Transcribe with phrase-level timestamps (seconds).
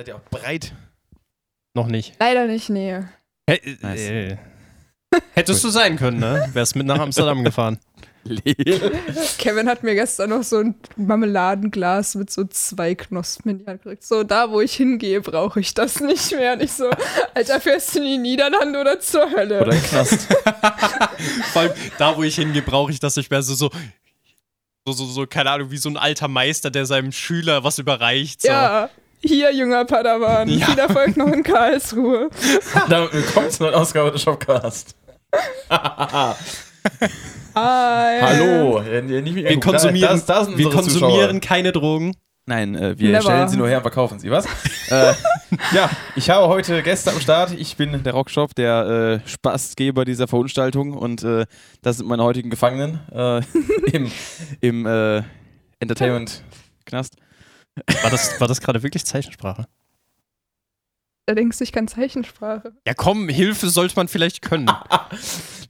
[0.00, 0.72] seid ihr auch bereit?
[1.74, 2.14] Noch nicht.
[2.18, 3.00] Leider nicht, nee.
[3.46, 4.00] Hey, Nice.
[4.00, 4.36] äh,
[5.34, 6.48] hättest du sein können, ne?
[6.54, 7.78] Wärst mit nach Amsterdam gefahren.
[9.38, 13.82] Kevin hat mir gestern noch so ein Marmeladenglas mit so zwei Knospen in die Hand
[13.82, 14.02] gekriegt.
[14.02, 16.54] So, da wo ich hingehe, brauche ich das nicht mehr.
[16.54, 16.88] Und ich so,
[17.34, 19.60] Alter, fährst du in die Niederlande oder zur Hölle?
[19.60, 20.28] Oder ein Knast.
[21.52, 23.42] Vor allem, da wo ich hingehe, brauche ich das nicht mehr.
[23.42, 23.70] So, so,
[24.86, 28.42] so, so, so, keine Ahnung, wie so ein alter Meister, der seinem Schüler was überreicht.
[28.42, 28.48] So.
[28.48, 28.88] ja,
[29.22, 30.48] hier, junger Padawan.
[30.48, 30.66] Ja.
[30.66, 32.30] Viel Erfolg noch in Karlsruhe.
[32.88, 34.94] Damit willkommen zur neuen Ausgabe des Shopcast.
[37.54, 38.20] Hi.
[38.22, 38.80] Hallo.
[38.80, 42.14] Äh, Wir konsumieren, das- das wir konsumieren keine Drogen.
[42.46, 43.22] Nein, äh, wir Never.
[43.22, 44.44] stellen sie nur her und verkaufen sie, was?
[44.90, 45.12] äh,
[45.74, 47.52] ja, ich habe heute Gäste am Start.
[47.56, 51.44] Ich bin der Rockshop, der äh, Spaßgeber dieser Veranstaltung und äh,
[51.82, 53.42] das sind meine heutigen Gefangenen äh,
[53.92, 54.10] im,
[54.60, 55.22] im äh,
[55.78, 57.14] Entertainment-Knast.
[58.02, 59.66] War das, war das gerade wirklich Zeichensprache?
[61.26, 62.72] Da denkst du, ich kann Zeichensprache.
[62.86, 64.70] Ja, komm, Hilfe sollte man vielleicht können.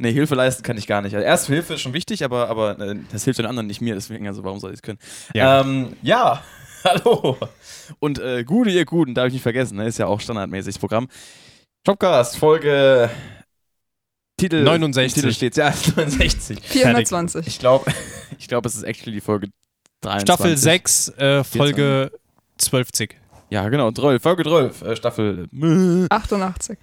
[0.03, 1.15] Nee, Hilfe leisten kann ich gar nicht.
[1.15, 3.95] Also Erste Hilfe ist schon wichtig, aber, aber äh, das hilft den anderen nicht mir,
[3.95, 4.98] deswegen, also warum soll ich es können?
[5.34, 5.61] Ja.
[5.61, 6.42] Ähm, ja,
[6.84, 7.37] hallo.
[7.98, 9.87] Und äh, Gute, ihr Guten, darf ich nicht vergessen, ne?
[9.87, 11.09] ist ja auch standardmäßig das Programm.
[11.87, 13.11] Shopcast, Folge
[14.39, 15.12] Titel 69.
[15.12, 16.61] Titel steht ja 69.
[16.62, 17.47] 420.
[17.47, 17.92] Ich glaube,
[18.39, 19.51] ich glaub, es ist actually die Folge
[20.01, 20.23] 23.
[20.23, 22.12] Staffel 6, äh, Folge
[22.59, 22.89] 12.
[23.51, 25.48] Ja, genau, 12, Folge 12, äh, Staffel.
[25.53, 26.79] Jetzt 88.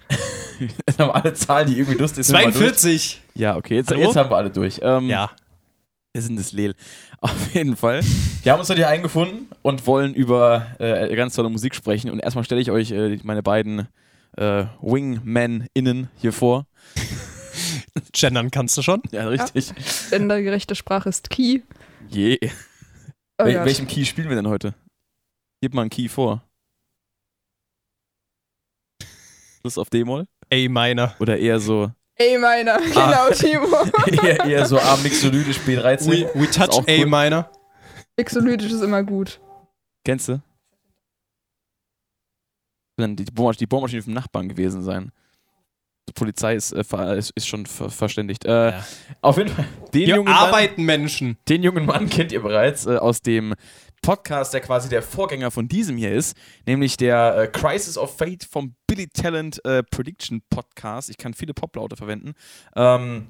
[0.98, 2.34] haben wir alle Zahlen, die irgendwie lustig sind.
[2.34, 2.56] mal durch.
[2.56, 3.22] 42.
[3.34, 4.00] Ja, okay, jetzt, Hallo?
[4.02, 4.80] jetzt haben wir alle durch.
[4.82, 5.30] Ähm, Ja.
[6.12, 6.74] Wir sind das Lel.
[7.20, 8.02] Auf jeden Fall.
[8.42, 12.10] Wir haben uns heute hier eingefunden und wollen über äh, ganz tolle Musik sprechen.
[12.10, 13.88] Und erstmal stelle ich euch äh, meine beiden
[14.36, 16.66] äh, Wingman-Innen hier vor.
[18.12, 19.02] Gendern kannst du schon.
[19.10, 19.72] Ja, richtig.
[20.10, 21.60] Gendergerechte Sprache ist Key.
[22.08, 22.38] Je.
[23.38, 23.66] Oh Wel Gott.
[23.66, 24.74] welchem Key spielen wir denn heute?
[25.60, 26.42] Gib mal einen Key vor.
[29.62, 30.26] Das ist auf D-Moll?
[30.50, 31.16] Ey, meiner.
[31.18, 31.90] Oder eher so,
[32.20, 32.78] Ey, meiner.
[32.80, 33.76] Genau, Timo.
[34.24, 36.10] eher, eher so A-Mixolydisch B13?
[36.10, 37.06] We, we touch cool.
[37.06, 37.48] meiner.
[38.16, 39.40] Mixolytisch ist immer gut.
[40.04, 40.42] Kennst du?
[42.96, 45.12] Dann die Bohrmaschine, die Bohrmaschine vom Nachbarn gewesen sein.
[46.08, 48.44] Die Polizei ist, äh, ist, ist schon ver verständigt.
[48.44, 48.86] Äh, Ja.
[49.20, 49.66] Auf jeden Fall.
[49.94, 51.36] Den Hier jungen, Mann, arbeiten Menschen.
[51.48, 53.54] den jungen Mann kennt ihr bereits äh, aus dem
[54.02, 56.36] Podcast, der quasi der Vorgänger von diesem hier ist,
[56.66, 61.10] nämlich der äh, Crisis of Fate vom Billy Talent äh, Prediction Podcast.
[61.10, 62.32] Ich kann viele Poplaute verwenden.
[62.76, 63.28] Ähm,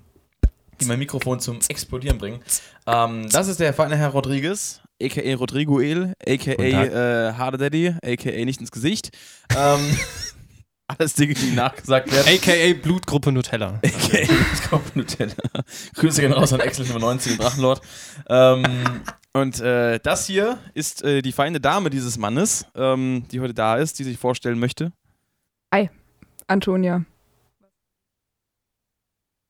[0.80, 2.40] die mein Mikrofon zum Explodieren bringen.
[2.86, 5.34] Ähm, das ist der feine Herr Rodriguez, a.k.a.
[5.34, 6.62] Rodriguel, a.k.a.
[6.62, 8.44] Äh, Harder Daddy, a.k.a.
[8.44, 9.10] nicht ins Gesicht.
[9.56, 9.80] Ähm,
[10.88, 12.26] alles Dinge, die nachgesagt werden.
[12.34, 13.80] AKA Blutgruppe Nutella.
[13.82, 15.34] Ich kaufe Nutella.
[15.94, 17.80] Grüße gehen raus an Excel 95, den Drachenlord.
[18.28, 18.64] Ähm,
[19.32, 23.76] und äh, das hier ist äh, die feine Dame dieses Mannes, ähm, die heute da
[23.76, 24.92] ist, die sich vorstellen möchte.
[26.46, 27.04] Antonia.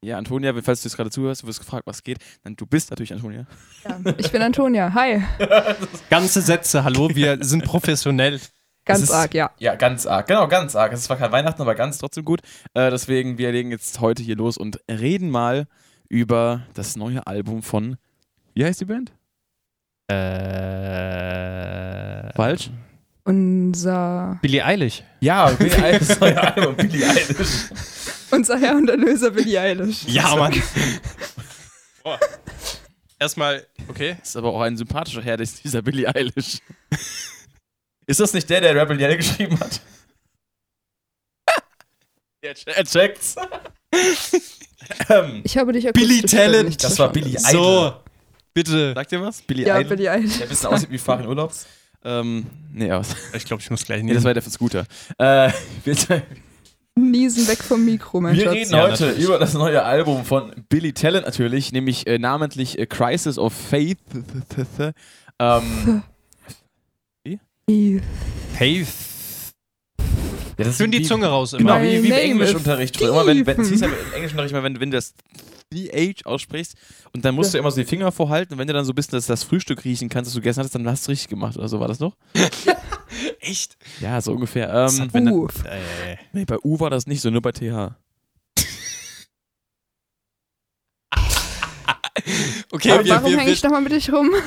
[0.00, 2.18] Ja, Antonia, falls du jetzt gerade zuhörst, du wirst gefragt, was geht.
[2.44, 3.46] Dann du bist natürlich Antonia.
[3.84, 4.92] Ja, ich bin Antonia.
[4.94, 5.22] Hi.
[6.10, 8.40] Ganze Sätze, hallo, wir sind professionell.
[8.88, 9.50] Ganz ist- arg, ja.
[9.58, 10.26] Ja, ganz arg.
[10.26, 10.92] Genau, ganz arg.
[10.92, 12.40] Es ist zwar kein Weihnachten, aber ganz trotzdem gut.
[12.74, 15.66] Äh, deswegen, wir legen jetzt heute hier los und reden mal
[16.08, 17.96] über das neue Album von.
[18.54, 19.12] Wie heißt die Band?
[20.58, 22.32] Äh.
[22.34, 22.70] Falsch?
[23.24, 25.02] Unser, Billie Eilish.
[25.20, 27.66] Ja, Billy Eilish, das neue Album, Billy Eilish.
[28.30, 30.04] unser Herr und Erlöser Billie Eilish.
[30.06, 30.54] Ja, Mann.
[32.02, 32.18] Boah.
[33.18, 34.16] Erstmal, okay.
[34.22, 36.60] Ist aber auch ein sympathischer Herr, dieser Billy Eilish.
[38.08, 39.80] Ist das nicht der, der Rebel Yell geschrieben hat?
[42.42, 43.36] er, che- er checkt's.
[45.10, 46.82] ähm, Ich habe dich Billy Talent.
[46.82, 47.12] Das war.
[47.12, 47.52] Billy Idol.
[47.52, 47.92] So,
[48.54, 48.92] bitte.
[48.94, 49.42] sagt ihr was?
[49.42, 49.90] Billy Ja, Idol?
[49.96, 50.36] Billie Eilish.
[50.38, 51.52] Der ein bisschen aussieht wie Fahren Urlaub.
[52.04, 53.08] Ähm, nee, aus.
[53.34, 54.86] Ich glaube, ich muss gleich Nee, das war der von Scooter.
[55.18, 55.50] Äh,
[55.84, 55.96] wir,
[56.94, 58.54] Niesen weg vom Mikro, mein wir Schatz.
[58.54, 59.24] reden Ja, heute natürlich.
[59.24, 63.98] über das neue Album von Billy Talent natürlich, nämlich äh, namentlich äh, Crisis of Faith.
[65.38, 66.02] ähm,
[67.68, 68.86] Hey,
[70.56, 71.78] ja, das führen die wie- Zunge raus Genau, immer.
[71.84, 72.96] My wie, wie im Englischunterricht.
[72.96, 73.10] früher.
[73.10, 75.12] Immer wenn, wenn, es ja im Englischunterricht immer, wenn, wenn du das
[75.72, 76.74] TH aussprichst
[77.12, 78.94] und dann musst du immer so die Finger vorhalten und wenn du dann so ein
[78.94, 81.58] bisschen das, das Frühstück riechen kannst, das du gegessen hattest, dann hast du richtig gemacht
[81.58, 82.16] oder so war das noch?
[83.40, 83.76] Echt?
[84.00, 84.66] Ja, so ungefähr.
[84.72, 85.62] Das Ähm, hat- wenn dann- Uff.
[85.64, 87.60] Äh, nee, bei U war das nicht so, nur bei TH.
[92.72, 94.30] okay, Aber wir, warum wir, hänge ich nochmal mit dich rum?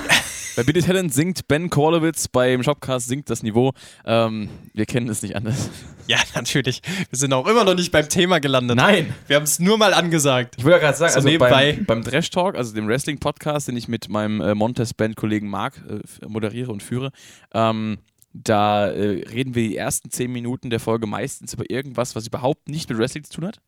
[0.55, 3.71] Bei Billy Talent singt Ben Korlowitz, beim Shopcast sinkt das Niveau.
[4.05, 5.69] Ähm, wir kennen es nicht anders.
[6.07, 6.81] ja, natürlich.
[7.09, 8.75] Wir sind auch immer noch nicht beim Thema gelandet.
[8.77, 9.13] Nein!
[9.27, 10.55] Wir haben es nur mal angesagt.
[10.57, 11.73] Ich wollte ja gerade sagen, So also nebenbei.
[11.73, 16.27] beim, beim Trash Talk, also dem Wrestling-Podcast, den ich mit meinem äh, Montes-Band-Kollegen Marc äh,
[16.27, 17.11] moderiere und führe,
[17.53, 17.99] ähm,
[18.33, 22.67] Da äh, reden wir die ersten zehn Minuten der Folge meistens über irgendwas, was überhaupt
[22.67, 23.59] nicht mit Wrestling zu tun hat.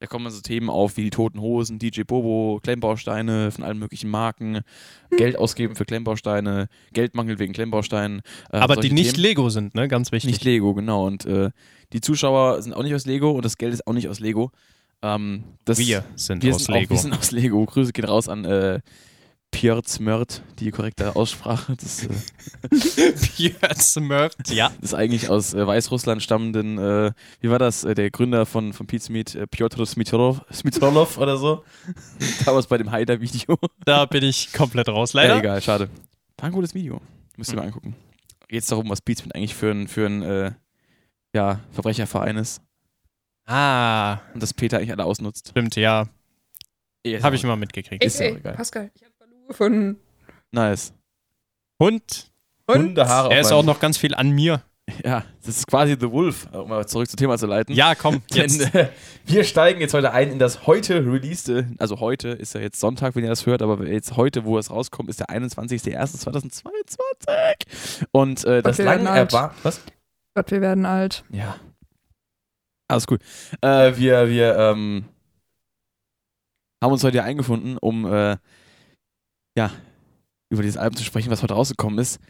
[0.00, 4.08] Da kommen so Themen auf wie die Toten Hosen, DJ Bobo, Klemmbausteine von allen möglichen
[4.08, 4.60] Marken,
[5.16, 8.20] Geld ausgeben für Klemmbausteine, Geldmangel wegen Klemmbausteinen.
[8.52, 9.22] äh, Aber die nicht Themen.
[9.24, 9.88] Lego sind, ne?
[9.88, 10.30] Ganz wichtig.
[10.30, 11.04] Nicht Lego, genau.
[11.04, 11.50] Und äh,
[11.92, 14.52] die Zuschauer sind auch nicht aus Lego und das Geld ist auch nicht aus Lego.
[15.02, 16.86] Ähm, das, wir sind wir aus sind Lego.
[16.86, 17.64] Auch, wir sind aus Lego.
[17.64, 18.80] Grüße gehen raus an äh,
[19.50, 21.74] Pierre Zmört, die korrekte Aussprache.
[21.76, 24.36] Das, äh, Smurt.
[24.50, 24.68] Ja.
[24.80, 28.72] das ist eigentlich aus äh, Weißrussland stammenden, äh, wie war das, äh, der Gründer von,
[28.72, 31.64] von Pete Smith, äh, Piotr Smitrolov, Smitrolov oder so.
[32.44, 33.56] Damals bei dem Haider-Video.
[33.84, 35.38] Da bin ich komplett raus, Ja, leider.
[35.38, 35.88] egal, schade.
[36.36, 37.00] War ein gutes Video.
[37.36, 37.58] Müsst ihr Mhm.
[37.60, 37.96] mal angucken.
[38.48, 40.52] Geht darum, was Pete Smith eigentlich für ein, für ein äh,
[41.34, 42.60] ja, Verbrecherverein ist
[43.46, 45.48] Ah, und dass Peter eigentlich alle ausnutzt.
[45.48, 46.06] stimmt, ja.
[47.22, 48.04] Habe ich mal mitgekriegt.
[48.04, 48.54] Ist ja ey, auch egal.
[48.54, 49.12] Pascal, ich habe
[49.48, 49.98] gefunden.
[50.52, 50.92] Nice.
[51.78, 52.30] Und
[52.66, 52.76] Und?
[52.76, 54.62] Hundehaare er auf ist auch noch ganz viel an mir.
[55.04, 57.74] Ja, das ist quasi The Wolf, um mal zurück zum Thema zu leiten.
[57.74, 58.74] Ja, komm, jetzt.
[58.74, 58.88] Denn, äh,
[59.26, 63.14] wir steigen jetzt heute ein in das heute releaste, also heute ist ja jetzt Sonntag,
[63.14, 68.06] wenn ihr das hört, aber jetzt heute, wo es rauskommt, ist der 21.01.2022.
[68.12, 69.58] Und äh, das lang erwartet.
[69.62, 69.80] Was?
[70.34, 71.24] Gott, wir werden alt.
[71.30, 71.56] Ja.
[72.88, 73.20] Alles gut.
[73.60, 75.04] Äh, wir wir ähm,
[76.82, 78.38] haben uns heute hier eingefunden, um äh,
[79.58, 79.72] ja,
[80.50, 82.20] über dieses Album zu sprechen, was heute rausgekommen ist.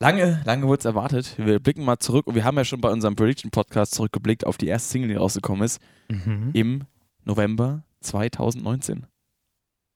[0.00, 1.34] Lange, lange wurde es erwartet.
[1.38, 4.66] Wir blicken mal zurück und wir haben ja schon bei unserem Prediction-Podcast zurückgeblickt auf die
[4.66, 5.80] erste Single, die rausgekommen ist,
[6.10, 6.50] Mhm.
[6.52, 6.84] im
[7.24, 9.06] November 2019.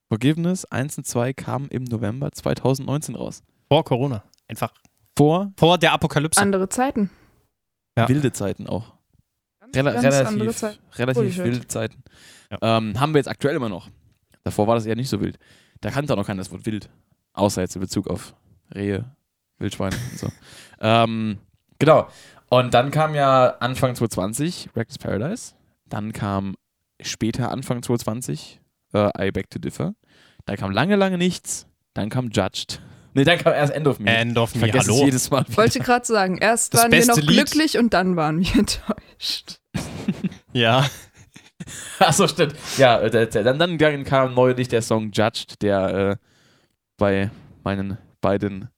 [0.09, 3.43] Forgiveness 1 und 2 kamen im November 2019 raus.
[3.69, 4.23] Vor Corona.
[4.49, 4.73] Einfach
[5.17, 6.41] Vor vor der Apokalypse.
[6.41, 7.11] Andere Zeiten.
[7.99, 8.09] Ja.
[8.09, 8.95] wilde Zeiten auch.
[9.61, 10.79] Ganz, Rela ganz andere relativ Zeiten.
[10.97, 12.03] relativ wilde Zeiten.
[12.51, 12.79] Ja.
[12.79, 13.89] Ähm, haben wir jetzt aktuell immer noch.
[14.45, 15.39] Davor war das eher nicht so wild.
[15.81, 16.91] Da kannte auch noch keiner das Wort wild.
[17.33, 18.35] Außer jetzt in Bezug auf
[18.75, 19.05] Rehe,
[19.59, 20.29] Wildschweine und so.
[20.83, 21.37] Ähm,
[21.79, 22.09] genau.
[22.49, 25.53] Und dann kam ja Anfang 2020 Reckless Paradise.
[25.91, 26.57] Dann kam
[27.03, 28.61] später Anfang 2020
[28.95, 29.95] äh, I Beg to Differ.
[30.47, 31.67] Dann kam lange, lange nichts.
[31.93, 32.81] Dann kam Judged.
[33.13, 34.09] Nee, dann kam erst End of Me.
[34.09, 35.05] End of ich Me, vergesse es hallo.
[35.07, 35.45] jedes Mal.
[35.49, 37.27] Ich wollte gerade sagen, erst Das waren wir noch Lied.
[37.29, 39.59] glücklich und dann waren wir enttäuscht.
[40.53, 40.87] Ja.
[41.99, 42.55] Achso, stimmt.
[42.77, 46.17] Ja, äh, dann, dann dann kam neulich der Song Judged, der äh,
[46.97, 47.31] bei
[47.65, 48.69] meinen beiden.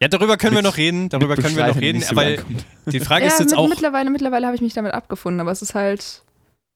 [0.00, 1.08] Ja, darüber können wir Mit- noch reden.
[1.08, 2.00] Darüber können wir noch reden.
[2.00, 2.64] so weil gut ankommt.
[2.92, 3.68] die Frage ja, ist jetzt mit, auch.
[3.68, 6.22] mittlerweile, mittlerweile habe ich mich damit abgefunden, aber es ist halt.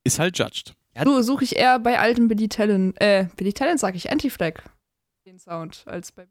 [0.05, 0.75] Ist halt Judged.
[1.05, 4.63] Du suche ich eher bei alten Billy Talent, äh, Billy Talent sage ich, Anti-Flag,
[5.27, 6.27] den Sound, als bei.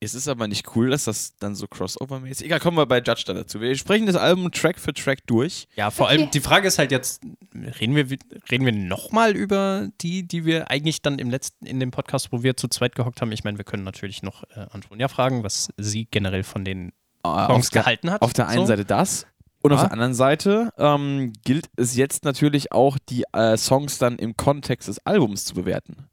[0.00, 2.44] Es ist aber nicht cool, dass das dann so crossover-mäßig.
[2.44, 3.60] Egal, kommen wir bei Judge dann dazu.
[3.60, 5.66] Wir sprechen das Album Track für Track durch.
[5.74, 6.18] Ja, vor Okay.
[6.20, 7.22] allem die Frage ist halt jetzt,
[7.80, 8.06] reden wir,
[8.50, 12.44] reden wir nochmal über die, die wir eigentlich dann im letzten, in dem Podcast, wo
[12.44, 13.32] wir zu zweit gehockt haben?
[13.32, 16.90] Ich meine, wir können natürlich noch äh, Antonia fragen, was sie generell von den
[17.24, 18.22] Äh, Songs auf, der, gehalten hat.
[18.22, 18.66] auf der einen so.
[18.66, 19.26] Seite das.
[19.62, 19.84] Und auf Ja.
[19.86, 24.86] der anderen Seite ähm, gilt es jetzt natürlich auch, die äh, Songs dann im Kontext
[24.86, 26.06] des Albums zu bewerten.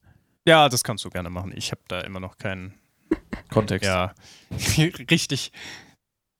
[0.48, 1.54] Ja, das kannst du gerne machen.
[1.56, 2.74] Ich habe da immer noch keinen.
[3.50, 3.86] Kontext.
[3.86, 4.13] Ja,
[5.12, 5.52] richtig.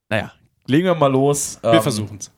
[0.10, 0.34] Naja,
[0.68, 1.60] legen wir mal los.
[1.62, 2.32] Wir ähm, versuchen es.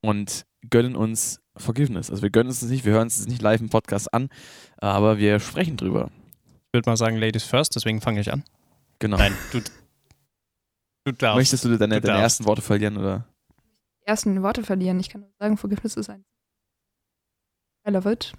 [0.00, 2.10] und gönnen uns Forgiveness.
[2.10, 4.30] Also wir gönnen uns das nicht, wir hören uns das nicht live im Podcast an,
[4.78, 6.10] aber wir sprechen drüber.
[6.66, 8.44] Ich würde mal sagen, Ladies first, deswegen fange ich an.
[8.98, 9.18] Genau.
[9.18, 9.60] Nein, du.
[11.04, 11.36] Du darfst.
[11.36, 13.26] Möchtest du deine, Du deine ersten Worte verlieren oder?
[14.00, 14.98] Die ersten Worte verlieren.
[15.00, 16.24] Ich kann nur sagen, Forgiveness ist ein.
[17.86, 18.32] I love it.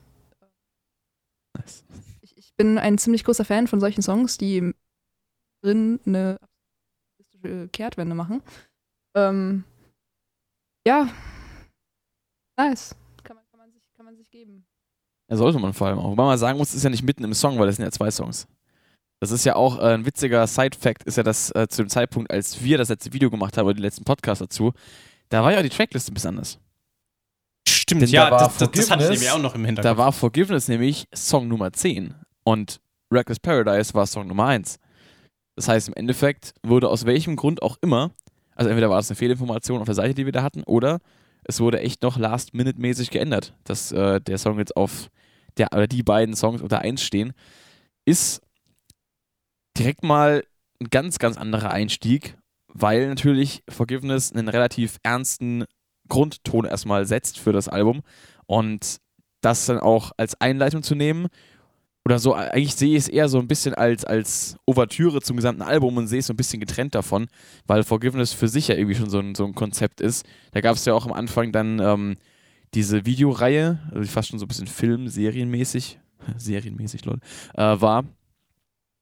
[1.56, 1.84] Nice.
[2.22, 4.74] Ich, ich bin ein ziemlich großer Fan von solchen Songs, die
[5.64, 6.38] drin eine
[7.72, 8.42] Kehrtwende machen.
[9.16, 9.64] Ähm,
[10.88, 11.10] ja.
[12.58, 12.96] Nice.
[13.24, 14.66] Kann man, kann, man sich, kann man sich geben.
[15.30, 16.12] Ja, sollte man vor allem auch.
[16.12, 17.92] Wobei man sagen muss, es ist ja nicht mitten im Song, weil das sind ja
[17.92, 18.48] zwei Songs.
[19.20, 22.30] Das ist ja auch äh, ein witziger Side-Fact, ist ja, dass äh, zu dem Zeitpunkt,
[22.30, 24.74] als wir das letzte Video gemacht haben, oder die letzten Podcast dazu,
[25.30, 26.60] da war ja die Trackliste ein bisschen anders.
[27.68, 29.98] Stimmt, Denn ja, da das, das, das hatte ich nämlich auch noch im Da Hinterkopf.
[29.98, 34.78] war Forgiveness nämlich Song Nummer 10 und Reckless Paradise war Song Nummer 1.
[35.56, 38.12] Das heißt, im Endeffekt wurde aus welchem Grund auch immer,
[38.56, 41.00] also entweder war das eine Fehlinformation auf der Seite, die wir da hatten, oder
[41.44, 45.10] es wurde echt noch last-minute-mäßig geändert, dass äh, der Song jetzt auf
[45.58, 47.34] der, oder die beiden Songs unter 1 stehen.
[48.06, 48.42] Ist
[49.78, 50.44] direkt mal
[50.82, 55.66] ein ganz, ganz anderer Einstieg, weil natürlich Forgiveness einen relativ ernsten
[56.10, 58.02] Grundton erstmal setzt für das Album
[58.46, 58.98] und
[59.42, 61.28] das dann auch als Einleitung zu nehmen
[62.06, 65.62] oder so, eigentlich sehe ich es eher so ein bisschen als, als Ouvertüre zum gesamten
[65.62, 67.28] Album und sehe es so ein bisschen getrennt davon,
[67.66, 70.26] weil Forgiveness für sich ja irgendwie schon so ein, so ein Konzept ist.
[70.52, 72.18] Da gab es ja auch am Anfang dann ähm,
[72.74, 76.00] diese Videoreihe, also fast schon so ein bisschen Film, serienmäßig,
[76.38, 77.22] serienmäßig, Leute,
[77.54, 78.04] äh, war,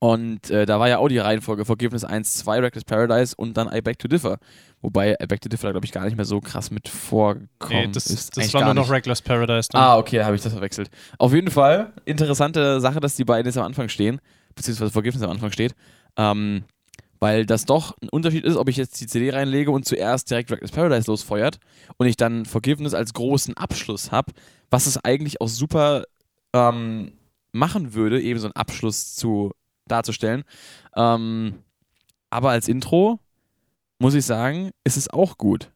[0.03, 3.71] Und äh, da war ja auch die Reihenfolge Forgiveness 1, 2, Reckless Paradise und dann
[3.71, 4.39] I Beg to Differ.
[4.81, 7.49] Wobei I Beg to Differ, glaube ich, gar nicht mehr so krass mit vorkommt.
[7.69, 8.89] Nee, das, ist das war nur noch.
[8.89, 9.69] Reckless Paradise.
[9.71, 9.79] Dann.
[9.79, 10.89] Ah, okay, da habe ich das verwechselt.
[11.19, 14.19] Auf jeden Fall, interessante Sache, dass die beiden jetzt am Anfang stehen,
[14.55, 15.75] beziehungsweise Forgiveness am Anfang steht.
[16.17, 16.63] Ähm,
[17.19, 20.51] weil das doch ein Unterschied ist, ob ich jetzt die CD reinlege und zuerst direkt
[20.51, 21.59] Reckless Paradise losfeuert
[21.97, 24.33] und ich dann Forgiveness als großen Abschluss habe,
[24.71, 26.05] was es eigentlich auch super
[26.53, 27.11] ähm,
[27.51, 29.51] machen würde, eben so einen Abschluss zu
[29.91, 30.43] darzustellen.
[30.95, 31.61] Ähm,
[32.29, 33.19] aber als Intro
[33.99, 35.71] muss ich sagen, ist es auch gut.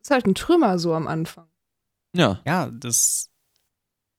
[0.00, 1.46] ist halt ein Trümmer so am Anfang.
[2.14, 2.40] Ja.
[2.46, 3.30] Ja, das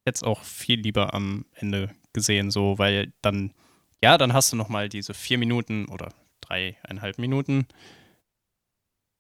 [0.06, 3.54] jetzt auch viel lieber am Ende gesehen, so, weil dann,
[4.02, 6.10] ja, dann hast du nochmal diese vier Minuten oder
[6.42, 7.68] dreieinhalb Minuten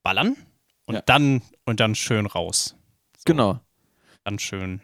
[0.03, 0.35] ballern
[0.85, 1.01] und Ja.
[1.01, 2.75] dann und dann schön raus.
[3.17, 3.59] So, Genau.
[4.25, 4.81] Dann schön.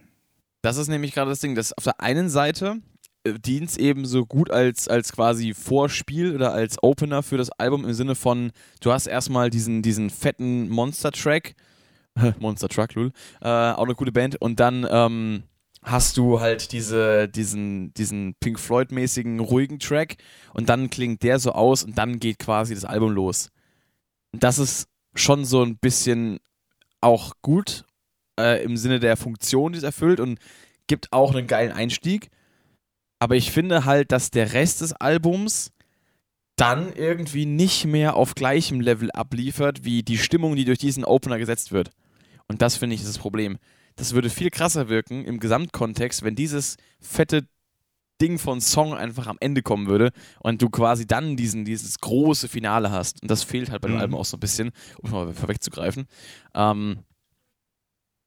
[0.61, 2.81] Das ist nämlich gerade das Ding, dass auf der einen Seite
[3.25, 7.85] dient es eben so gut als, als quasi Vorspiel oder als Opener für das Album
[7.85, 11.55] im Sinne von, du hast erstmal diesen, diesen fetten Monster-Track,
[12.39, 13.11] Monster Truck, lul,
[13.41, 15.43] äh, auch eine gute Band und dann ähm,
[15.83, 20.17] hast du halt diese, diesen, diesen Pink Floyd-mäßigen ruhigen Track
[20.53, 23.49] und dann klingt der so aus und dann geht quasi das Album los.
[24.33, 26.39] Und das ist schon so ein bisschen
[27.01, 27.85] auch gut
[28.39, 30.39] äh, im Sinne der Funktion, die es erfüllt und
[30.87, 32.29] gibt auch einen geilen Einstieg.
[33.19, 35.71] Aber ich finde halt, dass der Rest des Albums
[36.55, 41.37] dann irgendwie nicht mehr auf gleichem Level abliefert, wie die Stimmung, die durch diesen Opener
[41.37, 41.91] gesetzt wird.
[42.47, 43.57] Und das finde ich ist das Problem.
[43.95, 47.47] Das würde viel krasser wirken im Gesamtkontext, wenn dieses fette
[48.21, 50.11] Ding von Song einfach am Ende kommen würde
[50.41, 53.21] und du quasi dann diesen, dieses große Finale hast.
[53.21, 54.01] Und das fehlt halt bei dem Mhm.
[54.01, 54.71] Album auch so ein bisschen,
[55.01, 56.07] um mal vorwegzugreifen.
[56.53, 56.99] Ähm,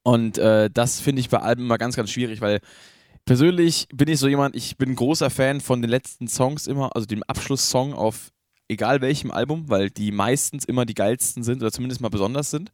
[0.03, 2.61] und äh, das finde ich bei Alben immer ganz, ganz schwierig, weil
[3.25, 7.07] persönlich bin ich so jemand, ich bin großer Fan von den letzten Songs immer, also
[7.07, 8.31] dem Abschlusssong auf
[8.69, 12.73] egal welchem Album, weil die meistens immer die geilsten sind oder zumindest mal besonders sind.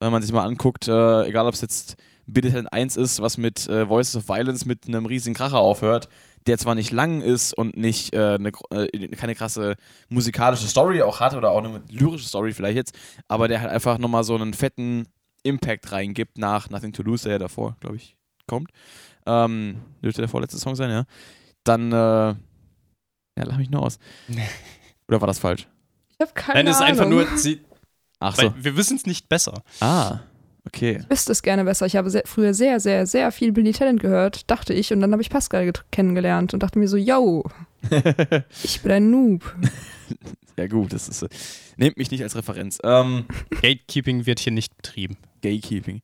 [0.00, 1.96] Wenn man sich mal anguckt, äh, egal ob es jetzt
[2.26, 6.08] Bitte Talent 1 ist, was mit äh, Voices of Violence mit einem riesigen Kracher aufhört,
[6.46, 9.76] der zwar nicht lang ist und nicht äh, gro- äh, keine krasse
[10.08, 12.98] musikalische Story auch hat oder auch eine lyrische Story vielleicht jetzt,
[13.28, 15.06] aber der halt einfach nochmal so einen fetten
[15.42, 18.70] Impact reingibt nach Nothing to Lose, der ja davor, glaube ich, kommt.
[19.26, 21.04] Ähm, dürfte der vorletzte Song sein, ja.
[21.64, 22.36] Dann, äh, ja,
[23.36, 23.98] lach mich nur aus.
[25.08, 25.68] Oder war das falsch?
[26.10, 26.90] Ich habe keine Nein, es ist Ahnung.
[26.90, 27.60] einfach nur, sie,
[28.20, 28.54] Ach so.
[28.56, 29.62] wir wissen es nicht besser.
[29.80, 30.20] Ah,
[30.66, 31.00] okay.
[31.02, 31.86] Ich wüsste es gerne besser.
[31.86, 34.92] Ich habe sehr, früher sehr, sehr, sehr viel Billy Talent gehört, dachte ich.
[34.92, 37.44] Und dann habe ich Pascal kennengelernt und dachte mir so, yo,
[38.62, 39.54] ich bin ein Noob.
[40.56, 41.22] ja, gut, das ist.
[41.22, 41.28] Äh,
[41.76, 42.78] nehmt mich nicht als Referenz.
[42.84, 45.16] Ähm, Gatekeeping wird hier nicht betrieben.
[45.42, 46.00] Gaykeeping.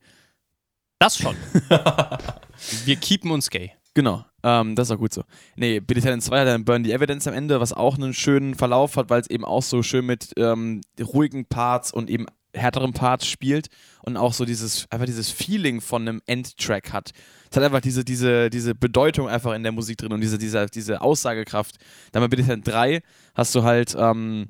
[1.01, 1.35] Das schon.
[2.85, 3.71] wir keepen uns gay.
[3.95, 5.23] Genau, ähm, das ist auch gut so.
[5.55, 8.53] Nee, Billy Talent 2 hat dann Burn the Evidence am Ende, was auch einen schönen
[8.53, 12.93] Verlauf hat, weil es eben auch so schön mit ähm, ruhigen Parts und eben härteren
[12.93, 13.69] Parts spielt
[14.03, 17.09] und auch so dieses, einfach dieses Feeling von einem Endtrack hat.
[17.49, 20.67] Es hat einfach diese, diese, diese Bedeutung einfach in der Musik drin und diese, diese,
[20.67, 21.77] diese Aussagekraft.
[22.11, 23.01] Dann bei Billy Talent 3
[23.33, 24.49] hast du halt ähm,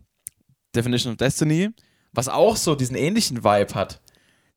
[0.75, 1.69] Definition of Destiny,
[2.11, 4.01] was auch so diesen ähnlichen Vibe hat.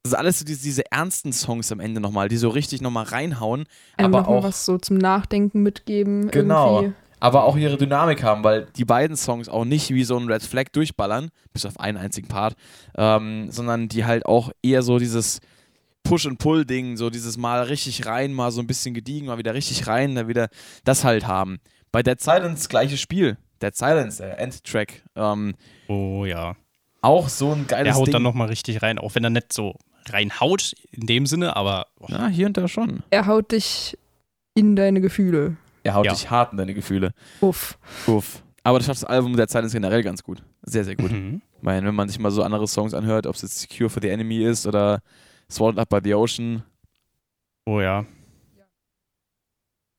[0.05, 3.05] Das ist alles so diese, diese ernsten Songs am Ende nochmal, die so richtig nochmal
[3.07, 3.65] reinhauen.
[3.97, 6.31] Einem aber auch was so zum Nachdenken mitgeben.
[6.31, 6.83] Genau.
[6.83, 6.95] Irgendwie.
[7.21, 10.43] aber auch ihre Dynamik haben, weil die beiden Songs auch nicht wie so ein Red
[10.43, 12.55] Flag durchballern, bis auf einen einzigen Part,
[12.99, 15.41] ähm, sondern die halt auch eher so dieses
[16.03, 20.15] Push-and-Pull-Ding, so dieses Mal richtig rein, mal so ein bisschen gediegen, mal wieder richtig rein,
[20.15, 20.49] dann wieder
[20.85, 21.61] das halt haben.
[21.93, 23.39] Bei Dead Silence gleiches Spiel.
[23.63, 25.03] Dead Silence, der Endtrack.
[25.17, 25.55] Ähm,
[25.89, 26.57] Oh ja.
[27.01, 28.13] auch so ein geiles Der haut Ding.
[28.13, 29.77] dann nochmal richtig rein, auch wenn er nicht so
[30.13, 33.03] reinhaut in dem Sinne, aber oh, ja, hier und da schon.
[33.11, 33.97] Er haut dich
[34.55, 35.57] in deine Gefühle.
[35.83, 36.13] Er haut Ja.
[36.13, 37.13] dich hart in deine Gefühle.
[37.41, 37.79] Uff.
[38.07, 38.43] Uff.
[38.63, 40.43] Aber das schafft das Album Dead Silence generell ganz gut.
[40.63, 41.13] Sehr, sehr gut.
[41.13, 41.43] Mhm.
[41.57, 44.01] Ich meine, wenn man sich mal so andere Songs anhört, ob es jetzt Cure for
[44.01, 45.01] the Enemy ist oder
[45.51, 46.63] Swallowed Up by the Ocean.
[47.67, 48.05] Oh ja.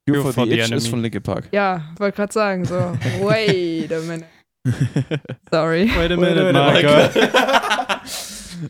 [0.07, 1.49] Cure, for, the, Itch ist von Linkin Park.
[1.51, 2.75] Ja, wollte gerade sagen, so,
[3.21, 4.25] wait a minute.
[5.51, 5.89] Sorry.
[5.97, 7.94] Wait a minute, Marco.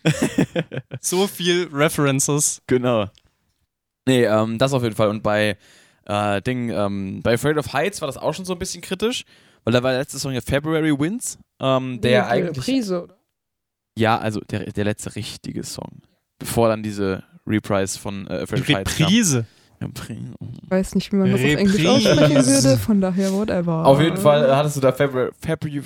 [1.02, 2.62] so viel References.
[2.68, 3.08] genau.
[4.08, 5.10] Nee, ähm, das auf jeden Fall.
[5.10, 5.58] Und bei
[6.06, 9.26] äh, Ding, ähm, bei Afraid of Heights war das auch schon so ein bisschen kritisch,
[9.64, 12.68] weil da war der letzte Song ja February Winds, ähm, der Die eigentlich.
[12.68, 13.18] Reprise, oder?
[13.98, 16.02] Ja, also der, der letzte richtige Song.
[16.38, 19.08] Bevor dann diese Reprise von äh, Afraid of Heights kam.
[19.08, 19.46] Reprise.
[20.64, 23.86] Ich weiß nicht, wie man das auf Englisch aussprechen würde, von daher whatever.
[23.86, 25.82] Auf jeden Fall äh, hattest du da February, February,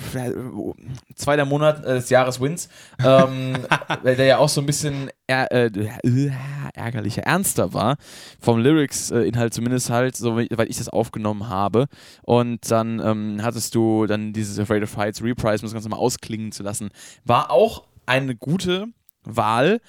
[1.14, 2.68] zweiter Monat äh, des Jahres Wins,
[3.04, 3.54] ähm,
[4.02, 6.30] weil der ja auch so ein bisschen är, äh, äh,
[6.74, 7.96] ärgerlicher, ernster war,
[8.40, 11.86] vom Lyrics-Inhalt zumindest halt, so weil ich das aufgenommen habe.
[12.22, 15.96] Und dann ähm, hattest du dann dieses Afraid of Heights Reprise, um das Ganze mal
[15.96, 16.90] ausklingen zu lassen.
[17.24, 18.86] War auch eine gute
[19.24, 19.80] Wahl.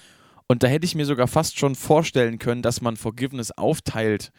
[0.51, 4.33] Und da hätte ich mir sogar fast schon vorstellen können, dass man Forgiveness aufteilt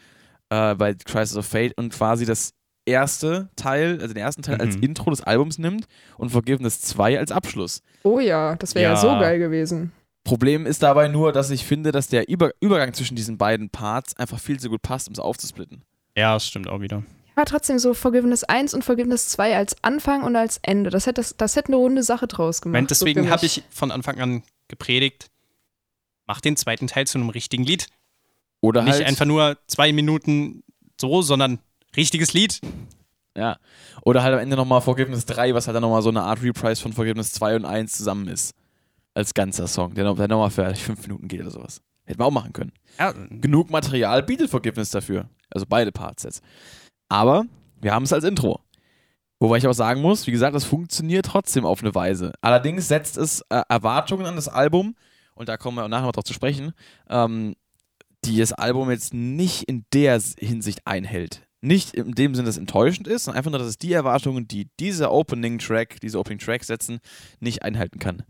[0.51, 2.53] äh, bei Crisis of Fate und quasi das
[2.85, 4.83] erste Teil, also den ersten Teil als Mhm.
[4.83, 5.85] Intro des Albums nimmt
[6.17, 7.81] und Forgiveness 2 als Abschluss.
[8.03, 8.89] Oh ja, das wäre ja.
[8.91, 8.95] Ja.
[8.95, 9.91] so geil gewesen.
[10.23, 14.15] Problem ist dabei nur, dass ich finde, dass der Über Übergang zwischen diesen beiden Parts
[14.15, 15.81] einfach viel zu gut passt, um es aufzusplitten.
[16.15, 17.01] Ja, das stimmt auch wieder.
[17.35, 20.91] Aber trotzdem so Forgiveness 1 und Forgiveness 2 als Anfang und als Ende.
[20.91, 22.73] Das hätte, das, das hätte eine runde Sache draus gemacht.
[22.75, 25.31] Moment, so deswegen für habe ich von Anfang an gepredigt,
[26.27, 27.87] mach den zweiten Teil zu einem richtigen Lied.
[28.61, 30.63] Oder Nicht halt, einfach nur zwei Minuten
[30.99, 31.59] so, sondern
[31.97, 32.61] richtiges Lied.
[33.37, 33.57] ja.
[34.03, 36.81] Oder halt am Ende nochmal Forgiveness 3, was halt dann nochmal so eine Art Reprise
[36.81, 38.53] von Forgiveness 2 und 1 zusammen ist.
[39.15, 41.81] Als ganzer Song, der, noch- der nochmal für fünf Minuten geht oder sowas.
[42.05, 42.71] Hätten wir auch machen können.
[42.99, 45.29] Ja, genug Material bietet Forgiveness dafür.
[45.51, 46.41] Also beide Parts jetzt.
[47.09, 47.45] Aber
[47.79, 48.59] wir haben es als Intro.
[49.39, 52.31] Wobei ich auch sagen muss, wie gesagt, das funktioniert trotzdem auf eine Weise.
[52.41, 54.95] Allerdings setzt es äh, Erwartungen an das Album,
[55.35, 56.73] und da kommen wir auch nachher noch drauf zu sprechen,
[57.09, 57.55] ähm,
[58.25, 61.41] die das Album jetzt nicht in der Hinsicht einhält.
[61.61, 64.47] Nicht in dem Sinne, dass es enttäuschend ist, sondern einfach nur, dass es die Erwartungen,
[64.47, 66.99] die dieser Opening-Track, diese Opening-Track setzen,
[67.39, 68.23] nicht einhalten kann.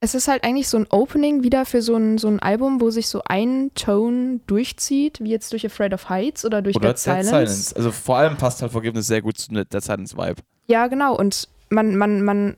[0.00, 2.90] Es ist halt eigentlich so ein Opening wieder für so ein, so ein Album, wo
[2.90, 6.98] sich so ein Ton durchzieht, wie jetzt durch Afraid of Heights oder durch Oder Dead
[6.98, 7.74] Silence.
[7.74, 10.42] Also vor allem passt halt Forgiveness sehr gut zu der Silence-Vibe.
[10.66, 11.16] Ja, genau.
[11.16, 12.56] Und man, man, man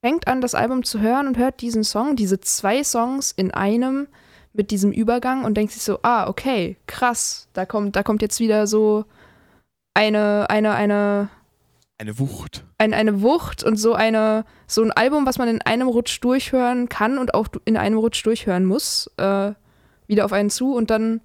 [0.00, 4.06] fängt an, das Album zu hören und hört diesen Song, diese zwei Songs in einem
[4.52, 8.40] mit diesem Übergang und denkt sich so, ah, okay, krass, da kommt, da kommt jetzt
[8.40, 9.04] wieder so
[9.94, 11.28] eine, eine, eine,
[11.98, 12.64] Eine Wucht.
[12.78, 16.88] ein, eine Wucht und so eine, so ein Album, was man in einem Rutsch durchhören
[16.88, 19.52] kann und auch in einem Rutsch durchhören muss, äh,
[20.06, 21.20] wieder auf einen zu und dann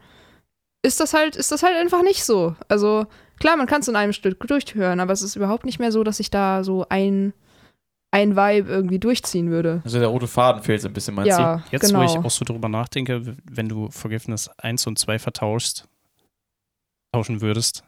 [0.82, 2.56] ist das halt, ist das halt einfach nicht so.
[2.68, 3.06] Also
[3.40, 6.04] klar, man kann es in einem Stück durchhören, aber es ist überhaupt nicht mehr so,
[6.04, 7.34] dass ich da so ein,
[8.14, 9.82] ein Vibe irgendwie durchziehen würde.
[9.84, 12.02] Also der rote Faden fehlt so ein bisschen, meinst ja, Jetzt, genau.
[12.02, 15.88] wo ich auch so drüber nachdenke, wenn du Forgiveness 1 und 2 vertauschst,
[17.12, 17.84] tauschen würdest,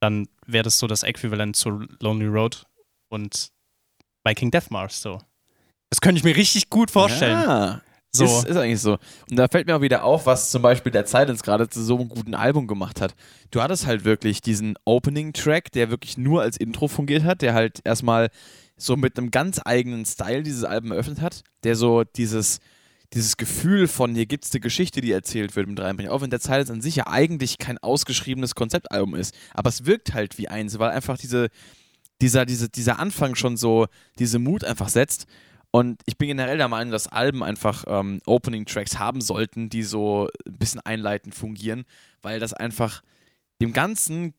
[0.00, 2.64] dann wäre das so das Äquivalent zu Lonely Road
[3.10, 3.50] und
[4.24, 5.20] Viking Death March so.
[5.90, 6.94] Das könnte ich mir richtig gut du?
[6.94, 7.32] vorstellen.
[7.32, 8.24] Ja, so.
[8.24, 8.98] ist, ist eigentlich so.
[9.30, 11.98] Und da fällt mir auch wieder auf, was zum Beispiel der Silence gerade zu so
[11.98, 13.14] einem guten Album gemacht hat.
[13.50, 17.80] Du hattest halt wirklich diesen Opening-Track, der wirklich nur als Intro fungiert hat, der halt
[17.84, 18.30] erstmal
[18.78, 22.60] so mit einem ganz eigenen Style dieses Album eröffnet hat, der so dieses,
[23.12, 26.10] dieses Gefühl von, hier gibt es eine Geschichte, die erzählt wird mit reinbringt.
[26.10, 29.34] Auch wenn der Silence an sich ja eigentlich kein ausgeschriebenes Konzeptalbum ist.
[29.52, 31.48] Aber es wirkt halt wie eins, weil einfach diese,
[32.20, 33.86] dieser, diese, dieser Anfang schon so
[34.18, 35.26] diese Mut einfach setzt.
[35.70, 40.28] Und ich bin generell der Meinung, dass Alben einfach ähm, Opening-Tracks haben sollten, die so
[40.46, 41.84] ein bisschen einleitend fungieren,
[42.22, 43.02] weil das einfach
[43.60, 44.34] dem Ganzen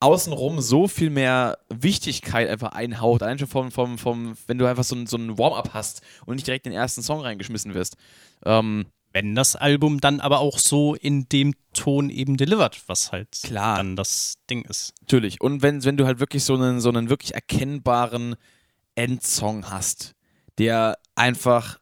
[0.00, 3.22] außenrum so viel mehr Wichtigkeit einfach einhaut.
[3.22, 6.36] Allein schon vom, vom, vom wenn du einfach so ein, so ein Warm-up hast und
[6.36, 7.96] nicht direkt den ersten Song reingeschmissen wirst.
[8.44, 13.28] Ähm, Wenn das Album dann aber auch so in dem Ton eben delivert, was halt
[13.42, 13.76] Klar.
[13.78, 14.94] dann das Ding ist.
[15.00, 15.40] Natürlich.
[15.40, 18.36] Und wenn, wenn du halt wirklich so einen, so einen wirklich erkennbaren
[18.94, 20.14] Endsong hast,
[20.58, 21.78] der einfach,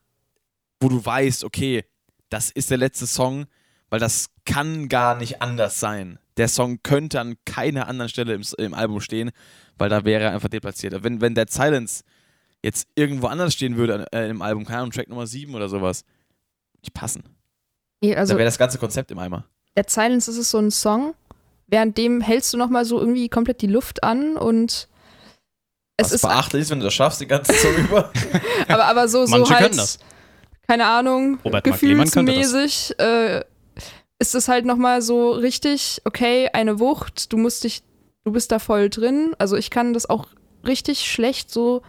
[0.80, 1.84] wo du weißt, okay,
[2.30, 3.46] das ist der letzte Song,
[3.90, 6.18] weil das kann gar nicht anders sein.
[6.36, 9.30] Der Song könnte an keiner anderen Stelle im, im Album stehen,
[9.78, 11.02] weil da wäre er einfach deplatziert.
[11.02, 12.04] Wenn, wenn Dead Silence
[12.62, 16.04] jetzt irgendwo anders stehen würde äh, im Album, keine Ahnung, Track Nummer 7 oder sowas,
[16.82, 17.22] nicht passen.
[18.02, 19.44] Nee, da also wäre das ganze Konzept im Eimer.
[19.76, 21.14] Dead Silence ist es so ein Song,
[21.66, 24.88] währenddem hältst du nochmal so irgendwie komplett die Luft an und
[25.98, 28.12] es Was ist beachtlich ist, wenn du das schaffst, den ganzen Song über.
[28.68, 29.98] aber, aber so, so Manche halt, können das.
[30.66, 33.42] keine Ahnung, Robert gefühlsmäßig äh,
[34.18, 37.82] ist es halt nochmal so richtig, okay, eine Wucht, du musst dich,
[38.24, 39.34] du bist da voll drin.
[39.38, 40.28] Also ich kann das auch
[40.66, 41.82] richtig schlecht so.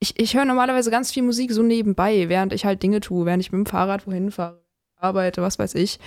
[0.00, 3.42] Ich, ich höre normalerweise ganz viel Musik so nebenbei, während ich halt Dinge tue, während
[3.42, 4.62] ich mit dem Fahrrad wohin fahre,
[5.00, 5.98] arbeite, was weiß ich.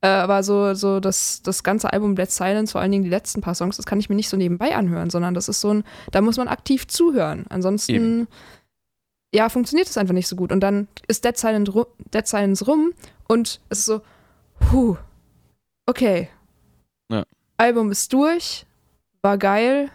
[0.00, 3.40] Äh, aber so, so das, das ganze Album Dead Silence, vor allen Dingen die letzten
[3.40, 5.84] paar Songs, das kann ich mir nicht so nebenbei anhören, sondern das ist so ein,
[6.10, 7.44] da muss man aktiv zuhören.
[7.48, 8.28] Ansonsten, Eben.
[9.32, 10.52] ja, funktioniert das einfach nicht so gut.
[10.52, 12.92] Und dann ist Dead, Silent ru Dead Silence rum
[13.28, 14.00] und es ist so,
[14.70, 14.96] puh,
[15.86, 16.28] okay.
[17.10, 17.24] Ja.
[17.56, 18.66] Album ist durch,
[19.22, 19.90] war geil,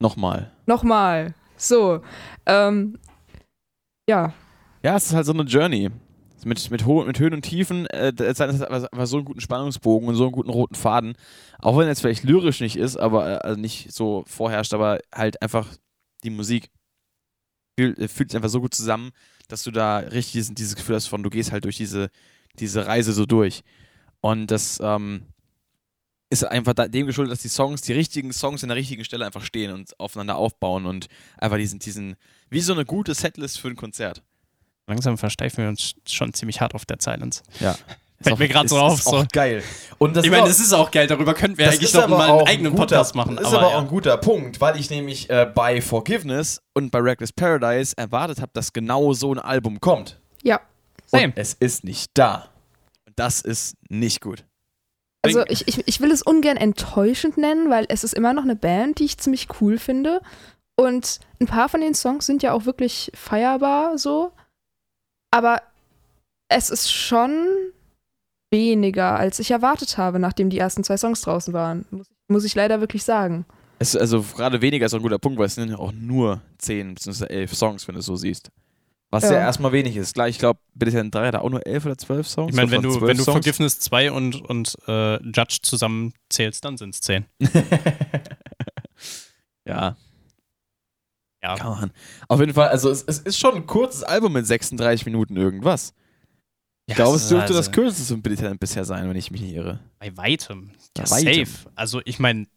[0.00, 0.50] Nochmal.
[0.66, 1.34] nochmal.
[1.56, 2.00] So,
[2.46, 2.98] ähm,
[4.08, 4.34] ja,
[4.82, 5.90] Ja, es ist halt so eine Journey.
[6.44, 10.10] Mit, mit, Ho mit Höhen und Tiefen, äh, es hat einfach so einen guten Spannungsbogen
[10.10, 11.14] und so einen guten roten Faden.
[11.58, 15.40] Auch wenn es vielleicht lyrisch nicht ist, aber äh, also nicht so vorherrscht, aber halt
[15.40, 15.68] einfach
[16.22, 16.68] die Musik
[17.80, 19.12] fühlt, äh, fühlt sich einfach so gut zusammen,
[19.48, 22.10] dass du da richtig dieses, dieses Gefühl hast von, du gehst halt durch diese,
[22.58, 23.62] diese Reise so durch.
[24.24, 25.26] Und das ähm,
[26.30, 29.44] ist einfach dem geschuldet, dass die Songs, die richtigen Songs an der richtigen Stelle einfach
[29.44, 32.16] stehen und aufeinander aufbauen und einfach diesen, diesen,
[32.48, 34.22] wie so eine gute Setlist für ein Konzert.
[34.86, 37.42] Langsam versteifen wir uns schon ziemlich hart auf der Silence.
[37.60, 37.76] Ja.
[38.22, 38.98] Fällt mir gerade so auf.
[38.98, 39.62] Ist auch geil.
[39.98, 42.48] Und das ich meine, es ist auch geil, darüber könnten wir eigentlich noch mal einen
[42.48, 43.36] eigenen guter, Podcast machen.
[43.36, 43.76] Das ist aber, aber ja.
[43.76, 48.40] auch ein guter Punkt, weil ich nämlich äh, bei Forgiveness und bei Reckless Paradise erwartet
[48.40, 50.18] habe, dass genau so ein Album kommt.
[50.42, 50.62] Ja.
[51.04, 51.24] Same.
[51.26, 52.53] Und es ist nicht da.
[53.16, 54.44] Das ist nicht gut.
[55.22, 58.56] Also ich, ich, ich will es ungern enttäuschend nennen, weil es ist immer noch eine
[58.56, 60.20] Band, die ich ziemlich cool finde.
[60.76, 64.32] Und ein paar von den Songs sind ja auch wirklich feierbar so.
[65.30, 65.62] Aber
[66.48, 67.46] es ist schon
[68.52, 71.86] weniger, als ich erwartet habe, nachdem die ersten zwei Songs draußen waren.
[71.90, 73.46] Muss, muss ich leider wirklich sagen.
[73.78, 76.40] Es, also gerade weniger ist auch ein guter Punkt, weil es sind ja auch nur
[76.58, 77.26] 10 bzw.
[77.26, 78.50] 11 Songs, wenn du es so siehst.
[79.14, 80.14] Was ja, ja erstmal wenig ist.
[80.14, 82.50] Gleich, ich glaube, Bitteschön 3 hat auch nur 11 oder 12 Songs.
[82.50, 86.94] Ich meine, wenn du, wenn du Forgiveness 2 und, und äh, Judge zusammenzählst, dann sind
[86.94, 87.24] es 10.
[89.68, 89.96] ja.
[91.44, 91.54] Ja.
[91.54, 91.92] Kann man.
[92.26, 95.94] Auf jeden Fall, also es, es, ist schon ein kurzes Album mit 36 Minuten irgendwas.
[96.86, 99.42] Ich ja, glaube, es dürfte also das kürzeste von Billy bisher sein, wenn ich mich
[99.42, 99.78] nicht irre.
[100.00, 100.72] Bei weitem.
[100.98, 101.44] Ja, Bei weitem.
[101.44, 101.70] safe.
[101.76, 102.48] Also ich meine,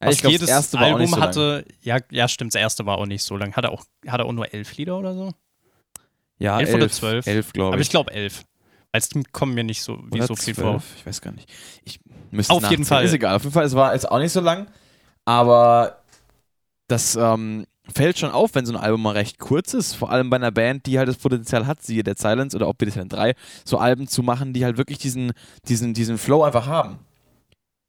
[0.00, 3.24] ja, ich glaub, jedes Album so hatte, ja, ja, stimmt, das erste war auch nicht
[3.24, 3.52] so lang.
[3.52, 5.34] Hat er auch, hat er auch nur elf Lieder oder so?
[6.38, 7.26] Ja, elf, elf oder zwölf?
[7.26, 7.74] Elf, glaube ich.
[7.74, 8.44] Aber ich glaube elf.
[8.92, 10.82] Als kommen mir nicht so, wie so viel 12, vor.
[10.96, 11.50] Ich weiß gar nicht.
[11.84, 13.04] Ich müsste Auf jeden Fall.
[13.04, 13.36] Ist egal.
[13.36, 14.68] Auf jeden Fall, es war jetzt auch nicht so lang.
[15.24, 16.02] Aber
[16.86, 19.94] das ähm, fällt schon auf, wenn so ein Album mal recht kurz ist.
[19.94, 22.74] Vor allem bei einer Band, die halt das Potenzial hat, siehe der Silence oder auch
[22.74, 25.32] Bitte 3, so Alben zu machen, die halt wirklich diesen,
[25.68, 26.98] diesen, diesen Flow einfach haben.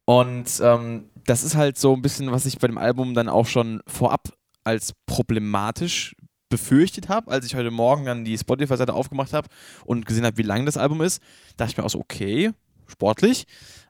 [0.04, 3.46] Und ähm, das ist halt so ein bisschen, was ich bei dem Album dann auch
[3.46, 4.28] schon vorab
[4.64, 6.14] als problematisch
[6.50, 9.48] befürchtet habe, als ich heute Morgen dann die Spotify-Seite aufgemacht habe
[9.86, 11.22] und gesehen habe, wie lang das Album ist,
[11.56, 12.50] dachte ich mir auch so, okay,
[12.86, 13.46] sportlich.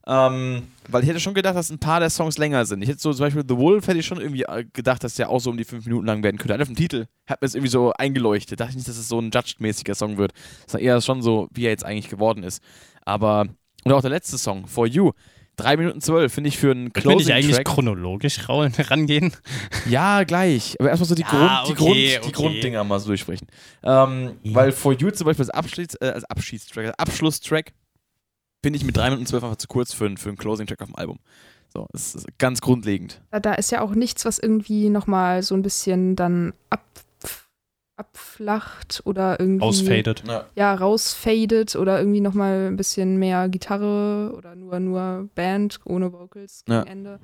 [0.07, 2.83] Ähm, weil ich hätte schon gedacht, dass ein paar der Songs länger sind.
[2.83, 5.29] Ich hätte so zum Beispiel The Wolf hätte ich schon irgendwie äh, gedacht, dass der
[5.31, 6.55] auch so um die fünf Minuten lang werden könnte.
[6.55, 8.61] Einfach vom Titel hat mir das irgendwie so eingeleuchtet.
[8.61, 10.33] Dachte ich nicht, dass es so ein Judged-mäßiger Song wird.
[10.64, 12.62] Das war eher schon so, wie er jetzt eigentlich geworden ist.
[13.03, 13.46] Aber,
[13.85, 15.12] und auch der letzte Song, For You,
[15.62, 17.66] 3 Minuten 12 finde ich für einen Closing Will ich eigentlich Track.
[17.66, 19.33] chronologisch rangehen?
[19.88, 20.77] Ja, gleich.
[20.79, 22.20] Aber erstmal so die, ah, Grund, die, Grund, okay.
[22.27, 23.49] die Grunddinger mal so durchsprechen.
[23.83, 24.55] Ähm, ja.
[24.55, 27.73] Weil For You zum Beispiel als, Abschieds, äh, als Abschiedstrack, als Abschlusstrack
[28.62, 30.96] finde ich mit 3 Minuten 12 einfach zu kurz für, für einen Closing-Track auf dem
[30.96, 31.18] Album.
[31.73, 33.23] So, das ist ganz grundlegend.
[33.31, 36.83] Da ist ja auch nichts, was irgendwie nochmal so ein bisschen dann ab
[38.00, 39.64] abflacht oder irgendwie.
[39.64, 40.24] Ausfadet.
[40.26, 46.12] Ja, ja rausfadet oder irgendwie nochmal ein bisschen mehr Gitarre oder nur, nur Band ohne
[46.12, 46.82] Vocals gegen ja.
[46.84, 47.20] Ende.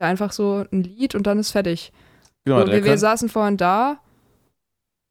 [0.00, 1.92] Ja, einfach so ein Lied und dann ist fertig.
[2.44, 4.00] Genau, so, wir, wir saßen vorhin da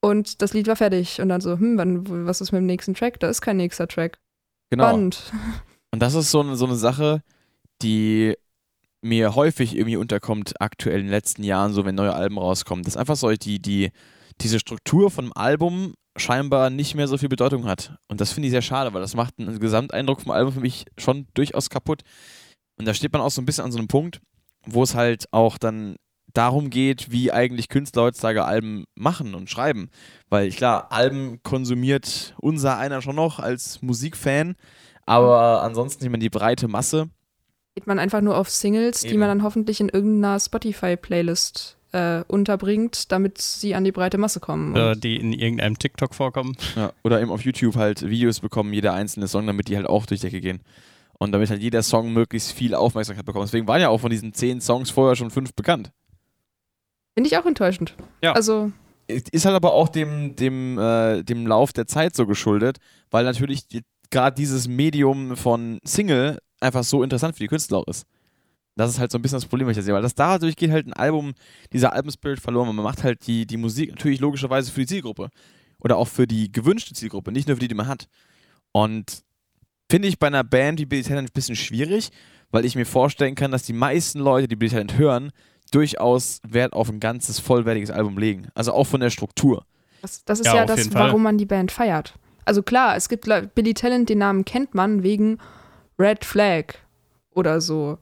[0.02, 1.20] und das Lied war fertig.
[1.22, 3.20] Und dann so, hm, wann, was ist mit dem nächsten Track?
[3.20, 4.20] Da ist kein nächster Track.
[4.70, 4.86] Genau.
[4.86, 5.34] Spannend.
[5.92, 7.24] Und das ist so eine, so eine Sache,
[7.82, 8.36] die
[9.02, 12.84] mir häufig irgendwie unterkommt, aktuell in den letzten Jahren, so wenn neue Alben rauskommen.
[12.84, 13.92] Das ist einfach so die, die,
[14.42, 17.96] diese Struktur von einem Album scheinbar nicht mehr so viel Bedeutung hat.
[18.08, 20.86] Und das finde ich sehr schade, weil das macht einen Gesamteindruck vom Album für mich
[20.98, 22.02] schon durchaus kaputt.
[22.78, 24.22] Und da steht man auch so ein bisschen an so einem Punkt,
[24.66, 25.96] wo es halt auch dann
[26.34, 29.90] darum geht, wie eigentlich Künstler heutzutage Alben machen und schreiben.
[30.30, 34.56] Weil klar, Alben konsumiert unser einer schon noch als Musikfan,
[35.06, 37.10] aber ansonsten, ich meine, die breite Masse.
[37.74, 39.12] Geht man einfach nur auf Singles, Eben.
[39.12, 44.40] die man dann hoffentlich in irgendeiner Spotify-Playlist äh, unterbringt, damit sie an die breite Masse
[44.40, 44.74] kommen.
[44.74, 46.56] Oder die in irgendeinem TikTok vorkommen.
[46.76, 50.06] Ja, oder eben auf YouTube halt Videos bekommen, jeder einzelne Song, damit die halt auch
[50.06, 50.62] durch die Decke gehen.
[51.18, 53.48] Und damit halt jeder Song möglichst viel Aufmerksamkeit bekommt.
[53.48, 55.92] Deswegen waren ja auch von diesen zehn Songs vorher schon fünf bekannt.
[57.14, 57.96] Finde ich auch enttäuschend.
[58.24, 58.34] Ja.
[58.34, 58.72] Also.
[59.08, 62.78] Ist halt aber auch dem, dem, äh, dem Lauf der Zeit so geschuldet,
[63.10, 67.88] weil natürlich die, gerade dieses Medium von Single einfach so interessant für die Künstler auch
[67.88, 68.06] ist.
[68.76, 70.56] Das ist halt so ein bisschen das Problem, was ich da sehe, weil das dadurch
[70.56, 71.34] geht halt ein Album,
[71.74, 75.30] dieser Albumspirit verloren, und man macht halt die, die Musik natürlich logischerweise für die Zielgruppe.
[75.80, 78.08] Oder auch für die gewünschte Zielgruppe, nicht nur für die, die man hat.
[78.72, 79.24] Und
[79.90, 82.10] finde ich bei einer Band wie Billy Talent ein bisschen schwierig,
[82.52, 85.32] weil ich mir vorstellen kann, dass die meisten Leute, die Billy Talent hören,
[85.72, 88.48] durchaus Wert auf ein ganzes, vollwertiges Album legen.
[88.56, 89.66] Also auch von der Struktur.
[90.02, 92.14] Das, das ist ja, ja das, warum man die Band feiert.
[92.46, 95.38] Also klar, es gibt Billy Talent, den Namen kennt man wegen
[96.00, 96.76] Red Flag
[97.32, 97.98] oder so.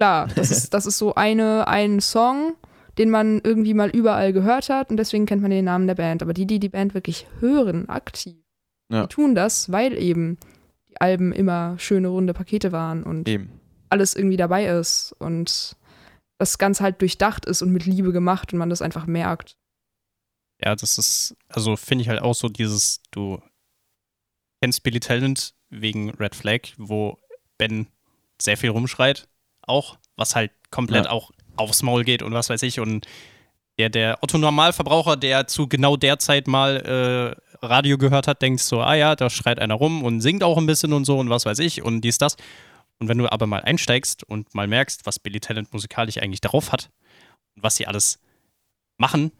[0.00, 2.54] Klar, das ist, das ist so eine, ein Song,
[2.96, 6.22] den man irgendwie mal überall gehört hat und deswegen kennt man den Namen der Band.
[6.22, 8.36] Aber die, die die Band wirklich hören, aktiv,
[8.90, 9.02] Ja.
[9.02, 10.38] Die tun das, weil eben
[10.88, 13.60] die Alben immer schöne runde Pakete waren und Eben.
[13.90, 15.76] alles irgendwie dabei ist und
[16.38, 19.58] das Ganze halt durchdacht ist und mit Liebe gemacht und man das einfach merkt.
[20.62, 23.40] Ja, das ist, also finde ich halt auch so dieses, du
[24.62, 27.18] kennst Billy Talent wegen Red Flag, wo
[27.58, 27.86] Ben
[28.40, 29.28] sehr viel rumschreit,
[29.62, 31.10] auch, was halt komplett Ja.
[31.10, 32.80] auch aufs Maul geht und was weiß ich.
[32.80, 33.06] Und
[33.78, 38.60] der, der Otto Normalverbraucher, der zu genau der Zeit mal äh, Radio gehört hat, denkt
[38.60, 41.28] so, ah ja, da schreit einer rum und singt auch ein bisschen und so und
[41.30, 42.36] was weiß ich und dies, das.
[42.98, 46.72] Und wenn du aber mal einsteigst und mal merkst, was Billy Talent musikalisch eigentlich drauf
[46.72, 46.90] hat
[47.56, 48.18] und was sie alles
[48.98, 49.32] machen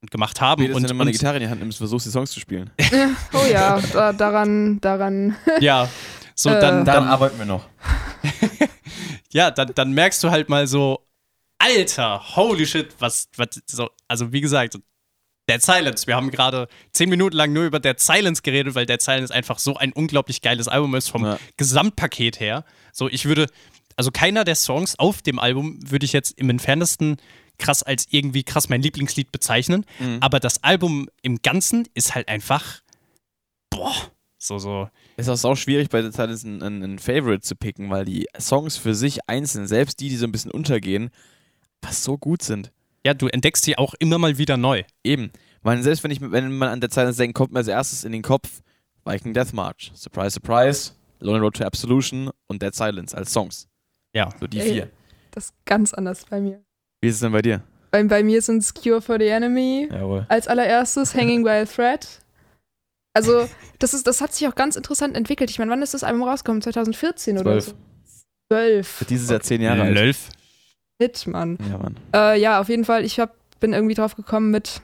[0.00, 1.60] und gemacht haben Wie das, wenn und, du mal eine und Gitarre in die Hand
[1.60, 2.70] nimmst, versuchst die Songs zu spielen.
[3.34, 5.36] Oh ja, da, daran, daran.
[5.60, 5.88] ja,
[6.34, 6.60] so Äh.
[6.60, 7.66] dann, dann arbeiten wir noch.
[9.32, 11.06] ja, dann, dann merkst du halt mal so,
[11.58, 14.78] Alter, holy shit, was, was so, also wie gesagt,
[15.48, 16.06] Dead Silence.
[16.06, 19.58] Wir haben gerade zehn Minuten lang nur über Dead Silence geredet, weil Dead Silence einfach
[19.58, 21.38] so ein unglaublich geiles Album ist vom Ja.
[21.56, 22.64] Gesamtpaket her.
[22.92, 23.46] So, ich würde,
[23.96, 27.18] also keiner der Songs auf dem Album würde ich jetzt im entferntesten
[27.58, 29.84] krass als irgendwie krass mein Lieblingslied bezeichnen.
[29.98, 30.18] Mhm.
[30.20, 32.80] Aber das Album im Ganzen ist halt einfach,
[33.70, 33.94] boah,
[34.38, 34.88] so, so.
[35.16, 38.26] Es ist auch schwierig, bei der Zeit ein, ein, ein Favorite zu picken, weil die
[38.38, 41.10] Songs für sich einzeln, selbst die, die so ein bisschen untergehen,
[41.82, 42.72] was so gut sind.
[43.06, 44.82] Ja, du entdeckst die auch immer mal wieder neu.
[45.04, 45.30] Eben.
[45.62, 48.12] Weil selbst wenn, ich, wenn man an der Zeit denkt, kommt mir als erstes in
[48.12, 48.62] den Kopf
[49.04, 53.68] Viking Death March, Surprise, Surprise, Lonely Road to Absolution und Dead Silence als Songs.
[54.14, 54.30] Ja.
[54.40, 54.72] So die Ey.
[54.72, 54.90] vier.
[55.30, 56.62] Das ist ganz anders bei mir.
[57.00, 57.62] Wie ist es denn bei dir?
[57.90, 60.26] Bei, bei mir sind es Cure for the Enemy Jawohl.
[60.28, 62.06] als allererstes, Hanging by a Thread.
[63.14, 63.48] Also,
[63.78, 65.50] das, ist, das hat sich auch ganz interessant entwickelt.
[65.50, 66.60] Ich meine, wann ist das Album rausgekommen?
[66.62, 67.64] 2014 oder Zwölf.
[67.66, 67.74] so?
[68.52, 69.06] 12.
[69.08, 69.94] Dieses Jahr zehn Jahre alt.
[69.94, 70.28] Lölf.
[71.00, 71.58] Hit, Mann.
[71.70, 71.96] Ja, Mann.
[72.14, 73.04] Äh, ja, auf jeden Fall.
[73.04, 74.80] Ich hab, bin irgendwie drauf gekommen mit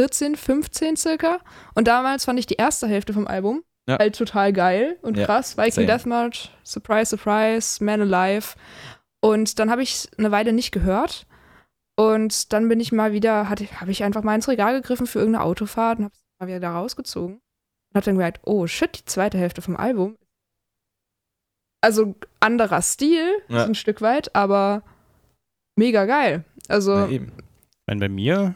[0.00, 1.38] 14, 15 circa.
[1.74, 3.98] Und damals fand ich die erste Hälfte vom Album Ja.
[3.98, 5.56] halt total geil und Ja, krass.
[5.56, 5.86] Viking same.
[5.86, 8.56] Deathmarch, Surprise, Surprise, Man Alive.
[9.20, 11.26] Und dann habe ich eine Weile nicht gehört.
[11.98, 15.44] Und dann bin ich mal wieder, habe ich einfach mal ins Regal gegriffen für irgendeine
[15.44, 17.40] Autofahrt und habe es mal wieder da rausgezogen.
[17.96, 20.18] Und habe dann gemerkt, oh shit, die zweite Hälfte vom Album.
[21.80, 23.64] Also anderer Stil, Ja.
[23.64, 24.82] ein Stück weit, aber
[25.76, 26.44] mega geil.
[26.68, 27.32] Also Ja, eben.
[27.38, 28.54] Ich meine, bei mir,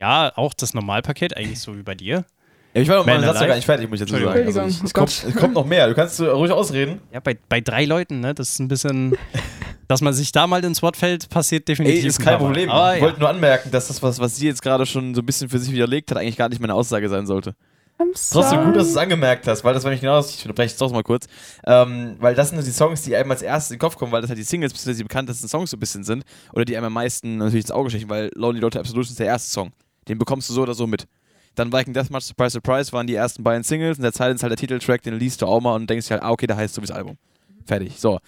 [0.00, 2.24] ja, auch das Normalpaket, eigentlich so wie bei dir.
[2.72, 4.46] Ja, ich war noch mal Satz gar nicht fertig, muss ich dazu sagen.
[4.46, 4.62] Entschuldigung.
[4.62, 5.86] Also ich, es, Oh kommt, es kommt noch mehr.
[5.86, 7.02] Du kannst ruhig ausreden.
[7.12, 8.34] Ja, bei, bei drei Leuten, ne?
[8.34, 9.14] Das ist ein bisschen,
[9.88, 12.00] dass man sich da mal ins Wort fällt, passiert definitiv.
[12.02, 12.38] Ey, ist ein kein Mal.
[12.46, 12.70] Problem.
[12.70, 13.06] Aber ich ja.
[13.08, 15.58] wollte nur anmerken, dass das, was, was sie jetzt gerade schon so ein bisschen für
[15.58, 17.54] sich widerlegt hat, eigentlich gar nicht meine Aussage sein sollte.
[17.96, 20.72] Trotzdem gut, dass du es angemerkt hast, weil das war nämlich genau das, ich unterbreche
[20.72, 21.26] es trotzdem mal kurz,
[21.64, 24.20] ähm, weil das sind die Songs, die einem als erstes in den Kopf kommen, weil
[24.20, 26.86] das halt die Singles, beziehungsweise die bekanntesten Songs so ein bisschen sind, oder die einem
[26.86, 29.72] am meisten natürlich ins Auge stechen, weil Lonely to Absolution ist der erste Song.
[30.08, 31.06] Den bekommst du so oder so mit.
[31.54, 34.56] Dann Viking Deathmatch, Surprise, Surprise waren die ersten beiden Singles und der Silence halt der
[34.56, 36.82] Titeltrack, den liest du auch mal und denkst dir halt, ah, okay, der heißt so
[36.82, 37.16] wie das Album.
[37.64, 37.94] Fertig.
[37.98, 38.18] So.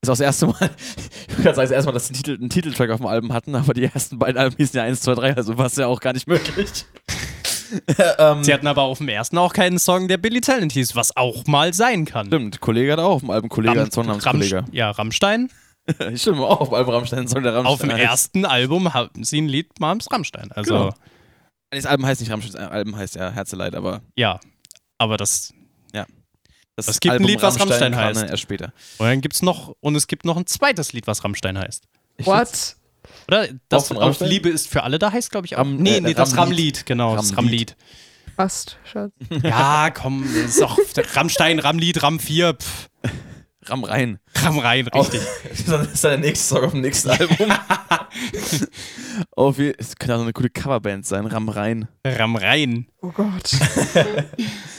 [0.00, 0.54] Ist auch das erste Mal,
[1.28, 3.32] ich würde sagen, das erste Mal, dass sie einen, Titel, einen Titeltrack auf dem Album
[3.32, 5.86] hatten, aber die ersten beiden Alben hießen ja 1, 2, 3, also war es ja
[5.86, 6.84] auch gar nicht möglich.
[8.18, 11.16] ähm, Sie hatten aber auf dem ersten auch keinen Song, der Billy Talent hieß, was
[11.16, 12.26] auch mal sein kann.
[12.28, 14.64] Stimmt, Kollege hat auch auf dem Album Kollege einen Song namens Kollege.
[14.72, 15.50] ja, Rammstein.
[16.14, 17.72] Stimmt, auch auf dem Album Rammstein einen Song der Rammstein.
[17.72, 18.02] Auf dem heißt.
[18.02, 20.52] ersten Album hatten sie ein Lied namens Rammstein.
[20.52, 20.94] Also, Genau.
[21.70, 24.40] Das Album heißt nicht Rammstein, das Album heißt ja Herzeleid, aber ja.
[24.96, 25.52] Aber das.
[25.92, 28.22] das Es gibt ein Album Lied, was Rammstein kam heißt.
[28.22, 28.72] Erst später.
[28.98, 31.84] Und dann gibt's noch, und es gibt noch ein zweites Lied, was Rammstein heißt.
[32.22, 32.76] What?
[33.28, 33.48] Oder?
[33.68, 34.28] Das von auf Rammstein?
[34.28, 35.60] Liebe ist für alle da heißt, glaube ich, auch.
[35.60, 36.86] Ram- nee, äh, nee, das Ramlied.
[36.86, 37.14] Genau.
[37.14, 37.76] Das Ramlied.
[38.36, 39.12] Fast, Schatz.
[39.42, 40.78] Ja, komm, das ist auch
[41.14, 42.88] Rammstein, Ramlied, Ram 4, pff,
[43.66, 44.18] Ramm rein.
[44.34, 45.20] Ram rein, richtig.
[45.66, 47.36] das ist dann der nächste Song auf dem nächsten Album.
[49.32, 51.88] auf es könnte auch so eine coole Coverband sein, Ramm rein.
[52.06, 52.86] Ram rein.
[53.02, 53.50] Oh Gott.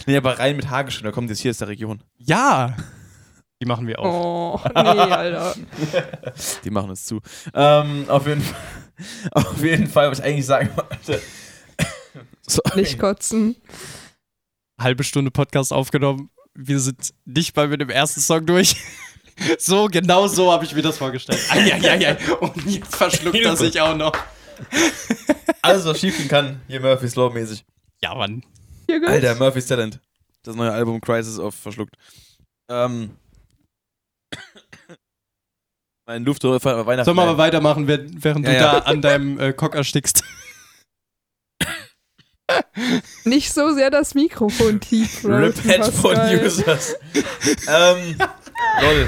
[0.07, 2.01] Nee, aber rein mit H geschrieben, da kommt jetzt hier aus der Region.
[2.17, 2.75] Ja.
[3.61, 4.63] Die machen wir auch.
[4.65, 5.55] Oh, nee, Alter.
[6.63, 7.19] Die machen uns zu.
[7.53, 8.57] Ähm, auf jeden Fall,
[9.31, 11.21] auf jeden Fall, was ich eigentlich sagen wollte.
[12.47, 12.81] Sorry.
[12.81, 13.57] Nicht kotzen.
[14.79, 16.29] Halbe Stunde Podcast aufgenommen.
[16.53, 18.75] Wir sind nicht mal mit dem ersten Song durch.
[19.57, 21.39] So, genau so habe ich mir das vorgestellt.
[21.49, 22.17] Eieiei.
[22.41, 24.11] Und jetzt verschluckt er sich auch noch.
[25.61, 27.63] Alles, was schief gehen kann, hier Murphy's Law mäßig.
[28.01, 28.43] Ja, Mann.
[29.05, 30.01] Alter, Murphy's Talent.
[30.43, 31.95] Das neue Album Crisis of Verschluckt.
[32.67, 33.11] Ähm.
[36.09, 37.05] Mein Luftröhre war Weihnachten.
[37.05, 38.71] Sollen wir mal weitermachen, während Ja, du ja.
[38.71, 40.23] da an deinem äh, Cock erstickst?
[43.25, 45.23] Nicht so sehr das Mikrofon tief.
[45.23, 46.17] Rip Headphone.
[46.43, 46.95] Users.
[47.67, 48.17] ähm.
[48.81, 49.07] Lol.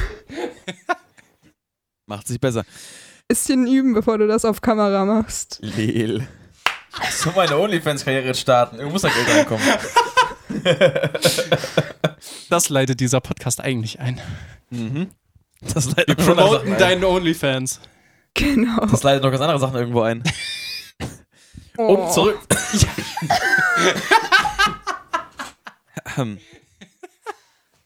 [2.06, 2.66] Macht sich besser.
[3.28, 5.58] Bisschen üben, bevor du das auf Kamera machst.
[5.64, 6.28] Leel.
[7.10, 8.76] So meine OnlyFans-Karriere starten.
[8.76, 9.66] Irgendwo muss da Geld reinkommen.
[12.52, 14.22] Das leitet dieser Podcast eigentlich ein.
[14.70, 15.10] mhm.
[15.62, 17.80] Das leitet Wir noch ganz andere promoten deinen OnlyFans.
[18.34, 18.86] Genau.
[18.86, 20.24] Das leitet noch ganz andere Sachen irgendwo ein.
[21.78, 22.12] Um Oh.
[22.12, 22.40] zurück.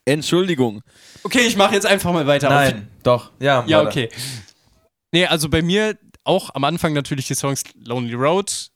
[0.05, 0.81] Entschuldigung.
[1.23, 2.49] Okay, ich mache jetzt einfach mal weiter.
[2.49, 3.31] Nein, doch.
[3.39, 3.89] Ja, Ja, weiter.
[3.89, 4.09] okay.
[5.11, 8.69] Nee, also bei mir auch am Anfang natürlich die Songs Lonely Road,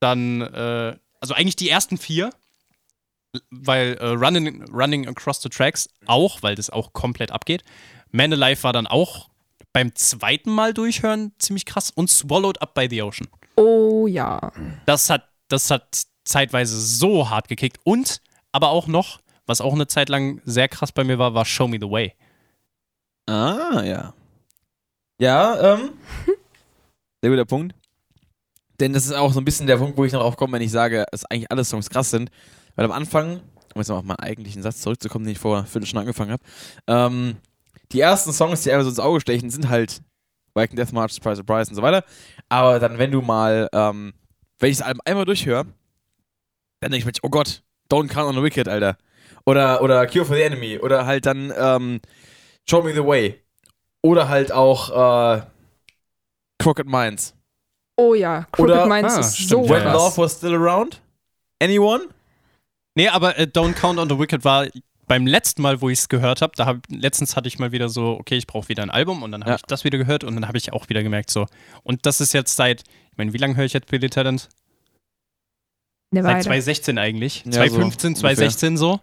[0.00, 2.30] dann, äh, also eigentlich die ersten vier,
[3.50, 7.64] weil äh, Running, Running Across the Tracks auch, weil das auch komplett abgeht.
[8.14, 9.28] Man Alive war dann auch
[9.72, 13.26] beim zweiten Mal durchhören ziemlich krass und Swallowed Up by the Ocean.
[13.56, 14.52] Oh ja.
[14.86, 18.20] Das hat, das hat zeitweise so hart gekickt und
[18.52, 21.66] aber auch noch, was auch eine Zeit lang sehr krass bei mir war, war Show
[21.66, 22.14] Me the Way.
[23.26, 24.14] Ah, ja.
[25.18, 25.90] Ja, ähm.
[27.20, 27.74] Sehr guter Punkt.
[28.78, 30.62] Denn das ist auch so ein bisschen der Punkt, wo ich noch drauf komme, wenn
[30.62, 32.30] ich sage, dass eigentlich alle Songs krass sind.
[32.76, 33.40] Weil am Anfang,
[33.74, 36.44] um jetzt mal auf meinen eigentlichen Satz zurückzukommen, den ich vor fünf Stunden angefangen habe,
[36.86, 37.38] ähm,
[37.92, 40.02] die ersten Songs, die einfach so ins Auge stechen, sind halt
[40.54, 42.04] Viking Death March, Surprise Surprise und so weiter.
[42.48, 44.14] Aber dann, wenn du mal, ähm,
[44.58, 45.64] wenn ich das Album einmal durchhöre,
[46.80, 48.96] dann denke ich mir, oh Gott, Don't Count on the Wicked, Alter.
[49.46, 50.78] Oder, oder Cure for the Enemy.
[50.78, 52.00] Oder halt dann ähm,
[52.68, 53.40] Show Me the Way.
[54.02, 54.90] Oder halt auch
[55.38, 55.42] äh,
[56.58, 57.34] Crooked Minds.
[57.96, 58.46] Oh ja.
[58.52, 59.92] Crooked Oder- Minds Ah, ist stimmt, so When krass.
[59.94, 61.00] Love Was Still Around?
[61.60, 62.08] Anyone?
[62.94, 64.66] Nee, aber äh, Don't Count on the Wicked war
[65.06, 67.88] beim letzten Mal, wo ich es gehört habe, da hab, letztens hatte ich mal wieder
[67.88, 69.56] so, okay, ich brauche wieder ein Album und dann habe Ja.
[69.56, 71.46] ich das wieder gehört und dann habe ich auch wieder gemerkt so.
[71.82, 74.48] Und das ist jetzt seit, ich meine, wie lange höre ich jetzt Billy Talent?
[76.12, 76.42] Eine Seit Weile.
[76.44, 77.44] 2016 eigentlich.
[77.44, 79.00] Ja, 2015, so 2016 so.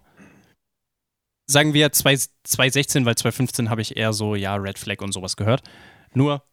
[1.47, 5.35] Sagen wir 2 2016, weil 2015 habe ich eher so, ja, Red Flag und sowas
[5.35, 5.63] gehört.
[6.13, 6.43] Nur.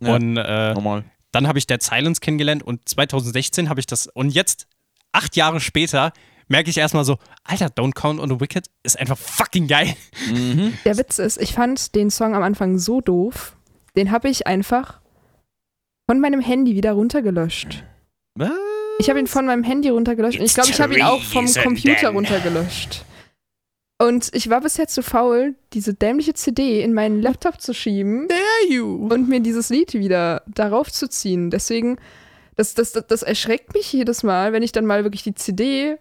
[0.00, 0.14] Ja.
[0.14, 1.04] Und äh, Normal.
[1.32, 4.08] dann habe ich Dead Silence kennengelernt und 2016 habe ich das.
[4.08, 4.66] Und jetzt,
[5.12, 6.12] acht Jahre später,
[6.48, 9.94] merke ich erstmal so, Alter, Don't Count on the Wicked ist einfach fucking geil.
[10.28, 10.74] Mhm.
[10.84, 13.56] Der Witz ist, ich fand den Song am Anfang so doof,
[13.96, 15.00] den habe ich einfach
[16.08, 17.84] von meinem Handy wieder runtergelöscht.
[18.34, 18.50] Was?
[18.98, 21.46] Ich habe ihn von meinem Handy runtergelöscht und ich glaube, ich habe ihn auch vom
[21.46, 22.14] Computer then.
[22.14, 23.04] runtergelöscht.
[24.00, 28.72] Und ich war bisher zu faul, diese dämliche CD in meinen Laptop zu schieben Dare
[28.72, 29.08] you?
[29.08, 31.50] und mir dieses Lied wieder darauf zu ziehen.
[31.50, 31.98] Deswegen,
[32.54, 35.96] das, das, das, das erschreckt mich jedes Mal, wenn ich dann mal wirklich die CD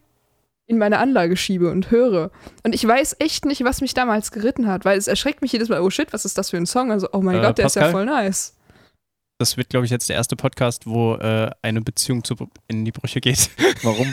[0.67, 2.29] in meine Anlage schiebe und höre.
[2.63, 5.69] Und ich weiß echt nicht, was mich damals geritten hat, weil es erschreckt mich jedes
[5.69, 6.91] Mal, oh shit, was ist das für ein Song?
[6.91, 8.05] Also, oh mein Äh, Gott, der ist ja Pascal?
[8.05, 8.53] voll nice.
[9.39, 12.35] Das wird, glaube ich, jetzt der erste Podcast, wo äh, eine Beziehung zu,
[12.67, 13.49] in die Brüche geht.
[13.83, 14.11] Warum?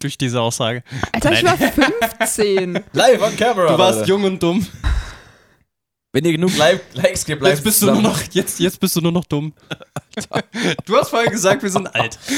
[0.00, 0.82] Durch diese Aussage.
[1.12, 2.80] Alter, ich war 15.
[2.92, 3.72] Live on camera.
[3.72, 4.08] Du warst Leute.
[4.10, 4.66] jung und dumm.
[6.12, 8.96] Wenn ihr genug Like Likes gebt, bleibt Jetzt bist, du nur noch, jetzt, jetzt bist
[8.96, 9.52] du nur noch dumm.
[10.86, 12.18] Du hast vorher gesagt, wir sind alt.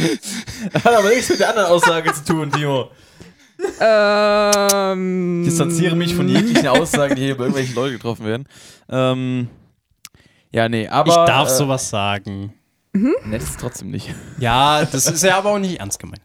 [0.74, 2.90] Hat aber nichts mit der anderen Aussage zu tun, Timo.
[3.80, 8.46] ähm, Ich distanziere mich von jeglichen Aussagen, die hier über irgendwelche Leute getroffen werden.
[8.88, 9.48] Ähm,
[10.50, 11.08] ja, nee, aber.
[11.10, 12.54] ich darf äh, sowas sagen.
[12.92, 14.12] Nett ist es trotzdem nicht.
[14.38, 16.22] Ja, das ist ja aber auch nicht ernst gemeint.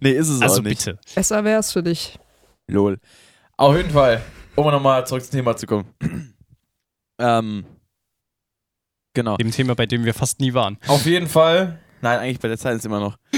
[0.00, 0.84] Nee, ist es Also auch nicht.
[0.84, 0.98] bitte.
[1.14, 2.18] Besser wär's für dich.
[2.66, 2.98] Lol.
[3.56, 4.20] Auf jeden Fall,
[4.56, 5.86] um nochmal zurück zum Thema zu kommen.
[7.18, 7.64] ähm,
[9.14, 9.36] genau.
[9.38, 10.76] Dem Thema, bei dem wir fast nie waren.
[10.86, 11.78] Auf jeden Fall.
[12.02, 13.16] Nein, eigentlich bei der Zeit ist immer noch.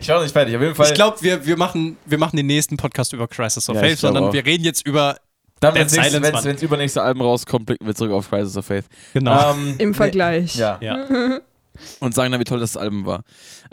[0.00, 0.56] ich war noch nicht fertig.
[0.56, 0.88] Auf jeden Fall.
[0.88, 3.98] Ich glaube, wir, wir, machen, wir machen den nächsten Podcast über Crisis of Ja, Faith,
[3.98, 4.32] sondern auch.
[4.32, 5.16] wir reden jetzt über.
[5.60, 8.86] dann, wenn das übernächste Album rauskommt, blicken wir zurück auf Crisis of Faith.
[9.14, 9.52] Genau.
[9.52, 10.56] Ähm, Im nee, Vergleich.
[10.56, 10.78] Ja.
[10.82, 11.06] Ja.
[12.00, 13.22] Und sagen dann, wie toll das Album war.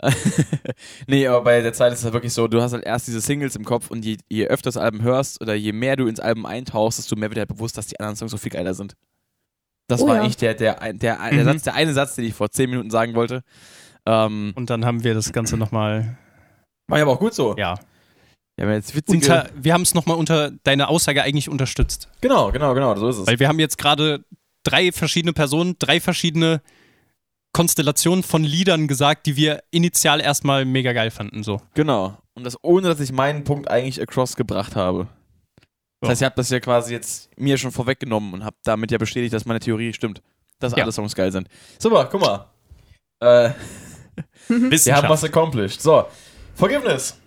[1.08, 3.20] nee, aber bei der Zeit ist es halt wirklich so, du hast halt erst diese
[3.20, 6.20] Singles im Kopf und je, je öfter das Album hörst oder je mehr du ins
[6.20, 8.94] Album eintauchst, desto mehr wird dir bewusst, dass die anderen Songs so viel geiler sind.
[9.88, 10.22] Das Oh war ja.
[10.22, 11.36] eigentlich der, der, der, der, Mhm.
[11.36, 13.42] der, Satz, der eine Satz, den ich vor zehn Minuten sagen wollte.
[14.06, 16.16] Ähm, Und dann haben wir das Ganze nochmal.
[16.88, 17.54] war ja aber auch gut so.
[17.56, 17.78] Ja.
[18.56, 19.16] Wir haben jetzt witzige.
[19.18, 22.08] Unter, wir haben es nochmal unter deine Aussage eigentlich unterstützt.
[22.20, 23.26] genau, genau, genau, so ist es.
[23.26, 24.24] Weil wir haben jetzt gerade
[24.62, 26.60] drei verschiedene Personen, drei verschiedene
[27.52, 31.42] Konstellationen von Liedern gesagt, die wir initial erstmal mega geil fanden.
[31.42, 31.60] So.
[31.74, 32.16] Genau.
[32.34, 35.06] Und das ohne, dass ich meinen Punkt eigentlich across gebracht habe.
[36.04, 38.98] Das heißt, ihr habt das ja quasi jetzt mir schon vorweggenommen und habt damit ja
[38.98, 40.22] bestätigt, dass meine Theorie stimmt.
[40.60, 40.82] Dass Ja.
[40.84, 41.48] alle Songs geil sind.
[41.78, 42.46] Super, guck mal.
[43.20, 43.50] Äh,
[44.48, 45.80] wir haben was accomplished.
[45.82, 46.06] So,
[46.54, 47.18] Forgiveness.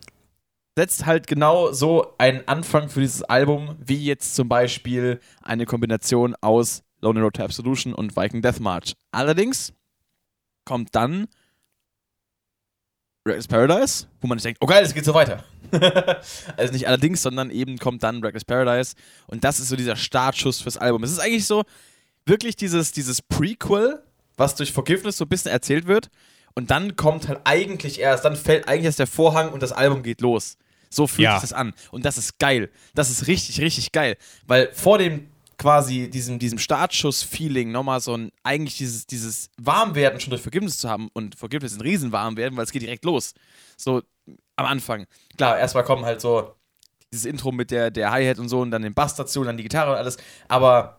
[0.78, 6.36] Setzt halt genau so einen Anfang für dieses Album, wie jetzt zum Beispiel eine Kombination
[6.42, 8.94] aus Lonely Road to Absolution und Viking Death March.
[9.12, 9.74] Allerdings
[10.66, 11.28] kommt dann
[13.28, 15.44] Reckless Paradise, wo man sich denkt, oh geil, es geht so weiter.
[16.58, 18.96] also nicht allerdings, sondern eben kommt dann Reckless Paradise
[19.28, 21.04] und das ist so dieser Startschuss fürs Album.
[21.04, 21.64] Es ist eigentlich so
[22.26, 24.02] wirklich dieses, dieses Prequel,
[24.38, 26.10] was durch Forgiveness so ein bisschen erzählt wird
[26.56, 30.02] Und dann kommt halt eigentlich erst, dann fällt eigentlich erst der Vorhang und das Album
[30.04, 30.58] geht los.
[30.90, 31.34] So fühlt Ja.
[31.40, 31.74] sich das an.
[31.92, 32.70] Und das ist geil.
[32.96, 34.16] Das ist richtig, richtig geil.
[34.48, 40.32] Weil vor dem quasi diesem, diesem Startschuss-Feeling nochmal so ein, eigentlich dieses, dieses Warmwerden schon
[40.32, 43.34] durch Forgiveness zu haben und Forgiveness ein Riesenwarmwerden, weil es geht direkt los.
[43.76, 44.02] So
[44.56, 45.08] am Anfang.
[45.36, 46.56] Klar, erstmal kommen halt so
[47.12, 49.58] dieses Intro mit der, der Hi-Hat und so und dann den Bass dazu und dann
[49.58, 50.18] die Gitarre und alles.
[50.48, 50.97] Aber,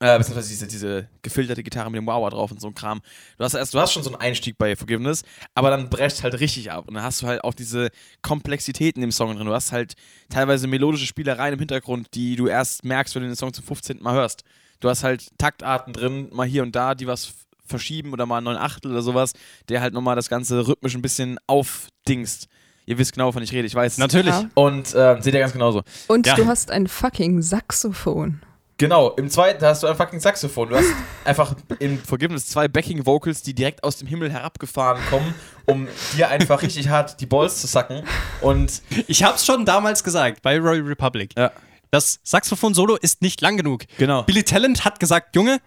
[0.00, 3.00] äh, beziehungsweise diese, diese gefilterte Gitarre mit dem Wawa drauf und so ein Kram.
[3.38, 5.22] Du hast erst, du hast schon so einen Einstieg bei Forgiveness,
[5.54, 6.88] aber dann brecht halt richtig ab.
[6.88, 7.90] Und dann hast du halt auch diese
[8.22, 9.46] Komplexitäten im Song drin.
[9.46, 9.94] Du hast halt
[10.30, 14.02] teilweise melodische Spielereien im Hintergrund, die du erst merkst, wenn du den Song zum 15.
[14.02, 14.42] Mal hörst.
[14.80, 17.32] Du hast halt Taktarten drin, mal hier und da, die was
[17.66, 19.32] verschieben oder mal einen neuen Achtel oder sowas,
[19.68, 22.48] der halt nochmal das Ganze rhythmisch ein bisschen aufdingst.
[22.86, 23.98] Ihr wisst genau, wovon ich rede, ich weiß.
[23.98, 24.32] Natürlich.
[24.34, 24.48] Ja.
[24.54, 25.82] Und äh, seht ihr ganz genauso.
[26.08, 26.34] Und Ja.
[26.34, 28.40] du hast ein fucking Saxophon.
[28.80, 30.70] Genau, im zweiten hast du ein fucking Saxophon.
[30.70, 30.86] Du hast
[31.26, 35.34] einfach in Forgiveness zwei Backing Vocals, die direkt aus dem Himmel herabgefahren kommen,
[35.66, 38.02] um dir einfach richtig hart die Balls zu sacken.
[38.40, 41.32] Und Ich hab's schon damals gesagt, bei Royal Republic.
[41.36, 41.52] Ja.
[41.90, 43.84] Das Saxophon-Solo ist nicht lang genug.
[43.98, 44.22] genau.
[44.22, 45.60] Billy Talent hat gesagt, Junge,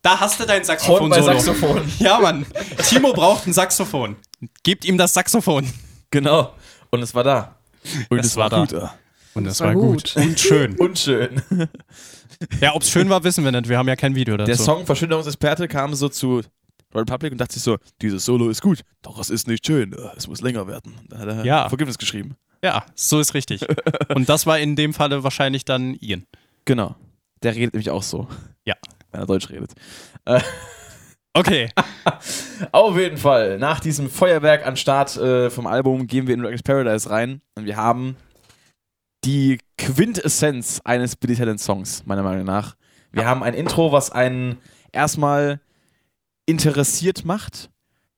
[0.00, 1.40] da hast du dein Horn bei Saxophon-Solo.
[1.40, 1.92] Saxophon.
[1.98, 2.46] Ja, Mann.
[2.88, 4.16] Timo braucht ein Saxophon.
[4.62, 5.70] Gebt ihm das Saxophon.
[6.10, 6.54] Genau.
[6.88, 7.56] Und es war da.
[8.08, 8.60] Und Es war da.
[8.60, 8.72] gut.
[9.34, 10.16] Und das war war gut.
[10.16, 10.76] Und schön.
[10.78, 11.42] Unschön.
[12.60, 13.68] Ja, ob's schön war, wissen wir nicht.
[13.68, 14.46] Wir haben ja kein Video dazu.
[14.46, 16.42] Der Song Verschönerungsexperte kam so zu
[16.94, 19.92] Royal Public und dachte sich so, dieses Solo ist gut, doch es ist nicht schön,
[19.92, 20.94] äh, es muss länger werden.
[21.08, 21.68] Dann hat er Ja.
[21.68, 22.36] Forgiveness geschrieben.
[22.62, 23.60] Ja, so ist richtig.
[24.14, 26.24] Und das war in dem Falle wahrscheinlich dann Ian.
[26.64, 26.94] Genau.
[27.42, 28.26] Der redet nämlich auch so.
[28.64, 28.74] Ja.
[29.10, 29.72] Wenn er Deutsch redet.
[31.34, 31.68] Okay.
[32.72, 36.62] Auf jeden Fall, nach diesem Feuerwerk an Start äh, vom Album gehen wir in Reckless
[36.62, 38.16] Paradise rein und wir haben
[39.24, 42.76] die Quintessenz eines Billy Talent Songs, meiner Meinung nach.
[43.12, 44.58] Wir haben ein Intro, was einen
[44.92, 45.60] erstmal
[46.46, 47.70] interessiert macht.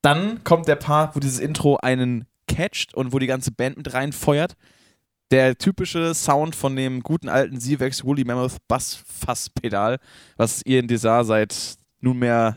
[0.02, 3.92] Dann kommt der Part, wo dieses Intro einen catcht und wo die ganze Band mit
[3.92, 4.54] reinfeuert.
[5.30, 9.98] Der typische Sound von dem guten alten Sivex Woolly Mammoth Bass-Fass-Pedal,
[10.36, 12.56] was Ian Desar seit nunmehr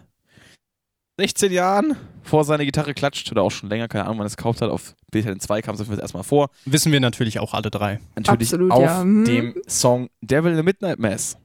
[1.19, 4.37] 16 Jahren vor seine Gitarre klatscht oder auch schon länger, keine Ahnung, wann er es
[4.37, 4.69] gekauft hat.
[4.69, 6.49] Auf Talent 2 kam es auf jeden Fall erstmal vor.
[6.63, 7.99] Wissen wir natürlich auch alle drei.
[8.15, 9.03] Natürlich Absolut, auf ja.
[9.03, 9.25] Mhm.
[9.25, 11.37] dem Song Devil in the Midnight Mass.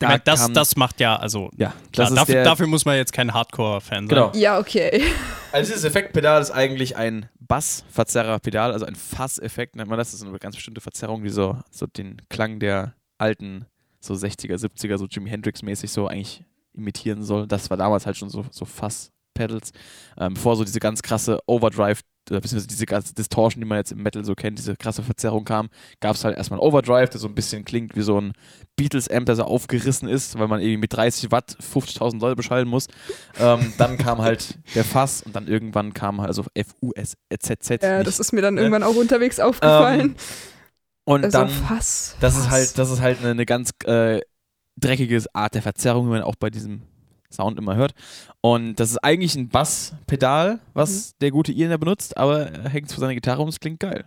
[0.00, 2.96] Ich meine, das, kam- das macht ja, also ja, klar, dafür, der, dafür muss man
[2.96, 4.08] jetzt kein Hardcore-Fan sein.
[4.08, 4.32] Genau.
[4.34, 5.02] Ja, okay.
[5.52, 10.12] Also dieses Effektpedal ist eigentlich ein Bassverzerrerpedal, also ein Fasseffekt nennt man das.
[10.12, 13.66] Das ist eine ganz bestimmte Verzerrung, die so, so den Klang der alten,
[14.00, 16.42] so 60er, 70er, so Jimi Hendrix-mäßig so eigentlich
[16.74, 17.46] imitieren soll.
[17.46, 19.72] Das war damals halt schon so, so Fass-Pedals.
[20.18, 22.00] Ähm, bevor so diese ganz krasse Overdrive,
[22.30, 25.44] äh, beziehungsweise diese ganze Distortion, die man jetzt im Metal so kennt, diese krasse Verzerrung
[25.44, 25.68] kam,
[26.00, 28.32] gab es halt erstmal einen Overdrive, der so ein bisschen klingt wie so ein
[28.76, 32.86] Beatles-Amp, der so aufgerissen ist, weil man irgendwie mit 30 Watt 50.000 Leute beschallen muss.
[33.40, 37.82] Ähm, dann kam halt der Fass und dann irgendwann kam halt also F-U-S-Z-Z.
[37.82, 38.06] Ja, nicht.
[38.06, 38.60] das ist mir dann ne?
[38.60, 40.16] irgendwann auch unterwegs aufgefallen.
[41.04, 42.16] und also dann, Fass.
[42.20, 42.50] das ist Fass.
[42.52, 44.20] halt, das ist halt eine, eine ganz äh,
[44.76, 46.82] dreckige Art der Verzerrung, wie man auch bei diesem
[47.30, 47.94] Sound immer hört.
[48.40, 52.88] Und das ist eigentlich ein Basspedal, was der gute Ian da benutzt, aber er hängt
[52.88, 54.04] zu seiner Gitarre und es klingt geil.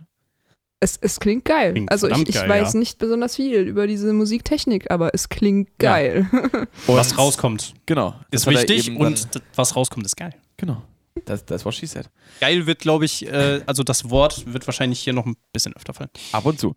[0.78, 1.72] Es, es klingt geil.
[1.72, 2.78] Klingt also ich, ich geil, weiß ja.
[2.78, 5.92] nicht besonders viel über diese Musiktechnik, aber es klingt Ja.
[5.94, 6.28] geil.
[6.32, 8.14] Und Was rauskommt, Genau.
[8.30, 10.34] ist wichtig und was rauskommt, ist geil.
[10.58, 10.82] Genau.
[11.24, 12.10] Das, das war she said.
[12.40, 15.94] Geil wird, glaube ich, äh, also das Wort wird wahrscheinlich hier noch ein bisschen öfter
[15.94, 16.10] fallen.
[16.32, 16.74] Ab und zu.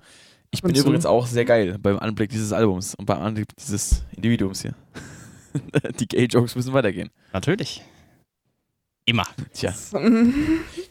[0.51, 4.61] Ich bin übrigens auch sehr geil beim Anblick dieses Albums und beim Anblick dieses Individuums
[4.61, 4.75] hier.
[5.99, 7.09] Die Gay-Jokes müssen weitergehen.
[7.33, 7.83] Natürlich.
[9.05, 9.25] Immer.
[9.53, 9.73] Tja,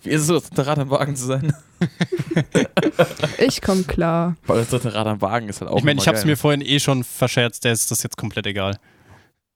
[0.02, 1.54] wie ist es so, das dritte Rad am Wagen zu sein?
[3.38, 4.36] ich komme klar.
[4.46, 6.36] Weil das dritte Rad am Wagen ist halt auch ich meine, ich habe es mir
[6.36, 8.78] vorhin eh schon verscherzt, der ist das jetzt komplett egal.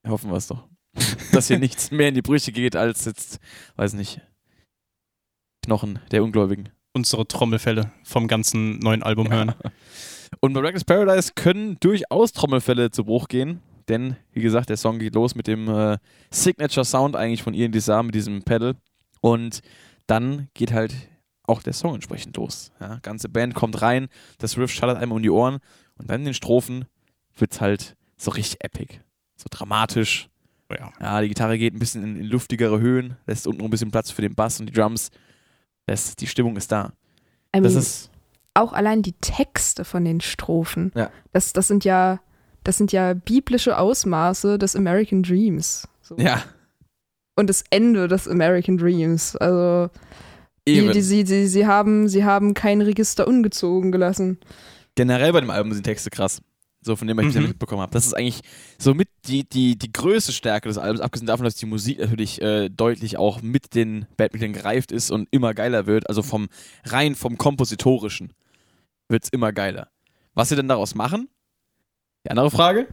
[0.07, 0.69] Hoffen wir es doch.
[1.33, 3.41] Dass hier nichts mehr in die Brüche geht als jetzt,
[3.77, 4.21] weiß nicht,
[5.65, 6.69] Knochen der Ungläubigen.
[6.95, 9.55] Unsere Trommelfälle vom ganzen neuen Album hören.
[10.41, 13.61] Und bei Reckless Paradise können durchaus Trommelfälle zu Bruch gehen.
[13.89, 15.99] Denn, wie gesagt, der Song geht los mit dem äh,
[16.31, 18.75] Signature Sound eigentlich von Ian Desar mit diesem Pedal.
[19.21, 19.61] Und
[20.07, 20.95] dann geht halt
[21.45, 22.73] auch der Song entsprechend los.
[22.81, 25.59] Ja, ganze Band kommt rein, das Riff schallert einem um die Ohren
[25.97, 26.87] und dann in den Strophen
[27.37, 29.01] wird's halt so richtig epic.
[29.37, 30.29] So dramatisch.
[30.71, 30.93] Oh ja.
[31.01, 33.91] Ja, die Gitarre geht ein bisschen in, in luftigere Höhen, lässt unten noch ein bisschen
[33.91, 35.11] Platz für den Bass und die Drums.
[35.87, 36.93] Das, die Stimmung ist da.
[37.55, 38.11] I Das mean, ist
[38.55, 40.93] auch allein die Texte von den Strophen.
[40.95, 41.11] Ja.
[41.33, 42.21] Das, das sind ja,
[42.65, 45.89] das sind ja biblische Ausmaße des American Dreams.
[46.03, 46.17] So.
[46.19, 46.43] ja
[47.35, 49.37] Und das Ende des American Dreams.
[49.37, 49.91] Also
[50.69, 54.39] die, die, sie, sie, sie, haben, sie haben kein Register ungezogen gelassen.
[54.95, 56.41] Generell bei dem Album sind Texte krass.
[56.85, 57.49] So von dem, was ich Mhm.
[57.49, 57.93] mitbekommen habe.
[57.93, 58.41] Das ist eigentlich
[58.77, 62.43] so mit die, die, die größte Stärke des Albums, abgesehen davon, dass die Musik natürlich
[62.43, 66.09] äh, deutlich auch mit den Bandmitgliedern gereift ist und immer geiler wird.
[66.09, 66.49] Also vom
[66.85, 68.33] rein vom Kompositorischen
[69.09, 69.89] wird es immer geiler.
[70.35, 71.29] Was sie denn daraus machen?
[72.27, 72.89] Die andere Frage.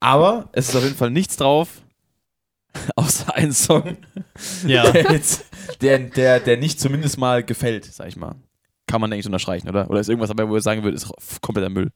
[0.00, 1.82] Aber es ist auf jeden Fall nichts drauf,
[2.96, 3.96] außer ein Song,
[4.66, 4.90] Ja.
[4.92, 5.44] der, jetzt,
[5.82, 8.36] der, der, der nicht zumindest mal gefällt, sag ich mal.
[8.86, 9.90] Kann man eigentlich unterstreichen, oder?
[9.90, 11.90] Oder ist irgendwas dabei, wo ihr sagen würdet, ist kompletter Müll?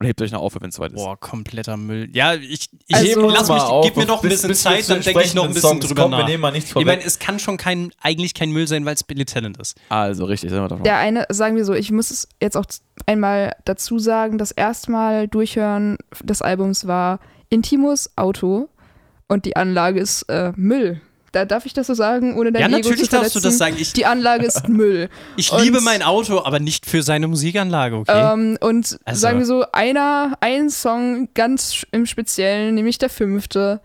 [0.00, 0.96] Oder hebt euch noch auf, wenn es soweit ist?
[0.96, 2.10] Boah, kompletter Müll.
[2.12, 4.62] Ja, ich, ich Also- lass mich, Mal gib mir auf, noch ein bis- bisschen bis
[4.62, 6.10] Zeit, dann denke ich noch ein bisschen entsprechenden drüber Songs kommen.
[6.10, 6.18] nach.
[6.18, 8.94] Wir nehmen mal nichts Ich meine, es kann schon kein, eigentlich kein Müll sein, weil
[8.94, 9.76] es Billy Talent ist.
[9.88, 10.82] also, richtig, sind wir davon.
[10.84, 12.66] Der eine, sagen wir so, ich muss es jetzt auch
[13.06, 18.68] einmal dazu sagen, das erste Mal Durchhören des Albums war Intimus Auto
[19.28, 21.00] und die Anlage ist äh, Müll.
[21.34, 23.58] Da darf ich das so sagen, ohne dein ja, Ego natürlich zu darfst du das
[23.58, 23.74] sagen.
[23.76, 25.08] Ich, Die Anlage ist Müll.
[25.36, 28.32] ich und- liebe mein Auto, aber nicht für seine Musikanlage, okay?
[28.32, 33.80] Ähm, und Also- sagen wir so, einer, ein Song ganz im Speziellen, nämlich der fünfte,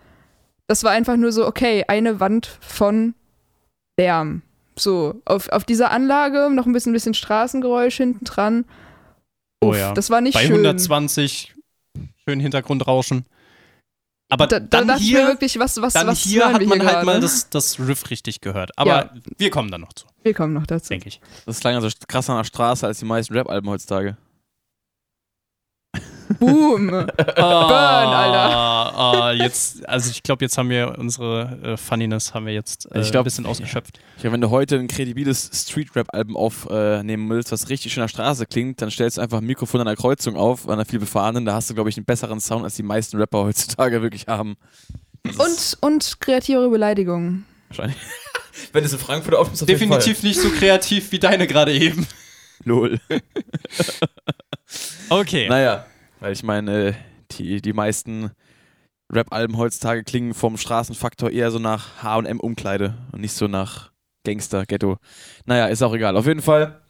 [0.68, 3.14] das war einfach nur so, okay, eine Wand von
[3.98, 4.42] Lärm.
[4.78, 8.64] So, auf, auf dieser Anlage noch ein bisschen, bisschen Straßengeräusch hinten dran.
[9.60, 9.92] Oh ja.
[9.92, 10.52] Das war nicht Bei schön.
[10.64, 11.54] 120,
[12.24, 13.26] schön Hintergrundrauschen.
[14.30, 16.78] Aber da, da dann mir hier, wirklich, was, was, dann was hier hat wir man
[16.80, 17.06] hier halt gerade?
[17.06, 18.70] mal das, das Riff richtig gehört.
[18.78, 19.10] Aber Ja.
[19.38, 20.88] wir kommen dann noch zu, Wir kommen noch dazu.
[20.88, 21.20] denke ich.
[21.46, 24.16] Das klang also krasser nach Straße als die meisten Rap-Alben heutzutage.
[26.38, 26.90] Boom.
[27.16, 27.36] Alter.
[28.96, 33.00] Ah, jetzt, also ich glaube, jetzt haben wir unsere äh, Funniness haben wir jetzt äh,
[33.00, 33.98] Ich glaub, ein bisschen ausgeschöpft.
[34.16, 38.46] Ich glaube, wenn du heute ein kredibiles Street-Rap-Album aufnehmen willst, was richtig schön nach Straße
[38.46, 41.44] klingt, dann stellst du einfach ein Mikrofon an der Kreuzung auf, an einer viel befahrenen,
[41.44, 44.56] da hast du, glaube ich, einen besseren Sound, als die meisten Rapper heutzutage wirklich haben.
[45.22, 47.44] Das ist Und, und kreativere Beleidigungen.
[47.68, 47.96] wahrscheinlich.
[48.72, 52.06] wenn es in Frankfurt aufnimmst, auf jeden Definitiv nicht so kreativ wie deine gerade eben.
[52.64, 53.00] Lol.
[55.08, 55.48] Okay.
[55.48, 55.84] Naja,
[56.20, 56.94] weil ich meine,
[57.32, 58.30] die, die meisten
[59.12, 63.90] Rap-Alben heutzutage klingen vom Straßenfaktor eher so nach HM-Umkleide und nicht so nach
[64.24, 64.98] Gangster, Ghetto.
[65.46, 66.16] Naja, ist auch egal.
[66.16, 66.80] Auf jeden Fall,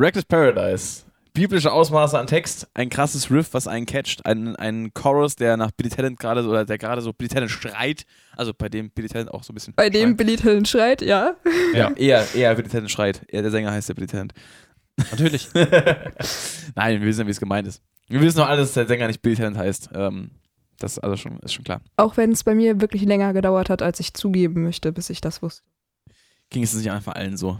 [0.00, 1.02] Reckless Paradise.
[1.32, 5.72] Biblische Ausmaße an Text, ein krasses Riff, was einen catcht, ein, ein Chorus, der nach
[5.72, 8.04] Billy Talent gerade so, oder der gerade so Billy Talent schreit,
[8.36, 9.74] also bei dem Billy Talent auch so ein bisschen.
[9.74, 10.16] Bei dem schreit.
[10.16, 11.34] Billy Talent schreit, ja.
[11.74, 13.22] Ja, eher, eher Billy Talent schreit.
[13.26, 14.32] Eher der Sänger heißt der Billy Talent.
[15.10, 15.48] Natürlich.
[16.76, 17.82] Nein, wir wissen ja, wie es gemeint ist.
[18.08, 19.90] Wir wissen noch alle, dass der Sänger nicht Billy Talent heißt.
[19.94, 20.30] Ähm,
[20.78, 21.80] das ist also schon, ist schon klar.
[21.96, 25.20] Auch wenn es bei mir wirklich länger gedauert hat, als ich zugeben möchte, bis ich
[25.20, 25.62] das wusste.
[26.50, 27.58] Ging es nicht einfach allen so.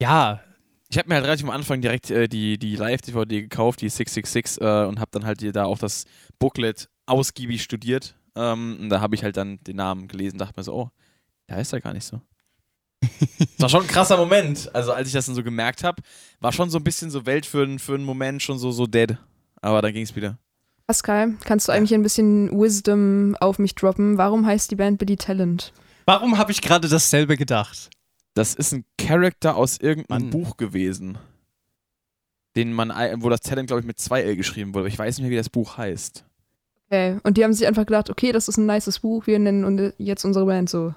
[0.00, 0.40] Ja,
[0.88, 4.60] Ich habe mir halt relativ am Anfang direkt äh, die, die Live-DVD gekauft, die 666,
[4.60, 6.04] äh, und habe dann halt hier da auch das
[6.40, 8.16] Booklet ausgiebig studiert.
[8.34, 10.90] Ähm, und da habe ich halt dann den Namen gelesen, dachte mir so, oh,
[11.48, 12.20] der heißt ja gar nicht so.
[13.00, 13.08] das
[13.58, 14.74] war schon ein krasser Moment.
[14.74, 16.02] Also als ich das dann so gemerkt habe,
[16.40, 18.86] war schon so ein bisschen so Welt für, einen- für einen Moment schon so, so
[18.86, 19.16] dead.
[19.60, 20.38] Aber dann ging es wieder.
[20.86, 24.18] Pascal, kannst du eigentlich ein bisschen Wisdom auf mich droppen?
[24.18, 25.72] Warum heißt die Band Billy Talent?
[26.10, 27.90] warum habe ich gerade dasselbe gedacht?
[28.34, 30.30] Das ist ein Charakter aus irgendeinem Mann.
[30.30, 31.18] Buch gewesen.
[32.56, 32.90] Den man,
[33.22, 34.80] wo das Talent, glaube ich, mit zwei L geschrieben wurde.
[34.80, 36.24] Aber ich weiß nicht mehr, wie das Buch heißt.
[36.86, 37.18] Okay.
[37.22, 40.24] Und die haben sich einfach gedacht, okay, das ist ein nices Buch, wir nennen jetzt
[40.24, 40.92] unsere Band so.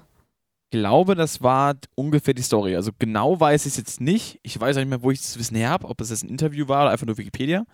[0.70, 2.74] Ich glaube, das war ungefähr die Story.
[2.74, 4.40] Also genau weiß ich es jetzt nicht.
[4.42, 6.30] Ich weiß auch nicht mehr, wo ich das Wissen her habe, ob das jetzt ein
[6.30, 7.64] Interview war oder einfach nur Wikipedia.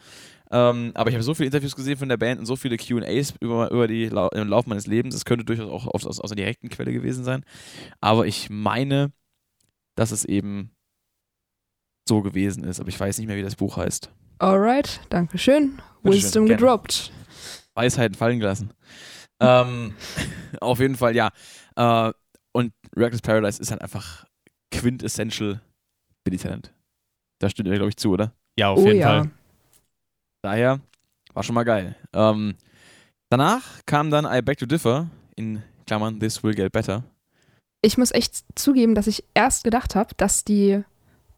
[0.53, 3.35] Ähm, aber ich habe so viele Interviews gesehen von der Band und so viele QAs
[3.41, 5.15] über, über die im Laufe meines Lebens.
[5.15, 7.45] Es könnte durchaus auch aus, aus, aus einer direkten Quelle gewesen sein.
[8.01, 9.13] Aber ich meine,
[9.97, 10.71] dass es eben
[12.09, 12.81] so gewesen ist.
[12.81, 14.11] Aber ich weiß nicht mehr, wie das Buch heißt.
[14.39, 15.81] Alright, danke schön.
[16.03, 16.59] Wisdom gerne.
[16.59, 17.13] gedroppt.
[17.75, 18.73] Weisheiten fallen gelassen.
[19.39, 19.95] ähm,
[20.61, 21.31] auf jeden Fall, ja.
[21.77, 22.13] Äh,
[22.53, 24.27] und Reckless Paradise ist halt einfach
[24.73, 25.61] quintessential
[26.25, 26.73] Billy Talent.
[27.39, 28.35] Da stimmt ihr, glaube ich, zu, oder?
[28.59, 29.07] Ja, auf oh jeden ja.
[29.07, 29.31] Fall.
[30.43, 30.81] Daher
[31.35, 31.97] war schon mal geil.
[32.13, 32.57] Ähm,
[33.29, 37.05] danach kam dann I Beg to Differ in Klammern This Will Get Better.
[37.83, 40.83] Ich muss echt zugeben, dass ich erst gedacht habe, dass die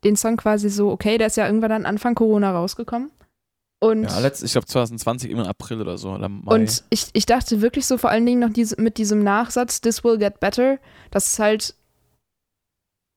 [0.05, 3.11] den Song quasi so, okay, der ist ja irgendwann dann Anfang Corona rausgekommen.
[3.81, 6.13] Und, Ja, letzt, ich glaube 2020, im April oder so.
[6.13, 9.81] Oder und ich, ich dachte wirklich so, vor allen Dingen noch diese, mit diesem Nachsatz,
[9.81, 10.79] This will get better,
[11.11, 11.75] dass es halt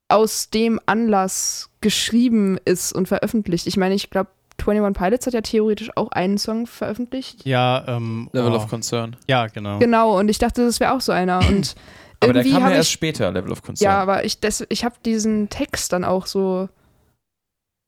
[0.08, 3.68] aus dem Anlass geschrieben ist und veröffentlicht.
[3.68, 7.46] Ich meine, ich glaube, 21 Pilots hat ja theoretisch auch einen Song veröffentlicht.
[7.46, 8.56] Ja, ähm, Level oh.
[8.56, 9.16] of Concern.
[9.28, 9.80] Ja, genau.
[9.80, 11.40] Genau, und ich dachte, das wäre auch so einer.
[11.48, 11.76] Und
[12.20, 13.86] Aber der irgendwie kam ja habe erst ich später, Level of Concern.
[13.86, 16.70] Ja, aber ich, das- ich habe diesen Text dann auch so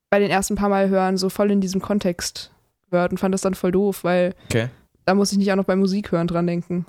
[0.10, 2.52] bei den ersten paar Mal hören, so voll in diesem Kontext
[2.90, 4.70] gehört und fand das dann voll doof, weil Okay.
[5.06, 6.86] da muss ich nicht auch noch beim Musik hören dran denken.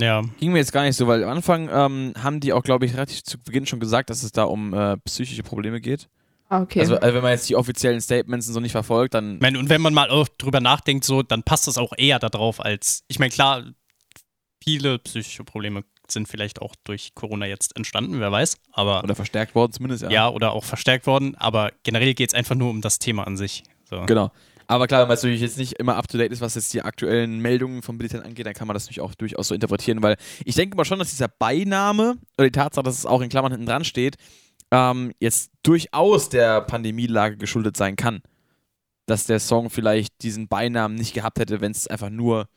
[0.00, 0.22] Ja.
[0.40, 2.94] Ging mir jetzt gar nicht so, weil am Anfang ähm, haben die auch, glaube ich,
[2.94, 6.08] relativ zu Beginn schon gesagt, dass es da um äh, psychische Probleme geht.
[6.54, 6.80] Ah, okay.
[6.80, 9.58] Also, also wenn man jetzt die offiziellen Statements und so nicht verfolgt, dann Ich meine,
[9.58, 13.04] und wenn man mal auch drüber nachdenkt, so, dann passt das auch eher darauf, als.
[13.08, 13.64] Ich meine, klar,
[14.62, 18.58] viele psychische Probleme sind vielleicht auch durch Corona jetzt entstanden, wer weiß.
[18.72, 20.10] Aber oder verstärkt worden zumindest, ja.
[20.10, 21.34] ja, oder auch verstärkt worden.
[21.36, 23.64] Aber generell geht es einfach nur um das Thema an sich.
[23.88, 24.04] So.
[24.06, 24.30] Genau.
[24.66, 26.82] Aber klar, wenn man natürlich jetzt nicht immer up to date ist, was jetzt die
[26.82, 30.16] aktuellen Meldungen vom Militär angeht, dann kann man das natürlich auch durchaus so interpretieren, weil
[30.44, 33.52] ich denke mal schon, dass dieser Beiname oder die Tatsache, dass es auch in Klammern
[33.52, 34.16] hinten dran steht,
[34.70, 38.22] ähm, jetzt durchaus der Pandemielage geschuldet sein kann.
[39.06, 42.48] Dass der Song vielleicht diesen Beinamen nicht gehabt hätte, wenn es einfach nur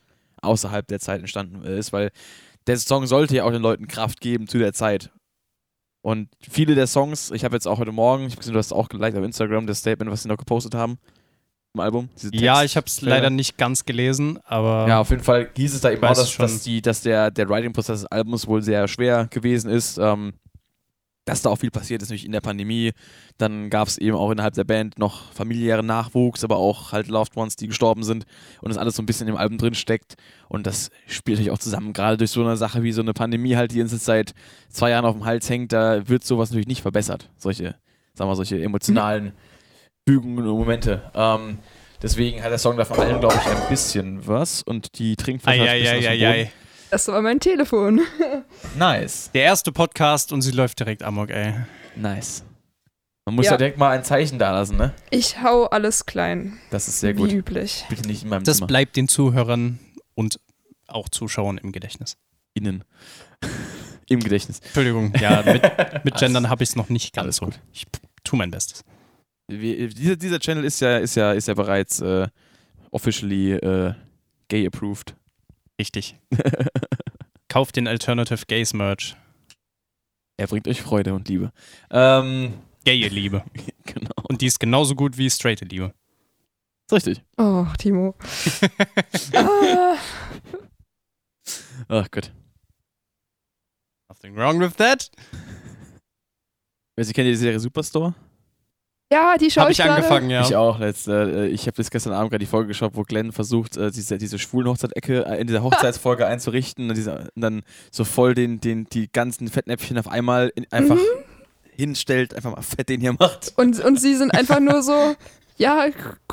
[0.41, 2.11] außerhalb der Zeit entstanden ist, weil
[2.67, 5.11] der Song sollte ja auch den Leuten Kraft geben zu der Zeit.
[6.01, 8.71] Und viele der Songs, ich habe jetzt auch heute Morgen, ich habe gesehen, du hast
[8.71, 10.99] auch geliked auf Instagram, das Statement, was sie noch gepostet haben
[11.73, 12.09] im Album.
[12.15, 15.75] diese Ja, ich habe es leider nicht ganz gelesen, aber Ja, auf jeden Fall hieß
[15.75, 16.43] es da eben auch, dass, schon.
[16.43, 19.97] dass, die, dass der, der Writing-Prozess des Albums wohl sehr schwer gewesen ist.
[19.97, 20.33] Ähm,
[21.27, 22.93] dass da auch viel passiert ist, nämlich in der Pandemie.
[23.37, 27.35] Dann gab es eben auch innerhalb der Band noch familiären Nachwuchs, aber auch halt Loved
[27.35, 28.25] Ones, die gestorben sind
[28.61, 30.15] und das alles so ein bisschen im Album drin steckt.
[30.47, 33.57] Und das spielt natürlich auch zusammen, gerade durch so eine Sache wie so eine Pandemie
[33.57, 34.33] halt, die uns jetzt seit
[34.69, 37.29] zwei Jahren auf dem Hals hängt, da wird sowas natürlich nicht verbessert.
[37.37, 37.75] Solche,
[38.13, 39.33] sagen wir, solche emotionalen
[40.07, 41.11] Fügungen und Momente.
[41.13, 41.59] Ähm,
[42.01, 45.59] deswegen hat der Song da von allen, glaube ich, ein bisschen was und die Trinkflasche
[45.59, 46.07] bisschen was vom Boden.
[46.07, 46.51] Eieieiei.
[46.89, 48.01] Das war mein Telefon.
[48.77, 49.29] Nice.
[49.33, 51.53] Der erste Podcast und sie läuft direkt amok, ey.
[51.95, 52.43] Nice.
[53.25, 53.51] Man muss Ja.
[53.53, 53.57] ja.
[53.57, 54.93] direkt mal ein Zeichen da lassen, ne?
[55.09, 56.57] Ich hau alles klein.
[56.71, 57.31] Das ist sehr wie gut.
[57.31, 57.85] üblich.
[57.89, 58.67] Bitte nicht in meinem Das Zimmer.
[58.67, 59.79] bleibt den Zuhörern
[60.15, 60.39] und
[60.87, 62.17] auch Zuschauern im Gedächtnis.
[62.53, 62.83] Innen.
[64.09, 64.59] Im Gedächtnis.
[64.59, 65.61] Entschuldigung, ja, mit,
[66.05, 67.45] mit Gendern habe ich es noch nicht ganz Alles so.
[67.47, 67.59] gut.
[67.73, 67.85] Ich
[68.23, 68.85] tue mein Bestes.
[69.49, 72.29] Wie, dieser, dieser Channel ist ja, ist ja, ist ja bereits äh,
[72.91, 73.93] officially äh,
[74.47, 75.13] gay approved.
[75.79, 76.19] Richtig.
[77.49, 79.15] Kauft den Alternative Gays Merch.
[80.37, 81.51] Er bringt euch Freude und Liebe.
[81.89, 82.53] Ähm,
[82.85, 83.43] Gaye Liebe.
[83.85, 84.11] genau.
[84.29, 85.93] Und die ist genauso gut wie straighte Liebe.
[86.87, 87.23] Ist richtig.
[87.37, 88.15] Oh, Timo.
[89.33, 89.97] ah,
[91.89, 92.31] Ach Gott.
[94.09, 95.11] Nothing wrong with that.
[96.99, 98.15] Sie kennen die Serie Superstore?
[99.11, 100.41] Ja, die schaue Habe ich ich angefangen, ja.
[100.41, 100.79] Ich auch.
[100.79, 103.89] Letzt, äh, ich habe das gestern Abend gerade die Folge geschaut, wo Glenn versucht, äh,
[103.91, 108.33] diese, diese schwulen Hochzeitsecke äh, in dieser Hochzeitsfolge einzurichten und, diese, und dann so voll
[108.35, 111.01] den, den, die ganzen Fettnäpfchen auf einmal in, einfach Mhm.
[111.75, 113.53] hinstellt, einfach mal fett den hier macht.
[113.55, 115.15] Und, und sie sind einfach nur so,
[115.57, 115.85] ja,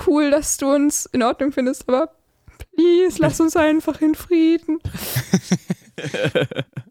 [0.07, 2.11] cool, dass du uns in Ordnung findest, aber
[2.75, 4.79] please, lass uns einfach in Frieden.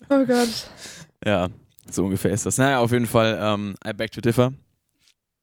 [0.09, 0.67] Oh Gott.
[1.25, 1.49] Ja,
[1.91, 2.57] so ungefähr ist das.
[2.57, 4.53] Naja, auf jeden Fall, ähm, I beg to differ.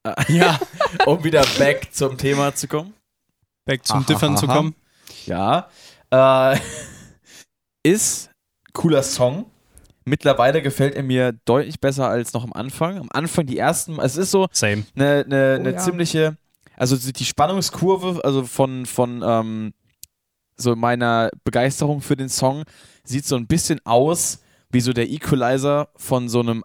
[0.28, 0.59] Ja.
[1.07, 2.94] um wieder back zum Thema zu kommen.
[3.64, 4.74] Back zum Aha, Differn zu kommen.
[5.26, 5.68] Ja.
[6.11, 6.59] Äh,
[7.82, 8.30] ist
[8.72, 9.46] cooler Song.
[10.05, 12.98] Mittlerweile gefällt er mir deutlich besser als noch am Anfang.
[12.98, 14.84] Am Anfang die ersten, es ist so Same.
[14.96, 15.76] eine, eine, Oh eine ja.
[15.76, 16.36] ziemliche,
[16.76, 19.74] also die Spannungskurve, also von, von ähm,
[20.57, 22.64] so meiner Begeisterung für den Song,
[23.05, 24.40] sieht so ein bisschen aus
[24.70, 26.64] wie so der Equalizer von so einem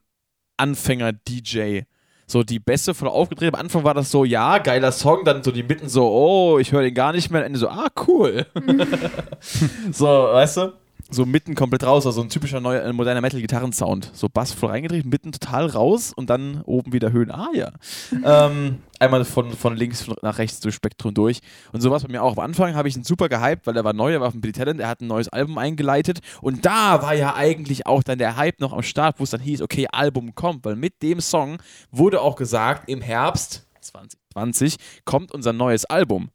[0.57, 1.81] Anfänger-DJ.
[2.27, 3.53] So die Bässe voll aufgedreht.
[3.53, 5.23] Am Anfang war das so, ja, geiler Song.
[5.25, 7.41] Dann so die Mitten so, oh, ich höre den gar nicht mehr.
[7.41, 8.45] Am Ende so, ah, cool.
[9.91, 10.73] so, weißt du?
[11.11, 12.05] So mitten komplett raus.
[12.07, 14.11] Also ein typischer neuer, äh, moderner Metal-Gitarren-Sound.
[14.13, 17.31] So Bass voll reingedreht, mitten total raus und dann oben wieder Höhen.
[17.31, 17.71] Ah, ja.
[18.23, 21.41] ähm, einmal von, von links nach rechts durch Spektrum durch.
[21.73, 22.33] Und so war es bei mir auch.
[22.33, 24.53] Am Anfang habe ich ihn super gehypt, weil er war neu, er war von Billy
[24.53, 26.19] Talent, er hat ein neues Album eingeleitet.
[26.41, 29.41] Und da war ja eigentlich auch dann der Hype noch am Start, wo es dann
[29.41, 30.65] hieß, okay, Album kommt.
[30.65, 31.57] Weil mit dem Song
[31.91, 36.29] wurde auch gesagt, im Herbst 2020 kommt unser neues Album.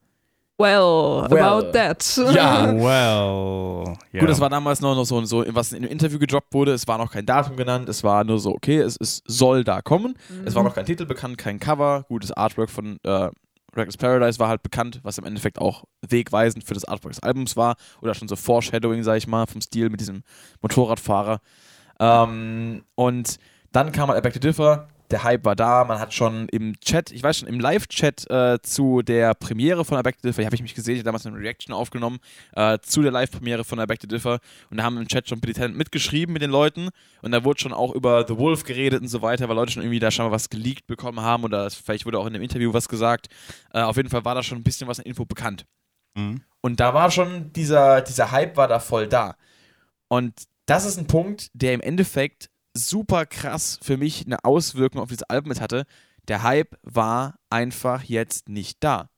[0.60, 1.58] Well, Well.
[1.58, 2.16] about that.
[2.34, 2.70] Ja.
[2.72, 3.96] Well.
[4.12, 4.20] Ja.
[4.20, 6.72] Gut, das war damals noch, noch so, so, was in einem Interview gedroppt wurde.
[6.72, 7.88] Es war noch kein Datum genannt.
[7.88, 10.14] Es war nur so, okay, es, es soll da kommen.
[10.44, 12.04] Es war noch kein Titel bekannt, kein Cover.
[12.08, 13.30] Gutes Artwork von äh,
[13.74, 17.56] Reckless Paradise war halt bekannt, was im Endeffekt auch wegweisend für das Artwork des Albums
[17.56, 17.76] war.
[18.02, 20.22] Oder schon so Foreshadowing, sag ich mal, vom Stil mit diesem
[20.60, 21.40] Motorradfahrer.
[21.98, 23.36] Ähm, und
[23.72, 24.88] dann kam halt Back to Differ.
[25.10, 28.58] Der Hype war da, man hat schon im Chat, ich weiß schon, im Live-Chat äh,
[28.62, 31.36] zu der Premiere von Back to Differ, habe ich mich gesehen, ich habe damals eine
[31.36, 32.18] Reaction aufgenommen,
[32.52, 34.38] äh, zu der Live-Premiere von Back to Differ
[34.70, 36.90] und da haben im Chat schon Talent mitgeschrieben mit den Leuten
[37.22, 39.82] und da wurde schon auch über The Wolf geredet und so weiter, weil Leute schon
[39.82, 42.72] irgendwie da schon mal was geleakt bekommen haben oder vielleicht wurde auch in dem Interview
[42.72, 43.28] was gesagt.
[43.72, 45.66] Äh, auf jeden Fall war da schon ein bisschen was an Info bekannt.
[46.14, 46.42] Mhm.
[46.60, 49.36] Und da war schon dieser, dieser Hype war da voll da.
[50.08, 50.34] Und
[50.66, 55.24] das ist ein Punkt, der im Endeffekt super krass für mich eine Auswirkung auf dieses
[55.24, 55.84] Album mit hatte.
[56.28, 59.08] Der Hype war einfach jetzt nicht da.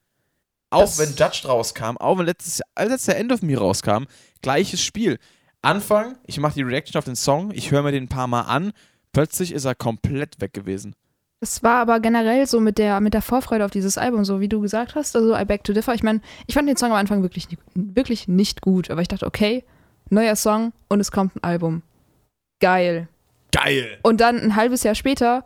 [0.70, 4.04] Auch Das- wenn Judge rauskam, auch wenn letztes, als jetzt der End of Me rauskam,
[4.40, 5.18] gleiches Spiel.
[5.60, 8.42] Anfang, ich mache die Reaction auf den Song, ich höre mir den ein paar Mal
[8.42, 8.72] an,
[9.12, 10.96] plötzlich ist er komplett weg gewesen.
[11.40, 14.48] Das war aber generell so mit der, mit der Vorfreude auf dieses Album, so wie
[14.48, 15.92] du gesagt hast, also I Beg to Differ.
[15.94, 19.08] Ich meine, ich fand den Song am Anfang wirklich, nicht- wirklich nicht gut, aber ich
[19.08, 19.64] dachte, okay,
[20.08, 21.82] neuer Song und es kommt ein Album.
[22.60, 23.08] Geil.
[23.52, 23.98] Geil.
[24.02, 25.44] Und dann ein halbes Jahr später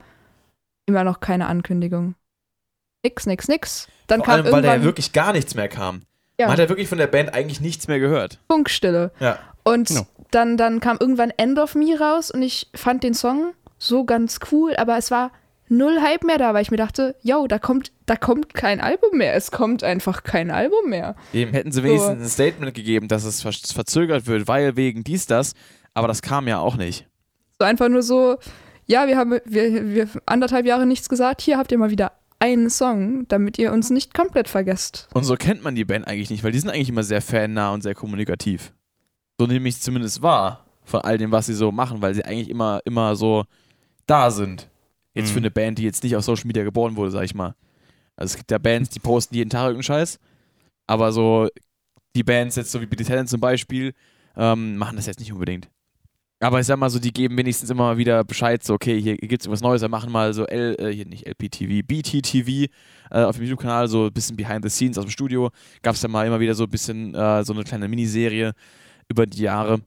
[0.86, 2.14] immer noch keine Ankündigung.
[3.04, 3.88] Nix, nix, nix.
[4.07, 6.02] Dann Vor kam allem, weil da ja wirklich gar nichts mehr kam.
[6.38, 6.46] Ja.
[6.46, 8.38] Man hat ja wirklich von der Band eigentlich nichts mehr gehört.
[8.50, 9.11] Funkstille.
[9.20, 9.38] Ja.
[9.64, 10.07] Und Genau.
[10.30, 14.38] dann, dann kam irgendwann End of Me raus und ich fand den Song so ganz
[14.52, 15.32] cool, aber es war
[15.68, 19.18] null Hype mehr da, weil ich mir dachte, yo, da kommt, da kommt kein Album
[19.18, 19.34] mehr.
[19.34, 21.16] Es kommt einfach kein Album mehr.
[21.32, 21.52] Eben.
[21.52, 25.54] Hätten sie wenigstens ein Statement gegeben, dass es ver verzögert wird, weil wegen dies, das.
[25.94, 27.07] Aber das kam ja auch nicht.
[27.61, 28.38] So einfach nur so,
[28.86, 32.68] ja, wir haben wir, wir anderthalb Jahre nichts gesagt, hier habt ihr mal wieder einen
[32.68, 35.09] Song, damit ihr uns nicht komplett vergesst.
[35.14, 37.72] Und so kennt man die Band eigentlich nicht, weil die sind eigentlich immer sehr fannah
[37.72, 38.72] und sehr kommunikativ.
[39.40, 42.24] So nehme ich es zumindest wahr von all dem, was sie so machen, weil sie
[42.24, 43.44] eigentlich immer, immer so
[44.07, 44.68] da sind.
[45.14, 45.32] Jetzt Mhm.
[45.32, 47.54] für eine Band, die jetzt nicht auf Social Media geboren wurde, sag ich mal.
[48.16, 50.18] Also es gibt ja Bands, die posten jeden Tag irgendeinen Scheiß,
[50.86, 51.48] aber so
[52.14, 53.94] die Bands jetzt so wie Billy Talent zum Beispiel
[54.36, 55.68] ähm, machen das jetzt nicht unbedingt.
[56.39, 59.16] Aber ich sag mal so, die geben wenigstens immer mal wieder Bescheid, so okay, hier
[59.16, 62.70] gibt's was Neues, wir machen mal so L, äh, hier nicht LPTV, BTTV
[63.11, 65.51] äh, auf dem YouTube-Kanal, so ein bisschen Behind the Scenes aus dem Studio.
[65.82, 68.53] Gab's da mal immer wieder so ein bisschen äh, so eine kleine Miniserie
[69.09, 69.80] über die Jahre.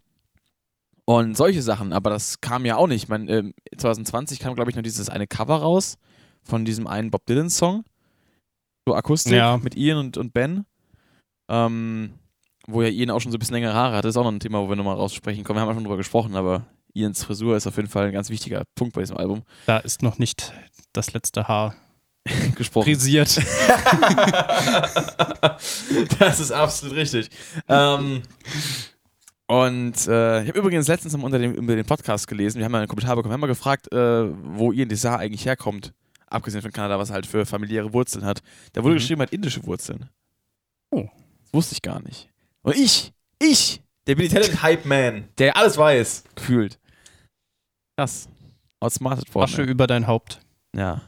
[1.05, 3.03] Und solche Sachen, aber das kam ja auch nicht.
[3.03, 5.97] Ich meine, ähm, 2020 kam, glaube ich, noch dieses eine Cover raus
[6.43, 7.83] von diesem einen Bob Dylan-Song.
[8.87, 9.57] So Akustik Ja.
[9.57, 10.65] mit Ian und, und Ben.
[11.47, 12.11] Ähm,
[12.71, 14.05] wo ja Ian auch schon so ein bisschen längere Haare hat.
[14.05, 15.57] Ist auch noch ein Thema, wo wir nochmal raussprechen kommen.
[15.57, 18.29] Wir haben ja schon drüber gesprochen, aber Ians Frisur ist auf jeden Fall ein ganz
[18.29, 19.43] wichtiger Punkt bei diesem Album.
[19.65, 20.53] Da ist noch nicht
[20.93, 21.75] das letzte Haar
[22.55, 22.85] gesprochen.
[22.85, 23.37] frisiert.
[26.19, 27.29] das ist absolut richtig.
[27.67, 28.21] Ähm,
[29.47, 32.73] und äh, ich habe übrigens letztens mal unter dem, über den Podcast gelesen, wir haben
[32.73, 35.93] ja einen Kommentar bekommen, wir haben mal gefragt, äh, wo Ian Desar eigentlich herkommt.
[36.27, 38.41] Abgesehen von Kanada, was er halt für familiäre Wurzeln hat.
[38.73, 38.97] Da wurde Mhm.
[38.99, 40.09] geschrieben, er hat indische Wurzeln.
[40.91, 41.07] Oh.
[41.45, 42.29] Das wusste ich gar nicht.
[42.69, 46.79] Und ich, ich, der Billy Talent Hype Man, der alles weiß, gefühlt.
[47.97, 48.29] Krass.
[48.79, 49.51] Outsmarted worden.
[49.51, 50.39] Asche über dein Haupt.
[50.75, 51.01] Ja.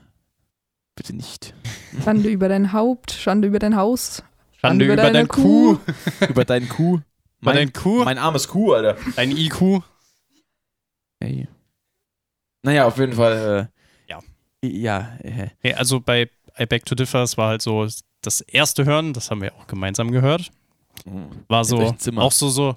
[0.95, 1.53] Bitte nicht.
[2.03, 4.23] Schande über dein Haupt, Schande über dein Haus.
[4.59, 5.77] Schande über über, deine dein Kuh.
[6.29, 6.99] Über deinen Kuh.
[7.39, 8.03] Mein, dein Kuh.
[8.03, 8.97] mein armes Kuh, Alter.
[9.15, 9.81] Dein IQ.
[11.19, 11.47] Hey.
[12.63, 13.69] Naja, auf jeden Fall.
[14.07, 14.19] Äh, Ja.
[14.63, 15.17] Ja.
[15.23, 17.87] Äh, Nee, also bei I Beg to Differ, es war halt so
[18.21, 20.51] das erste Hören, das haben wir auch gemeinsam gehört.
[21.47, 22.75] War so, auch so, so,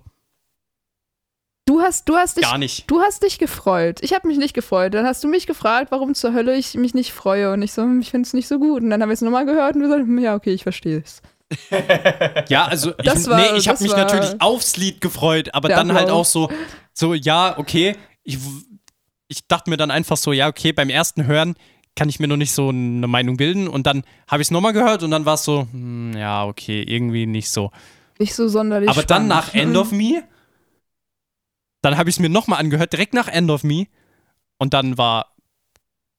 [1.67, 2.91] Du hast, du hast dich, gar nicht.
[2.91, 4.01] du hast dich gefreut.
[4.03, 4.93] Ich habe mich nicht gefreut.
[4.93, 7.53] Dann hast du mich gefragt, warum zur Hölle ich mich nicht freue.
[7.53, 8.83] Und ich so, hm, ich finde es nicht so gut.
[8.83, 11.03] Und dann haben wir es nochmal gehört und wir so, hm, ja, okay, ich verstehe
[11.03, 11.23] es.
[12.49, 15.69] Ja, also ich, Das war- nee, ich habe mich war natürlich aufs Lied gefreut, aber
[15.69, 16.33] dann halt auch Applaus.
[16.33, 16.51] so,
[16.93, 17.97] so ja, okay.
[18.25, 18.39] Ich,
[19.29, 21.55] ich dachte mir dann einfach so, ja, okay, beim ersten Hören
[21.97, 24.73] kann ich mir noch nicht so eine Meinung bilden und dann habe ich es nochmal
[24.73, 27.71] gehört und dann war es so, hm, ja, okay, irgendwie nicht so.
[28.19, 29.29] Nicht so sonderlich aber dann spannend.
[29.29, 30.23] nach End of Me,
[31.83, 33.87] dann habe ich es mir nochmal angehört, direkt nach End of Me
[34.59, 35.35] und dann war,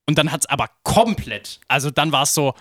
[0.07, 2.53] und dann hat es aber komplett, also dann war es so,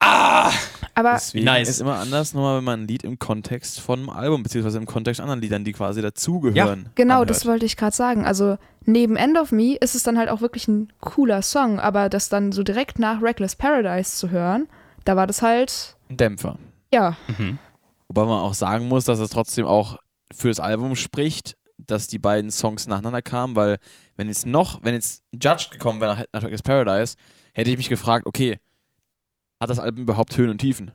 [0.00, 0.52] ah,
[0.94, 1.68] Aber Deswegen nice.
[1.68, 4.86] ist immer anders, nochmal, wenn man ein Lied im Kontext von einem Album, beziehungsweise im
[4.86, 6.90] Kontext anderen Liedern, die quasi dazugehören.
[6.94, 7.30] genau, anhört.
[7.30, 8.24] das wollte ich gerade sagen.
[8.26, 11.80] Also neben End of Me ist es dann halt auch wirklich ein cooler Song.
[11.80, 14.68] Aber das dann so direkt nach Reckless Paradise zu hören,
[15.04, 16.58] da war das halt, Ein Dämpfer.
[16.92, 17.58] ja, mhm.
[18.10, 19.96] Wobei man auch sagen muss, dass es trotzdem auch
[20.32, 23.78] für das Album spricht, dass die beiden Songs nacheinander kamen, weil
[24.16, 27.14] wenn jetzt noch, wenn jetzt Judged gekommen wäre nach, nach Reckless Paradise,
[27.54, 28.58] hätte ich mich gefragt, okay,
[29.60, 30.90] hat das Album überhaupt Höhen und Tiefen?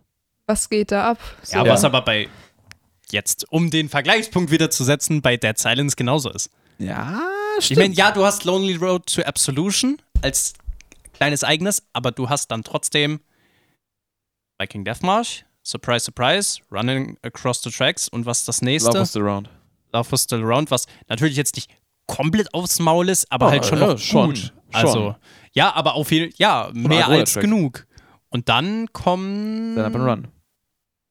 [0.46, 1.20] was geht da ab?
[1.42, 1.56] So.
[1.56, 1.72] Ja, Ja.
[1.72, 2.28] was aber bei
[3.12, 6.50] jetzt, um den Vergleichspunkt wieder zu setzen, bei Dead Silence genauso ist.
[6.80, 7.22] Ja,
[7.60, 10.54] Ich meine, ja, du hast Lonely Road to Absolution als
[11.14, 13.22] kleines eigenes, aber du hast dann trotzdem
[14.60, 18.90] Viking Deathmarch, Surprise, Surprise, Running Across the Tracks und was das nächste?
[18.92, 19.50] Love was the Round.
[19.94, 21.72] Love was Still Around, was natürlich jetzt nicht
[22.08, 24.38] komplett aufs Maul ist, aber Oh, halt schon ja, noch schon, gut.
[24.38, 24.52] schon.
[24.74, 25.16] Also,
[25.54, 27.44] ja, aber auf jeden ja, mehr ein als Track.
[27.44, 27.88] genug.
[28.30, 29.74] Und dann kommen.
[29.74, 30.28] Stand Up and Run.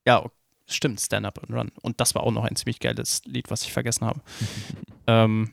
[0.06, 0.24] Ja,
[0.66, 1.72] stimmt, Stand Up and Run.
[1.82, 4.20] Und das war auch noch ein ziemlich geiles Lied, was ich vergessen habe.
[5.06, 5.52] ähm,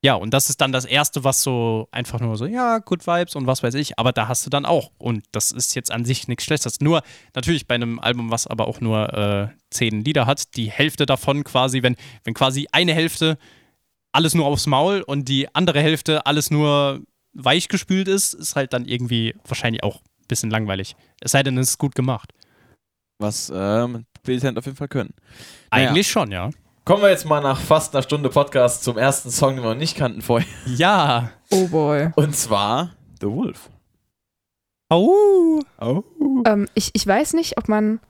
[0.00, 3.34] ja, und das ist dann das erste, was so einfach nur so, ja, Good Vibes
[3.34, 4.92] und was weiß ich, aber da hast du dann auch.
[4.98, 6.80] Und das ist jetzt an sich nichts Schlechtes.
[6.80, 7.02] Nur
[7.34, 11.42] natürlich bei einem Album, was aber auch nur äh, zehn Lieder hat, die Hälfte davon
[11.42, 13.38] quasi, wenn, wenn quasi eine Hälfte
[14.12, 17.00] alles nur aufs Maul und die andere Hälfte alles nur
[17.32, 20.94] weich gespült ist, ist halt dann irgendwie wahrscheinlich auch ein bisschen langweilig.
[21.20, 22.32] Es sei denn, es ist gut gemacht.
[23.18, 25.12] Was ähm, Talent auf jeden Fall können.
[25.72, 25.90] Naja.
[25.90, 26.50] Eigentlich schon, ja.
[26.88, 29.78] Kommen wir jetzt mal nach fast einer Stunde Podcast zum ersten Song, den wir noch
[29.78, 30.48] nicht kannten vorher.
[30.64, 31.32] Ja.
[31.50, 32.12] Oh boy.
[32.16, 33.68] Und zwar The Wolf.
[34.88, 35.60] Au!
[35.82, 36.02] Oh.
[36.46, 38.00] Ähm, ich, ich weiß nicht, ob man.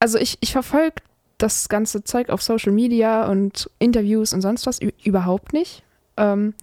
[0.00, 1.02] Also ich, ich verfolge
[1.36, 5.82] das ganze Zeug auf Social Media und Interviews und sonst was überhaupt nicht.
[6.16, 6.54] Ähm,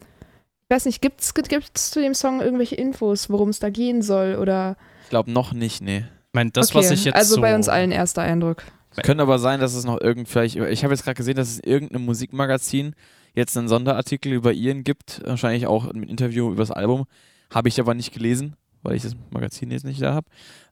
[0.64, 4.38] ich weiß nicht, gibt's, gibt's zu dem Song irgendwelche Infos, worum es da gehen soll?
[4.38, 6.00] Oder Ich glaube noch nicht, nee.
[6.00, 8.64] Ich meine, das, okay, was ich jetzt also so bei uns allen erster Eindruck.
[8.96, 11.50] Es könnte aber sein, dass es noch irgend vielleicht, ich habe jetzt gerade gesehen, dass
[11.50, 12.96] es in irgendeinem Musikmagazin
[13.34, 17.06] jetzt einen Sonderartikel über Ian gibt, wahrscheinlich auch ein Interview über das Album.
[17.50, 20.28] Habe ich aber nicht gelesen, weil ich das Magazin jetzt nicht da habe.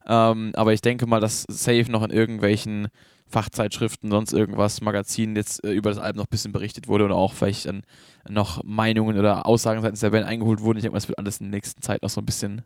[0.06, 2.88] Ähm, aber ich denke mal, dass safe noch in irgendwelchen
[3.28, 7.16] Fachzeitschriften, sonst irgendwas, Magazinen jetzt äh, über das Album noch ein bisschen berichtet wurde oder
[7.16, 7.84] auch vielleicht dann
[8.30, 10.78] noch Meinungen oder Aussagen seitens der Band eingeholt wurden.
[10.78, 12.64] Ich denke mal, es wird alles in der nächsten Zeit noch so ein bisschen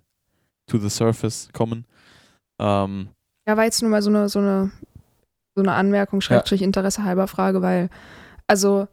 [0.68, 1.86] to the surface kommen.
[2.60, 3.10] Ähm,
[3.48, 4.72] Ja, war jetzt nur mal so eine, so eine,
[5.56, 7.90] so eine Anmerkung, Schrägstrich Interesse halber Frage, weil,
[8.48, 8.88] also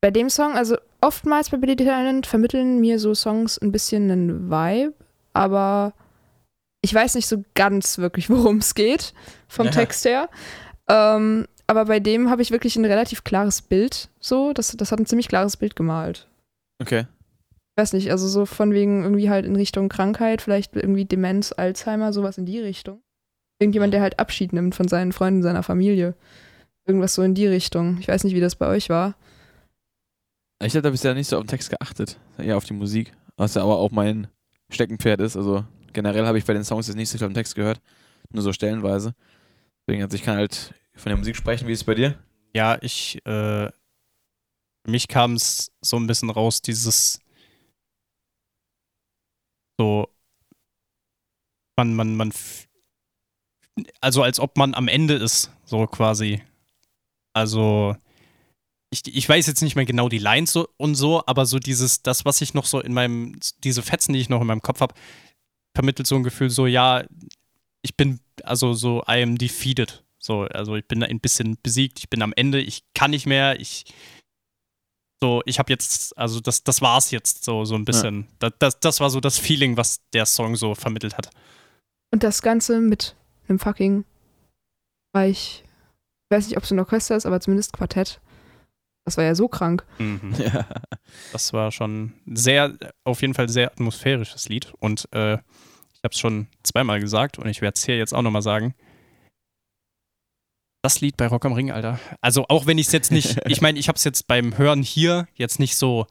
[0.00, 4.50] bei dem Song, also oftmals bei Billy Talent vermitteln mir so Songs ein bisschen einen
[4.50, 4.94] Vibe,
[5.32, 5.92] aber
[6.80, 9.14] ich weiß nicht so ganz wirklich, worum es geht,
[9.48, 9.72] vom Ja.
[9.72, 10.28] Text her.
[10.88, 14.98] Ähm, aber bei dem habe ich wirklich ein relativ klares Bild, so, das, das hat
[14.98, 16.26] ein ziemlich klares Bild gemalt.
[16.80, 17.06] okay.
[17.74, 21.52] Ich weiß nicht, also so von wegen irgendwie halt in Richtung Krankheit, vielleicht irgendwie Demenz,
[21.56, 23.00] Alzheimer, sowas in die Richtung.
[23.62, 26.16] Irgendjemand, der halt Abschied nimmt von seinen Freunden, seiner Familie.
[26.84, 27.98] Irgendwas so in die Richtung.
[28.00, 29.14] Ich weiß nicht, wie das bei euch war.
[30.60, 33.54] Ich habe da bisher nicht so auf den Text geachtet, eher auf die Musik, was
[33.54, 34.26] ja aber auch mein
[34.68, 35.36] Steckenpferd ist.
[35.36, 37.80] Also generell habe ich bei den Songs jetzt nicht so viel auf den Text gehört,
[38.30, 39.14] nur so stellenweise.
[39.86, 41.68] Deswegen, also ich kann halt von der Musik sprechen.
[41.68, 42.18] Wie ist es bei dir?
[42.52, 43.70] Ja, ich, äh,
[44.88, 47.20] mich kam es so ein bisschen raus, dieses
[49.78, 50.08] so,
[51.76, 52.32] man, man, man,
[54.00, 56.42] also als ob man am Ende ist, so quasi.
[57.32, 57.96] Also,
[58.90, 62.02] ich, ich weiß jetzt nicht mehr genau die Lines so und so, aber so dieses,
[62.02, 64.80] das, was ich noch so in meinem, diese Fetzen, die ich noch in meinem Kopf
[64.80, 64.94] habe,
[65.74, 67.04] vermittelt so ein Gefühl, so, ja,
[67.80, 70.04] ich bin, also so, I am defeated.
[70.18, 73.58] So, also ich bin ein bisschen besiegt, ich bin am Ende, ich kann nicht mehr,
[73.58, 73.86] ich
[75.20, 78.26] so, ich habe jetzt, also das, das war's jetzt so, so ein bisschen.
[78.40, 81.30] Das, das, das war so das Feeling, was der Song so vermittelt hat.
[82.12, 83.14] Und das Ganze mit
[83.48, 84.04] einem fucking
[85.14, 85.64] Reich.
[85.64, 88.20] Ich weiß nicht, ob es ein Orchester ist, aber zumindest Quartett.
[89.04, 89.84] Das war ja so krank.
[89.98, 90.34] Mhm.
[90.38, 90.66] Ja.
[91.32, 94.72] Das war schon sehr, auf jeden Fall sehr atmosphärisches Lied.
[94.78, 98.22] Und äh, ich habe es schon zweimal gesagt und ich werde es hier jetzt auch
[98.22, 98.74] nochmal sagen.
[100.82, 102.00] Das Lied bei Rock am Ring, Alter.
[102.20, 104.82] Also auch wenn ich es jetzt nicht, ich meine, ich habe es jetzt beim Hören
[104.82, 106.06] hier jetzt nicht so,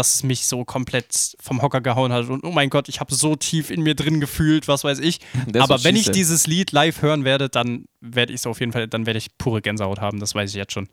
[0.00, 3.14] dass es mich so komplett vom Hocker gehauen hat und oh mein Gott, ich habe
[3.14, 5.20] so tief in mir drin gefühlt, was weiß ich.
[5.52, 8.72] That's Aber wenn ich dieses Lied live hören werde, dann werde ich es auf jeden
[8.72, 10.88] Fall, dann werde ich pure Gänsehaut haben, das weiß ich jetzt schon.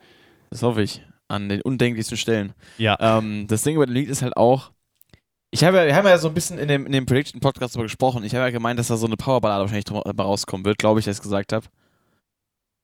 [0.50, 1.02] Das hoffe ich.
[1.30, 2.54] An den undenklichsten Stellen.
[2.78, 2.96] Ja.
[3.00, 4.70] Ähm, das Ding über dem Lied ist halt auch.
[5.50, 7.84] Ich habe ja, wir haben ja so ein bisschen in dem, in dem Prediction-Podcast darüber
[7.86, 8.22] gesprochen.
[8.24, 11.00] Ich habe ja gemeint, dass da so eine Powerballade wahrscheinlich drum, äh, rauskommen wird, glaube
[11.00, 11.66] ich, dass ich es gesagt habe.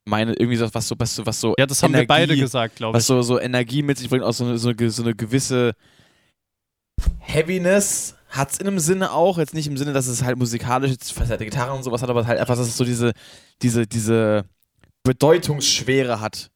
[0.07, 2.37] Meine, irgendwie so, was so, was so, was so Ja, das haben wir Energie- beide
[2.37, 3.07] gesagt, glaube was ich.
[3.07, 5.73] so, so Energie mit sich bringt, auch so eine, so eine, so eine gewisse
[7.21, 10.91] Heaviness hat es in einem Sinne auch, jetzt nicht im Sinne, dass es halt musikalisch
[10.91, 13.13] jetzt verzerrte Gitarre und sowas hat, aber halt einfach, dass es so diese,
[13.63, 14.45] diese, diese
[15.05, 16.51] Bedeutungsschwere hat.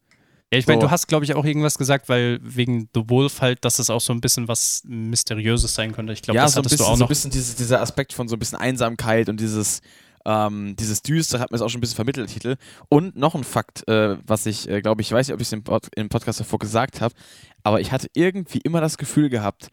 [0.52, 0.86] Ja, ich meine, So.
[0.86, 4.00] du hast, glaube ich, auch irgendwas gesagt, weil wegen The Wolf halt, dass es auch
[4.00, 6.12] so ein bisschen was Mysteriöses sein könnte.
[6.14, 7.08] Ich glaube, ja, das so hattest bisschen, du auch so ein noch.
[7.08, 9.80] bisschen dieses, dieser Aspekt von so ein bisschen Einsamkeit und dieses,
[10.24, 12.56] ähm, dieses Düstere hat mir das auch schon ein bisschen vermittelt, Titel.
[12.88, 15.52] Und noch ein Fakt, äh, was ich, äh, glaube ich, weiß nicht, ob ich es
[15.52, 17.14] im, Pod im Podcast davor gesagt habe,
[17.62, 19.68] aber ich hatte irgendwie immer das Gefühl gehabt,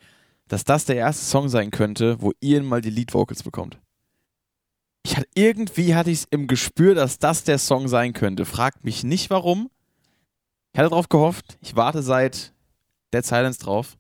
[0.48, 3.80] dass das der erste Song sein könnte, wo Ian mal die Lead Vocals bekommt.
[5.04, 8.46] Ich hatte, irgendwie hatte ich es im Gespür, dass das der Song sein könnte.
[8.46, 9.70] Fragt mich nicht warum.
[10.74, 11.58] Ich hatte darauf gehofft.
[11.62, 12.54] Ich warte seit
[13.14, 13.98] Dead Silence drauf.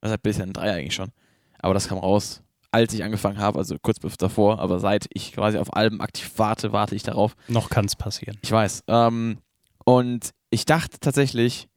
[0.00, 1.10] Also seit bisher 3 eigentlich schon.
[1.58, 4.58] Aber das kam raus, als ich angefangen habe, also kurz bevor davor.
[4.60, 7.34] Aber seit ich quasi auf Alben aktiv warte, warte ich darauf.
[7.48, 8.38] Noch kann es passieren.
[8.42, 8.84] Ich weiß.
[8.86, 9.38] Ähm,
[9.84, 11.68] und ich dachte tatsächlich,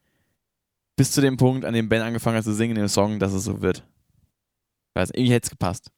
[0.95, 3.33] bis zu dem Punkt, an dem Ben angefangen hat zu singen in dem Song, dass
[3.33, 3.83] es so wird.
[4.99, 5.91] Ich weiß, irgendwie hätte es gepasst.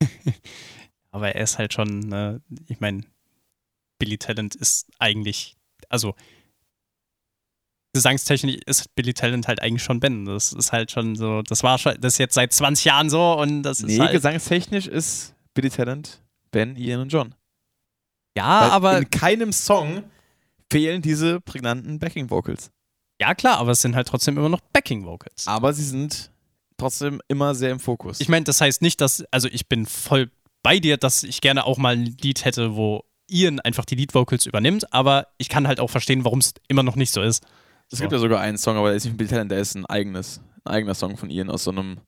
[1.10, 2.38] Aber er ist halt schon, äh,
[2.68, 3.02] ich meine,
[3.98, 5.56] Billy Talent ist eigentlich,
[5.88, 6.14] also
[7.94, 10.24] gesangstechnisch ist Billy Talent halt eigentlich schon Ben.
[10.24, 13.38] Das ist halt schon so, das war schon, das ist jetzt seit 20 Jahren so
[13.38, 17.34] und das ist Nee, halt, gesangstechnisch ist Billy Talent, Ben, Ian und John.
[18.36, 20.04] ja, Weil aber, in keinem Song
[20.70, 22.70] fehlen diese prägnanten Backing Vocals.
[23.20, 25.46] ja klar, aber es sind halt trotzdem immer noch Backing Vocals.
[25.46, 26.31] Aber sie sind
[26.76, 28.20] trotzdem immer sehr im Fokus.
[28.20, 30.30] Ich meine, das heißt nicht, dass, also ich bin voll
[30.62, 34.46] bei dir, dass ich gerne auch mal ein Lied hätte, wo Ian einfach die Lead-Vocals
[34.46, 37.44] übernimmt, aber ich kann halt auch verstehen, warum es immer noch nicht so ist.
[37.90, 39.74] Es gibt ja sogar einen Song, aber der ist nicht von Billy Talent, der ist
[39.74, 41.98] ein eigenes, ein eigener Song von Ian aus so einem,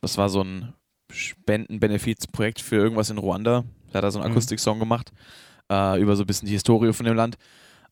[0.00, 0.74] das war so ein
[1.12, 3.64] Spenden-Benefizprojekt für irgendwas in Ruanda.
[3.90, 4.32] Da hat er so einen Mhm.
[4.36, 5.12] Akustik-Song gemacht,
[5.70, 7.36] äh, über so ein bisschen die Historie von dem Land.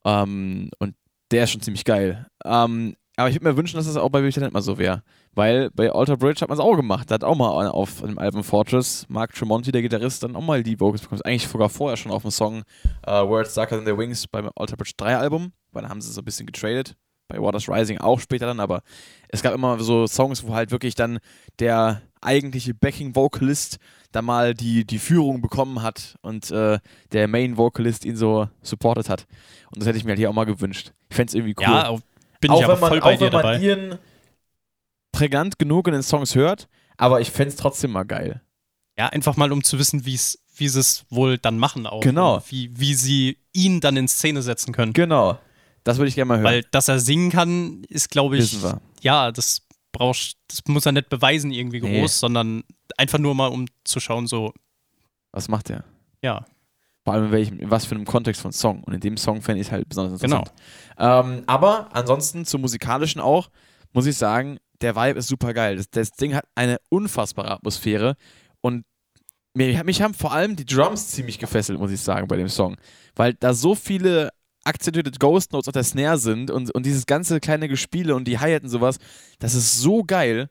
[0.04, 0.94] Ähm, und
[1.30, 2.26] der ist schon ziemlich geil.
[2.44, 5.02] Ähm, aber ich würde mir wünschen, dass das auch bei Talent mal so wäre.
[5.34, 7.10] Weil bei Alter Bridge hat man es auch gemacht.
[7.10, 10.62] Da hat auch mal auf dem Album Fortress Mark Tremonti, der Gitarrist, dann auch mal
[10.62, 11.22] die Vocals bekommen.
[11.22, 12.62] Eigentlich sogar vorher schon auf dem Song
[13.06, 16.12] äh, Words Darker Than Their Wings beim Alter Bridge 3 Album, weil da haben sie
[16.12, 16.94] so ein bisschen getradet.
[17.28, 18.82] Bei Waters Rising auch später dann, aber
[19.28, 21.18] es gab immer so Songs, wo halt wirklich dann
[21.58, 23.78] der eigentliche Backing-Vocalist
[24.12, 26.78] da mal die, die Führung bekommen hat und äh,
[27.12, 29.26] der Main-Vocalist ihn so supportet hat.
[29.70, 30.92] Und das hätte ich mir halt hier auch mal gewünscht.
[31.08, 31.64] Ich fände es irgendwie cool.
[31.64, 32.00] Ja, auch-
[32.40, 33.58] bin auch ich aber wenn man, voll bei dir dabei.
[33.58, 33.98] ihren
[35.12, 38.42] prägnant genug in den Songs hört, aber ich fände es trotzdem mal geil.
[38.98, 40.34] Ja, einfach mal um zu wissen, wie sie
[40.78, 42.00] es wohl dann machen auch.
[42.00, 42.42] Genau.
[42.48, 44.92] Wie, wie sie ihn dann in Szene setzen können.
[44.94, 45.38] Genau.
[45.84, 46.44] Das würde ich gerne mal hören.
[46.44, 48.56] Weil, dass er singen kann, ist, glaube ich,
[49.02, 49.62] ja, das
[49.92, 52.06] brauchst, das muss er nicht beweisen irgendwie groß, Nee.
[52.06, 52.64] sondern
[52.96, 54.52] einfach nur mal, um zu schauen, so,
[55.32, 55.84] Was macht er?
[56.22, 56.44] ja,
[57.06, 58.82] Vor allem in welchem, in was für einem Kontext von Song.
[58.82, 60.38] Und in dem Song fände ich es halt besonders genau.
[60.38, 60.60] interessant.
[60.98, 63.48] Ähm, aber ansonsten zum musikalischen auch,
[63.92, 65.76] muss ich sagen, der Vibe ist super geil.
[65.76, 68.16] Das, das Ding hat eine unfassbare Atmosphäre
[68.60, 68.84] und
[69.54, 72.76] mir, mich haben vor allem die Drums ziemlich gefesselt, muss ich sagen, bei dem Song.
[73.14, 74.30] Weil da so viele
[74.64, 78.40] akzentuierte Ghost Notes auf der Snare sind und, und dieses ganze kleine Gespiele und die
[78.40, 78.98] Hi-Hat und sowas,
[79.38, 80.50] das ist so geil.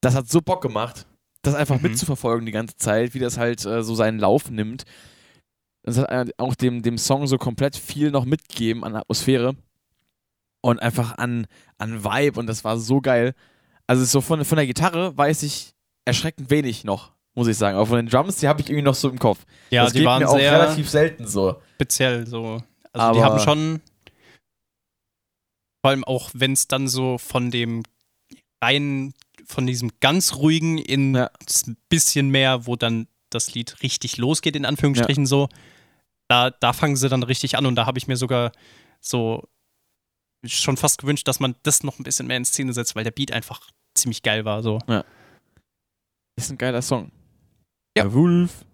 [0.00, 1.06] Das hat so Bock gemacht,
[1.42, 1.90] das einfach Mhm.
[1.90, 4.82] mitzuverfolgen die ganze Zeit, wie das halt äh, so seinen Lauf nimmt.
[5.86, 9.54] Das hat auch dem, dem Song so komplett viel noch mitgegeben an Atmosphäre
[10.60, 11.46] und einfach an,
[11.78, 13.34] an Vibe und das war so geil.
[13.86, 15.74] Also so von, von der Gitarre weiß ich
[16.04, 17.76] erschreckend wenig noch, muss ich sagen.
[17.76, 19.44] Aber von den Drums, die habe ich irgendwie noch so im Kopf.
[19.70, 21.62] Ja, das die waren mir auch sehr relativ selten so.
[21.76, 22.60] speziell so.
[22.92, 23.80] Also die Aber- haben schon,
[25.82, 27.84] vor allem auch wenn es dann so von dem
[28.60, 29.14] rein,
[29.46, 31.30] von diesem ganz ruhigen in Ja.
[31.44, 35.48] das bisschen mehr, wo dann das Lied richtig losgeht, in Anführungsstrichen so,
[36.28, 38.52] da, da fangen sie dann richtig an und da habe ich mir sogar
[39.00, 39.44] so
[40.44, 43.10] schon fast gewünscht, dass man das noch ein bisschen mehr in Szene setzt, weil der
[43.10, 44.78] Beat einfach ziemlich geil war so.
[46.38, 47.10] Ist ein geiler Song.
[47.96, 48.04] Ja.
[48.04, 48.64] Der Wolf.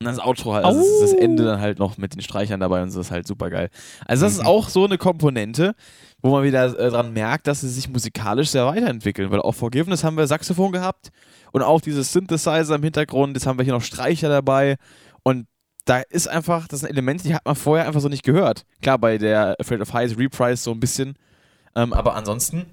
[0.00, 1.00] Und dann das Outro halt, also Au.
[1.00, 3.70] das Ende dann halt noch mit den Streichern dabei und so ist halt super geil.
[4.04, 4.46] Also das ist Mhm.
[4.46, 5.76] auch so eine Komponente,
[6.22, 10.02] wo man wieder äh, dran merkt, dass sie sich musikalisch sehr weiterentwickeln, weil auch Forgiveness
[10.02, 11.12] haben wir Saxophon gehabt
[11.52, 14.76] und auch dieses Synthesizer im Hintergrund, jetzt haben wir hier noch Streicher dabei
[15.22, 15.46] und
[15.84, 18.64] da ist einfach, das sind Elemente, die hat man vorher einfach so nicht gehört.
[18.80, 21.16] Klar, bei der Afraid of Heights Reprise so ein bisschen,
[21.74, 22.66] ähm, aber ansonsten,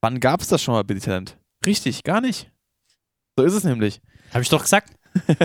[0.00, 1.36] wann gab es das schon mal, Billy Talent?
[1.64, 2.50] Richtig, gar nicht.
[3.36, 4.00] So ist es nämlich.
[4.30, 4.92] Habe ich doch gesagt?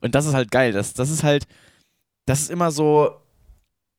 [0.00, 0.72] und das ist halt geil.
[0.72, 1.46] Das, das ist halt,
[2.26, 3.20] das ist immer so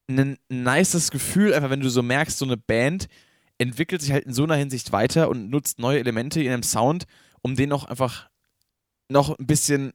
[0.09, 3.07] ein nices Gefühl, einfach wenn du so merkst, so eine Band
[3.57, 7.05] entwickelt sich halt in so einer Hinsicht weiter und nutzt neue Elemente in einem Sound,
[7.41, 8.30] um den auch einfach
[9.07, 9.93] noch ein bisschen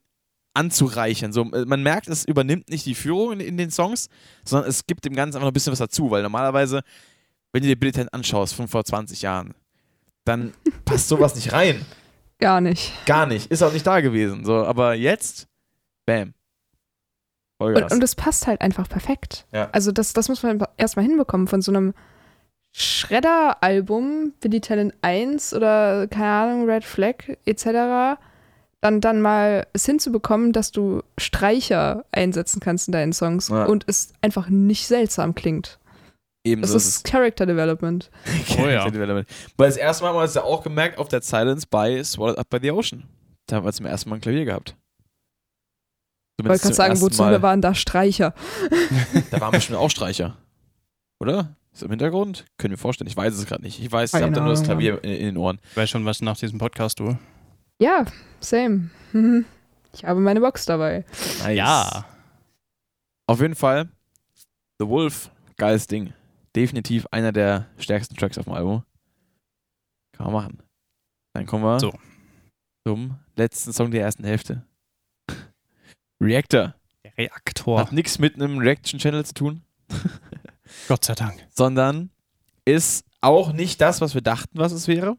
[0.56, 1.32] anzureichern.
[1.32, 4.08] So, äh, man merkt, es übernimmt nicht die Führung in, in den Songs,
[4.44, 6.82] sondern es gibt dem Ganzen einfach noch ein bisschen was dazu, weil normalerweise,
[7.52, 9.54] wenn du dir Billy Talent anschaust von vor 20 Jahren,
[10.24, 10.52] dann
[10.84, 11.84] passt sowas nicht rein.
[12.38, 12.92] Gar nicht.
[13.06, 13.50] Gar nicht.
[13.50, 14.44] Ist auch nicht da gewesen.
[14.44, 15.46] So, aber jetzt,
[16.04, 16.34] bam.
[17.58, 19.46] Und, und es passt halt einfach perfekt.
[19.52, 19.70] Ja.
[19.72, 21.94] Also das, das muss man erstmal hinbekommen von so einem
[22.72, 27.14] Shredder-Album, Billy Talent 1 oder keine Ahnung, Red Flag
[27.46, 28.20] etc.
[28.82, 33.64] Dann, dann mal es hinzubekommen, dass du Streicher einsetzen kannst in deinen Songs Ja.
[33.64, 35.78] und es einfach nicht seltsam klingt.
[36.44, 38.10] Ebenso Das ist Character Development.
[38.48, 38.56] es.
[38.58, 38.88] Oh ja.
[38.88, 39.26] Development.
[39.56, 42.38] Weil das erste Mal haben wir es ja auch gemerkt auf der Silence bei Swallowed
[42.38, 43.04] Up by the Ocean.
[43.46, 44.76] Da haben wir zum ersten Mal ein Klavier gehabt.
[46.38, 47.40] Ich wollte gerade sagen, wozu Mal.
[47.42, 48.34] waren da Streicher?
[49.30, 50.36] Da waren bestimmt auch Streicher.
[51.18, 51.56] Oder?
[51.72, 52.44] Ist im Hintergrund?
[52.58, 53.08] Können wir vorstellen.
[53.08, 53.80] Ich weiß es gerade nicht.
[53.80, 55.58] Ich weiß, ich habe da nur das Klavier in, in den Ohren.
[55.70, 57.16] Ich weiß schon, was nach diesem Podcast du.
[57.80, 58.04] Ja,
[58.40, 58.90] same.
[59.92, 61.06] Ich habe meine Box dabei.
[61.38, 61.56] Nice.
[61.56, 62.04] Ja.
[63.26, 63.88] Auf jeden Fall.
[64.78, 66.12] The Wolf, geiles Ding.
[66.54, 68.82] Definitiv einer der stärksten Tracks auf dem Album.
[70.12, 70.58] Kann man machen.
[71.32, 71.94] Dann kommen wir So.
[72.86, 74.66] zum letzten Song der ersten Hälfte.
[76.20, 76.74] Reactor.
[77.02, 77.80] Der Reaktor.
[77.80, 79.62] Hat nichts mit einem Reaction-Channel zu tun,
[80.88, 81.42] Gott sei Dank.
[81.54, 82.10] sondern
[82.66, 85.16] ist auch nicht das, was wir dachten, was es wäre.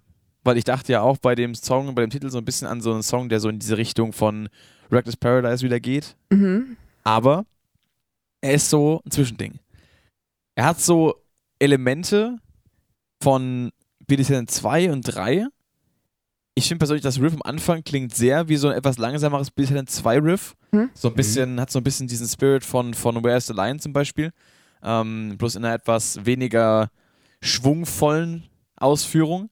[0.47, 2.79] Weil ich dachte ja auch bei dem Song, bei dem Titel so ein bisschen an
[2.79, 4.47] so einen Song, der so in diese Richtung von
[4.89, 6.15] Reckless Paradise wieder geht.
[6.29, 6.77] Mhm.
[7.03, 7.45] aber
[8.39, 9.59] er ist so ein Zwischending.
[10.55, 11.15] Er hat so
[11.59, 12.37] Elemente
[13.21, 13.71] von
[14.07, 15.47] Talent 2 und 3.
[16.55, 19.89] Ich finde persönlich, das Riff am Anfang klingt sehr wie so ein etwas langsameres Talent
[19.89, 20.55] 2 Riff.
[20.71, 20.89] Hm?
[20.93, 23.91] So ein bisschen, hat so ein bisschen diesen Spirit von, von Where's the Line zum
[23.91, 24.31] Beispiel.
[24.81, 26.89] Ähm, bloß in einer etwas weniger
[27.41, 28.45] schwungvollen
[28.77, 29.49] Ausführung.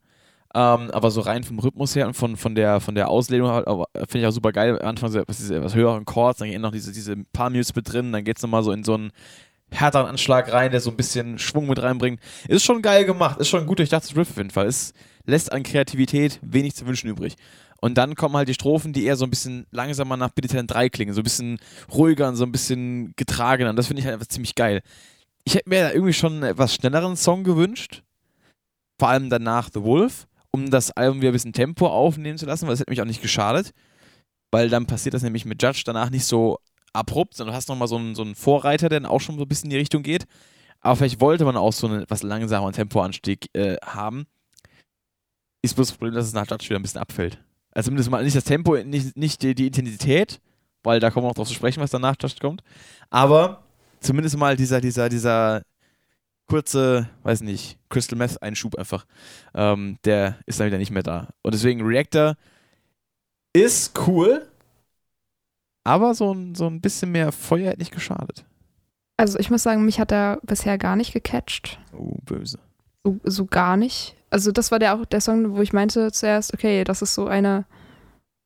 [0.58, 3.68] Ähm, aber so rein vom Rhythmus her und von, von, der, von der Auslegung halt,
[3.68, 4.80] äh, finde ich auch super geil.
[4.80, 7.76] Am Anfang so was, diese, was höheren Chords, dann gehen noch diese, diese paar Mutes
[7.76, 9.12] mit drin, dann geht es nochmal so in so einen
[9.70, 12.22] härteren Anschlag rein, der so ein bisschen Schwung mit reinbringt.
[12.48, 14.68] Ist schon geil gemacht, ist schon gut durchdachtes Riff auf jeden Fall.
[14.68, 14.94] Es
[15.26, 17.36] lässt an Kreativität wenig zu wünschen übrig.
[17.82, 20.72] Und dann kommen halt die Strophen, die eher so ein bisschen langsamer nach Billy Talent
[20.72, 21.60] 3 klingen, so ein bisschen
[21.94, 23.72] ruhiger und so ein bisschen getragener.
[23.72, 24.82] Und das finde ich halt einfach ziemlich geil.
[25.44, 28.04] Ich hätte mir da irgendwie schon einen etwas schnelleren Song gewünscht.
[28.98, 30.26] Vor allem danach The Wolf,
[30.56, 33.06] um das Album wieder ein bisschen Tempo aufnehmen zu lassen, weil das hätte mich auch
[33.06, 33.74] nicht geschadet.
[34.52, 36.60] Weil dann passiert das nämlich mit Judge danach nicht so
[36.94, 39.44] abrupt, sondern du hast nochmal so einen, so einen Vorreiter, der dann auch schon so
[39.44, 40.26] ein bisschen in die Richtung geht.
[40.80, 44.28] Aber vielleicht wollte man auch so einen etwas langsameren Tempoanstieg äh, haben.
[45.62, 47.38] Ist bloß das Problem, dass es nach Judge wieder ein bisschen abfällt.
[47.72, 50.40] Also zumindest mal nicht das Tempo, nicht, nicht die, die Intensität,
[50.84, 52.62] weil da kommen wir noch drauf zu sprechen, was danach Judge kommt.
[53.10, 53.64] Aber
[54.00, 55.64] zumindest mal dieser, dieser, dieser
[56.48, 59.06] kurze, weiß nicht, Crystal Meth Einschub einfach,
[59.54, 61.30] ähm, der ist dann wieder nicht mehr da.
[61.42, 62.36] Und deswegen Reactor
[63.54, 64.48] ist cool,
[65.84, 68.46] aber so ein, so ein bisschen mehr Feuer hätte nicht geschadet.
[69.18, 71.80] Also ich muss sagen, mich hat er bisher gar nicht gecatcht.
[71.98, 72.60] Oh, böse.
[73.04, 74.16] So, so gar nicht.
[74.30, 77.28] Also das war der auch der Song, wo ich meinte zuerst, okay, das ist so
[77.28, 77.66] eine,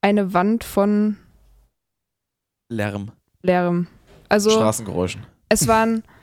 [0.02, 1.18] eine Wand von
[2.70, 3.12] Lärm.
[3.42, 3.88] Lärm.
[4.28, 5.26] Also Straßengeräuschen.
[5.48, 6.04] es waren,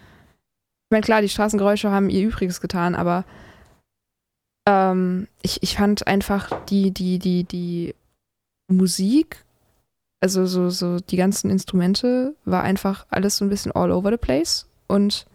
[0.87, 3.24] ich meine, klar, die Straßengeräusche haben ihr Übriges getan, aber
[4.68, 7.95] ähm, ich, ich fand einfach die, die, die, die
[8.70, 9.45] Musik,
[10.20, 14.16] also so, so die ganzen Instrumente, war einfach alles so ein bisschen all over the
[14.16, 15.26] place und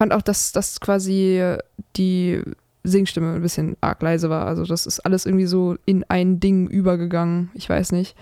[0.00, 1.56] fand auch, dass, dass quasi
[1.96, 2.40] die
[2.84, 4.46] Singstimme ein bisschen arg leise war.
[4.46, 7.50] Also das ist alles irgendwie so in ein Ding übergegangen.
[7.54, 8.16] Ich weiß nicht.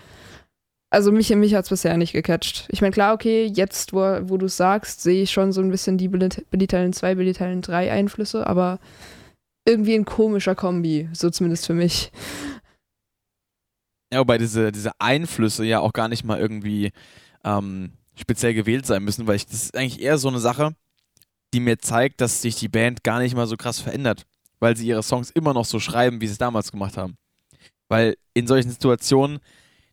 [0.91, 2.69] Also mich, mich hat es bisher nicht gecatcht.
[2.71, 5.71] Ich meine, klar, okay, jetzt, wo, wo du es sagst, sehe ich schon so ein
[5.71, 8.79] bisschen die Billy Talent 2, Billy Talent 3 Einflüsse, aber
[9.67, 12.13] irgendwie ein komischer Kombi, so zumindest für mich.
[14.13, 16.93] Ja, wobei diese, diese Einflüsse ja auch gar nicht mal irgendwie
[17.45, 20.77] ähm, speziell gewählt sein müssen, weil ich, das ist eigentlich eher so eine Sache,
[21.53, 24.25] die mir zeigt, dass sich die Band gar nicht mal so krass verändert,
[24.61, 27.17] weil sie ihre Songs immer noch so schreiben, wie sie es damals gemacht haben.
[27.89, 29.41] Weil in solchen Situationen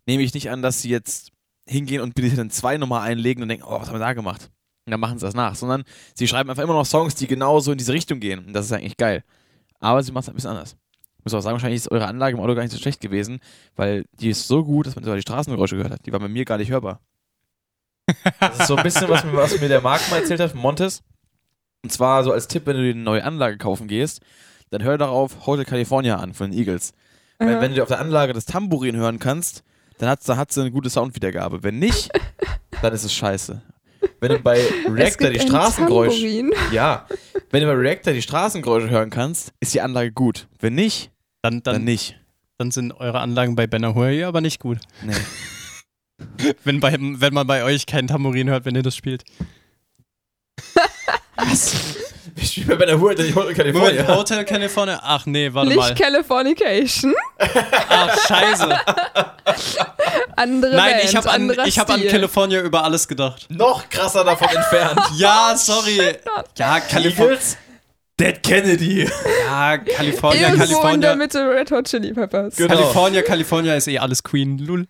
[0.05, 1.31] nehme ich nicht an, dass sie jetzt
[1.67, 4.49] hingehen und Billy Talent 2 nochmal einlegen und denken, oh, was haben wir da gemacht?
[4.85, 5.83] Und dann machen sie das nach, sondern
[6.13, 8.45] sie schreiben einfach immer noch Songs, die genauso in diese Richtung gehen.
[8.45, 9.23] Und das ist eigentlich geil.
[9.79, 10.75] Aber sie machen es ein bisschen anders.
[11.19, 13.39] Ich muss auch sagen, wahrscheinlich ist eure Anlage im Auto gar nicht so schlecht gewesen,
[13.77, 16.05] weil die ist so gut, dass man sogar die Straßengeräusche gehört hat.
[16.05, 16.99] Die war bei mir gar nicht hörbar.
[18.41, 20.59] Das ist so ein bisschen, was mir, was mir der Marc mal erzählt hat von
[20.59, 21.01] Montes.
[21.81, 24.21] Und zwar so als Tipp, wenn du dir eine neue Anlage kaufen gehst,
[24.71, 26.93] dann hör darauf Hotel California an von den Eagles.
[27.39, 27.61] Weil, Mhm.
[27.61, 29.63] wenn du auf der Anlage das Tambourin hören kannst,
[29.97, 31.63] dann hat, dann hat sie eine gute Soundwiedergabe.
[31.63, 32.09] Wenn nicht,
[32.81, 33.61] dann ist es scheiße.
[34.19, 36.51] Wenn du bei Reactor die Straßengeräusche.
[36.71, 37.07] Ja,
[37.51, 40.47] wenn du bei Reactor die Straßengeräusche hören kannst, ist die Anlage gut.
[40.59, 42.19] Wenn nicht, Dann, dann, dann, nicht.
[42.57, 44.79] dann sind eure Anlagen bei Benahui aber nicht gut.
[45.03, 45.13] Nee.
[46.63, 49.23] Wenn, bei, wenn man bei euch kein Tambourin hört, wenn ihr das spielt.
[51.35, 51.73] Was?
[52.35, 53.31] Ich spiele bei der Hotel
[53.73, 54.99] Moment, Hotel California?
[55.03, 55.93] Ach nee, warte Nicht mal.
[55.93, 57.13] Californication.
[57.37, 58.69] Ach, scheiße.
[60.35, 62.01] Andere Nein, Band, ich habe an, ich hab an.
[62.07, 63.45] California über alles gedacht.
[63.49, 64.99] Noch krasser davon entfernt.
[65.15, 66.15] Ja, sorry.
[66.57, 67.33] Ja, California.
[67.33, 67.57] Eagles,
[68.19, 69.07] Dead Kennedy.
[69.45, 71.15] Ja, California, Irgendwo in der California.
[71.15, 72.55] Mitte Red Hot Chili Peppers.
[72.55, 72.73] Genau.
[72.73, 74.57] California, California ist eh alles Queen.
[74.57, 74.87] Lul.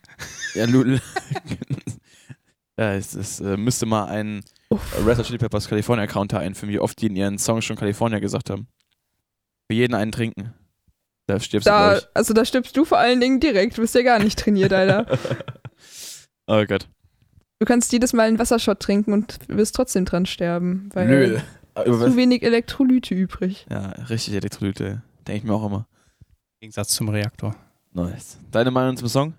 [0.56, 1.02] Ja, Lul.
[2.78, 4.44] ja, es, es äh, müsste mal ein
[5.06, 8.20] Red Hot Chili Peppers California Counter einführen, wie oft die in ihren Songs schon California
[8.20, 8.68] gesagt haben.
[9.70, 10.54] Für jeden einen trinken.
[11.28, 13.78] Da stirbst du, Da, glaub also da stirbst du vor allen Dingen direkt.
[13.78, 15.06] Du bist ja gar nicht trainiert, Alter.
[16.46, 16.90] Oh Gott.
[17.60, 20.90] Du kannst jedes Mal einen Wassershot trinken und wirst trotzdem dran sterben.
[20.94, 21.40] Weil Nö.
[21.86, 23.66] Zu wenig Elektrolyte übrig.
[23.70, 25.02] Ja, richtig Elektrolyte.
[25.26, 25.88] Denke ich mir auch immer.
[26.60, 27.56] Im Gegensatz zum Reaktor.
[27.94, 28.38] Nice.
[28.52, 29.34] Deine Meinung zum Song?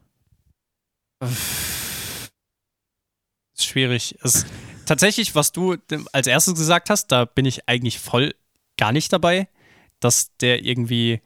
[3.57, 4.17] Ist schwierig.
[4.23, 4.45] Es,
[4.87, 5.77] tatsächlich, was du
[6.13, 8.35] als erstes gesagt hast, da bin ich eigentlich voll
[8.77, 9.49] gar nicht dabei,
[10.01, 11.21] dass der irgendwie,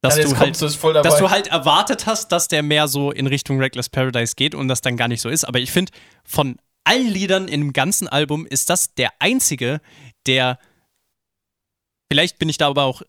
[0.00, 3.58] dass Ja, du halt, dass du halt erwartet hast, dass der mehr so in Richtung
[3.58, 5.44] Reckless Paradise geht und das dann gar nicht so ist.
[5.44, 5.92] Aber ich finde,
[6.24, 9.80] von allen Liedern in dem ganzen Album ist das der einzige,
[10.26, 10.58] der
[12.10, 13.02] vielleicht bin ich da aber auch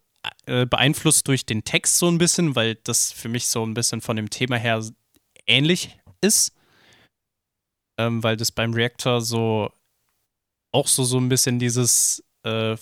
[0.47, 4.01] äh, beeinflusst durch den Text so ein bisschen, weil das für mich so ein bisschen
[4.01, 4.83] von dem Thema her
[5.47, 6.51] ähnlich ist.
[7.99, 9.69] Ähm, weil das beim Reactor so
[10.71, 12.77] auch so, so ein bisschen dieses äh,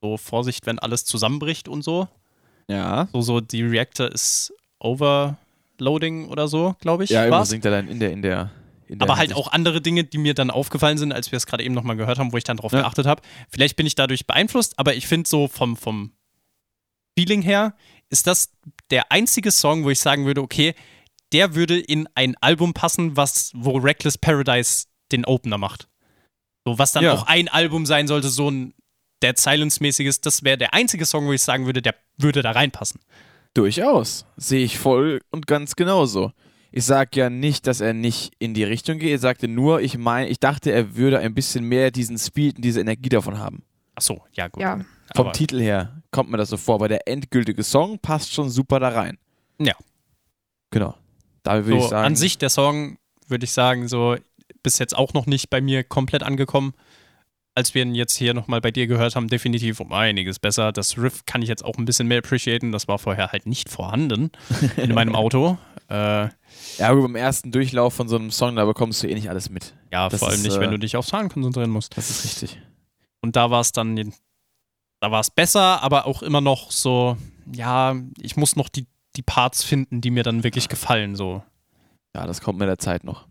[0.00, 2.06] so Vorsicht, wenn alles zusammenbricht und so.
[2.68, 3.08] ja.
[3.12, 7.10] So, so die Reactor ist Overloading oder so, glaube ich.
[7.10, 8.50] Ja, immer singt er dann in der, in der,
[8.86, 11.46] in der Aber halt auch andere Dinge, die mir dann aufgefallen sind, als wir es
[11.46, 12.82] gerade eben nochmal gehört haben, wo ich dann drauf Ja.
[12.82, 13.22] geachtet habe.
[13.50, 16.12] Vielleicht bin ich dadurch beeinflusst, aber ich finde so vom, vom
[17.18, 17.74] Feeling her
[18.10, 18.50] ist das
[18.90, 20.74] der einzige Song, wo ich sagen würde, okay,
[21.32, 25.88] der würde in ein Album passen, was, wo Reckless Paradise den Opener macht.
[26.64, 27.12] So, was dann Ja.
[27.14, 28.74] auch ein Album sein sollte, so ein
[29.22, 33.00] Dead Silence-mäßiges, das wäre der einzige Song, wo ich sagen würde, der würde da reinpassen.
[33.54, 34.26] Durchaus.
[34.36, 36.32] Sehe ich voll und ganz genauso.
[36.72, 39.14] Ich sage ja nicht, dass er nicht in die Richtung geht.
[39.14, 42.64] Ich sagte nur, ich meine, ich dachte, er würde ein bisschen mehr diesen Speed und
[42.64, 43.62] diese Energie davon haben.
[43.94, 44.62] Ach so, ja, gut.
[44.62, 44.76] Ja.
[45.14, 48.50] Vom Aber- Titel her kommt mir das so vor, aber der endgültige Song passt schon
[48.50, 49.16] super da rein.
[49.58, 49.74] Ja.
[50.70, 50.94] Genau.
[51.46, 52.06] Da würde so, ich sagen.
[52.06, 52.98] an sich der Song,
[53.28, 54.16] würde ich sagen, so
[54.62, 56.74] bis jetzt auch noch nicht bei mir komplett angekommen.
[57.54, 60.72] Als wir ihn jetzt hier nochmal bei dir gehört haben, definitiv um einiges besser.
[60.72, 62.70] Das Riff kann ich jetzt auch ein bisschen mehr appreciaten.
[62.70, 64.30] Das war vorher halt nicht vorhanden
[64.76, 65.56] in meinem Auto.
[65.88, 66.28] Äh,
[66.78, 69.48] Ja, aber beim ersten Durchlauf von so einem Song, da bekommst du eh nicht alles
[69.48, 69.74] mit.
[69.92, 71.96] ja, Das vor allem ist, nicht, äh, wenn du dich aufs Fahren konzentrieren musst.
[71.96, 72.60] Das ist richtig.
[73.22, 74.12] Und da war es dann,
[75.00, 77.16] da war es besser, aber auch immer noch so,
[77.52, 78.86] ja, ich muss noch die,
[79.16, 81.16] die Parts finden, die mir dann wirklich gefallen.
[81.16, 81.42] So.
[82.14, 83.26] Ja, das kommt mit der Zeit noch.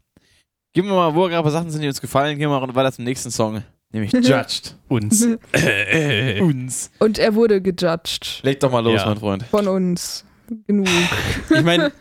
[0.74, 2.92] Gehen wir mal, wo gerade paar Sachen sind, die uns gefallen, gehen wir mal weiter
[2.92, 4.76] zum nächsten Song, nämlich Judged.
[4.90, 5.26] Uns.
[6.42, 6.92] uns.
[7.00, 8.42] Und er wurde gejudged.
[8.44, 9.06] Leg doch mal los, Ja.
[9.08, 9.44] mein Freund.
[9.44, 10.26] Von uns.
[10.68, 10.88] Genug.
[11.50, 11.92] ich meine,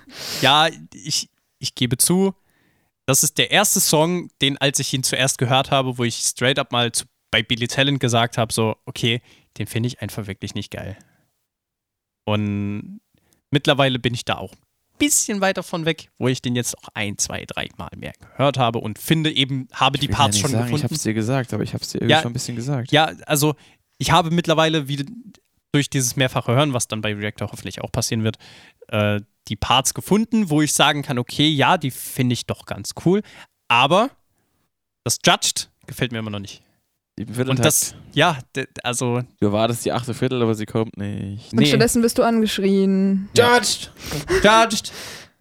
[0.43, 1.31] ja, ich,
[1.61, 2.35] ich gebe zu,
[3.06, 6.59] das ist der erste Song, den, als ich ihn zuerst gehört habe, wo ich straight
[6.59, 9.23] up mal zu, bei Billy Talent gesagt habe, so, okay,
[9.59, 10.97] den finde ich einfach wirklich nicht geil.
[12.27, 13.01] Und
[13.55, 14.59] mittlerweile bin ich da auch ein
[14.99, 18.59] bisschen weiter von weg, wo ich den jetzt auch ein, zwei, drei Mal mehr gehört
[18.59, 20.85] habe und finde eben, habe die Parts ja schon sagen, gefunden.
[20.85, 22.23] Ich hab's dir gesagt, aber ich hab's dir irgendwie Ja.
[22.23, 22.93] schon ein bisschen gesagt.
[22.93, 23.55] Ja, also
[23.99, 25.05] ich habe mittlerweile wieder
[25.73, 28.37] durch dieses mehrfache Hören, was dann bei Reactor hoffentlich auch passieren wird,
[28.89, 32.93] äh, die Parts gefunden, wo ich sagen kann, okay, ja, die finde ich doch ganz
[33.05, 33.23] cool,
[33.69, 34.11] aber
[35.05, 36.63] das Judged gefällt mir immer noch nicht.
[37.16, 38.39] Sieben Viertel Und das, ja,
[38.82, 41.53] also Du erwartest die achte Viertel, aber sie kommt nicht.
[41.53, 43.28] Und stattdessen bist du angeschrien.
[43.36, 43.93] Judged!
[44.43, 44.93] Judged,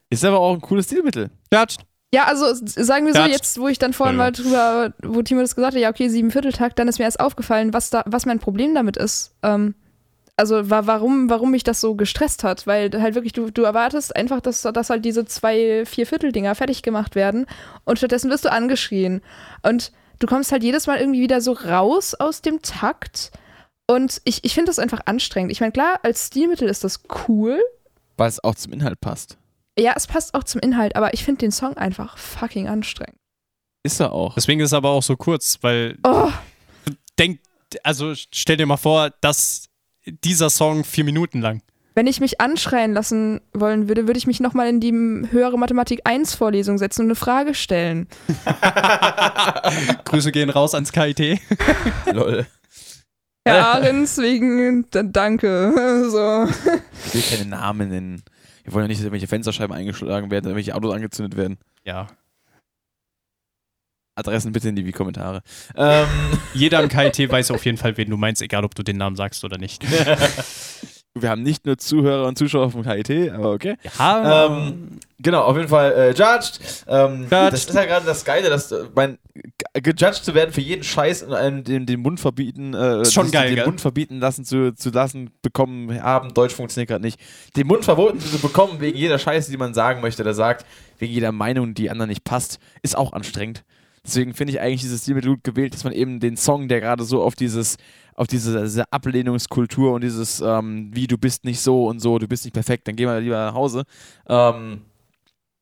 [0.10, 1.32] Ist aber auch ein cooles Stilmittel.
[1.52, 1.80] Judged.
[2.14, 5.56] Ja, also sagen wir so, jetzt, wo ich dann vorhin mal drüber, wo Timo das
[5.56, 8.38] gesagt hat, ja, okay, sieben Vierteltakt, dann ist mir erst aufgefallen, was da, was mein
[8.38, 9.34] Problem damit ist.
[9.42, 9.74] Ähm,
[10.38, 14.16] also wa warum, warum mich das so gestresst hat, weil halt wirklich, du, du erwartest
[14.16, 17.48] einfach, dass, dass halt diese zwei Vierviertel-Dinger fertig gemacht werden
[17.84, 19.22] und stattdessen wirst du angeschrien.
[19.64, 19.92] Und
[20.24, 23.32] du kommst halt jedes Mal irgendwie wieder so raus aus dem Takt.
[23.88, 25.52] Und ich, ich finde das einfach anstrengend.
[25.52, 27.62] Ich meine, klar, als Stilmittel ist das cool,
[28.16, 29.38] Weil es auch zum Inhalt passt.
[29.78, 33.18] ja, es passt auch zum Inhalt, aber ich finde den Song einfach fucking anstrengend.
[33.84, 34.36] Ist er auch.
[34.36, 36.32] Deswegen ist es aber auch so kurz, weil Oh,
[37.20, 37.42] denk,
[37.84, 39.66] also stell dir mal vor, dass
[40.06, 41.62] dieser Song vier Minuten lang.
[41.96, 46.02] Wenn ich mich anschreien lassen wollen würde, würde ich mich nochmal in die höhere Mathematik
[46.06, 48.08] 1 Vorlesung setzen und eine Frage stellen.
[50.06, 51.40] Grüße gehen raus ans KIT.
[52.12, 52.46] Lol.
[53.46, 55.74] Herr Ahrens, wegen, danke.
[56.10, 56.48] So.
[57.08, 58.24] Ich will keine Namen nennen.
[58.64, 61.58] Wir wollen ja nicht, dass irgendwelche Fensterscheiben eingeschlagen werden, irgendwelche Autos angezündet werden.
[61.84, 62.08] Ja.
[64.16, 65.42] Adressen bitte in die Kommentare.
[65.76, 66.08] Ähm,
[66.54, 69.16] Jeder im KIT weiß auf jeden Fall, wen du meinst, egal ob du den Namen
[69.16, 69.84] sagst oder nicht.
[71.16, 73.76] Wir haben nicht nur Zuhörer und Zuschauer vom KIT, aber okay.
[74.00, 76.60] Ja, Ähm, genau, auf jeden Fall äh, judged.
[76.88, 77.32] Ähm, Judged.
[77.32, 80.84] Das ist ja gerade das Geile, dass äh, mein, ge- gejudged zu werden für jeden
[80.84, 83.66] Scheiß und einem den, den Mund verbieten, äh, schon geil, den gell?
[83.66, 86.34] Mund verbieten lassen zu, zu lassen, bekommen haben.
[86.34, 87.20] Deutsch funktioniert gerade nicht.
[87.56, 90.66] Den Mund verboten zu bekommen wegen jeder Scheiße, die man sagen möchte, oder sagt,
[90.98, 93.64] wegen jeder Meinung, die anderen nicht passt, ist auch anstrengend.
[94.06, 96.82] Deswegen finde ich eigentlich dieses Stil mit gut gewählt, dass man eben den Song, der
[96.82, 97.78] gerade so auf dieses,
[98.16, 102.28] auf diese, diese Ablehnungskultur und dieses, ähm, wie du bist nicht so und so, du
[102.28, 103.84] bist nicht perfekt, dann geh mal lieber nach Hause,
[104.28, 104.82] ähm,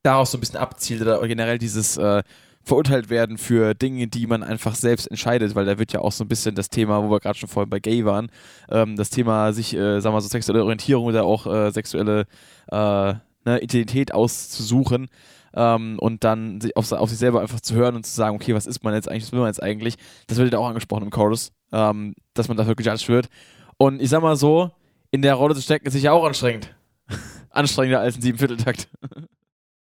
[0.01, 2.23] darauf so ein bisschen abzielt oder generell dieses äh,
[2.63, 6.23] verurteilt werden für Dinge, die man einfach selbst entscheidet, weil da wird ja auch so
[6.23, 8.31] ein bisschen das Thema, wo wir gerade schon vorhin bei Gay waren,
[8.69, 12.25] ähm, das Thema sich, äh, sagen wir mal so sexuelle Orientierung oder auch äh, sexuelle
[12.71, 13.13] äh,
[13.45, 15.09] ne, Identität auszusuchen
[15.53, 18.53] ähm, und dann sich auf, auf sich selber einfach zu hören und zu sagen, okay,
[18.55, 19.95] was ist man jetzt eigentlich, was will man jetzt eigentlich,
[20.27, 23.29] das wird ja auch angesprochen im Chorus, ähm, dass man dafür gejudged wird.
[23.77, 24.71] Und ich sag mal so,
[25.11, 26.73] in der Rolle zu stecken ist sicher auch anstrengend.
[27.49, 28.87] Anstrengender als ein Siebenvierteltakt.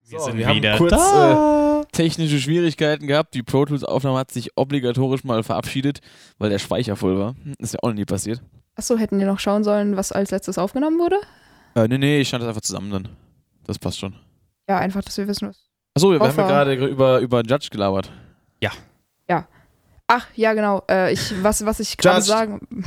[0.08, 1.84] wir So, sind wir haben wieder kurz, da.
[1.92, 3.36] technische Schwierigkeiten gehabt.
[3.36, 6.00] Die Pro Tools Aufnahme hat sich obligatorisch mal verabschiedet,
[6.40, 7.36] weil der Speicher voll war.
[7.60, 8.42] Ist ja auch noch nie passiert.
[8.76, 11.18] Achso, hätten wir noch schauen sollen, was als letztes aufgenommen wurde?
[11.76, 13.10] Äh, nee, nee, ich stand das einfach zusammen dann.
[13.66, 14.16] Das passt schon.
[14.70, 15.58] Ja, einfach, dass wir wissen, was.
[15.96, 18.12] Achso, wir haben ja gerade über, über Judge gelabert.
[20.12, 20.82] Ach, ja, genau.
[20.90, 22.60] Äh, ich, was, was ich gerade sagen.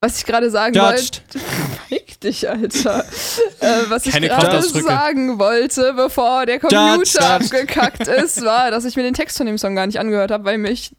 [0.00, 1.24] Was ich gerade sagen Judged.
[1.34, 1.40] wollte.
[1.88, 3.00] Fick dich, Alter.
[3.58, 4.86] äh, was ich Keine gerade Kraftausdrücke.
[4.86, 7.20] sagen wollte, bevor der Computer Judged.
[7.20, 10.44] abgekackt ist, war, dass ich mir den Text von dem Song gar nicht angehört habe,
[10.44, 10.94] weil mich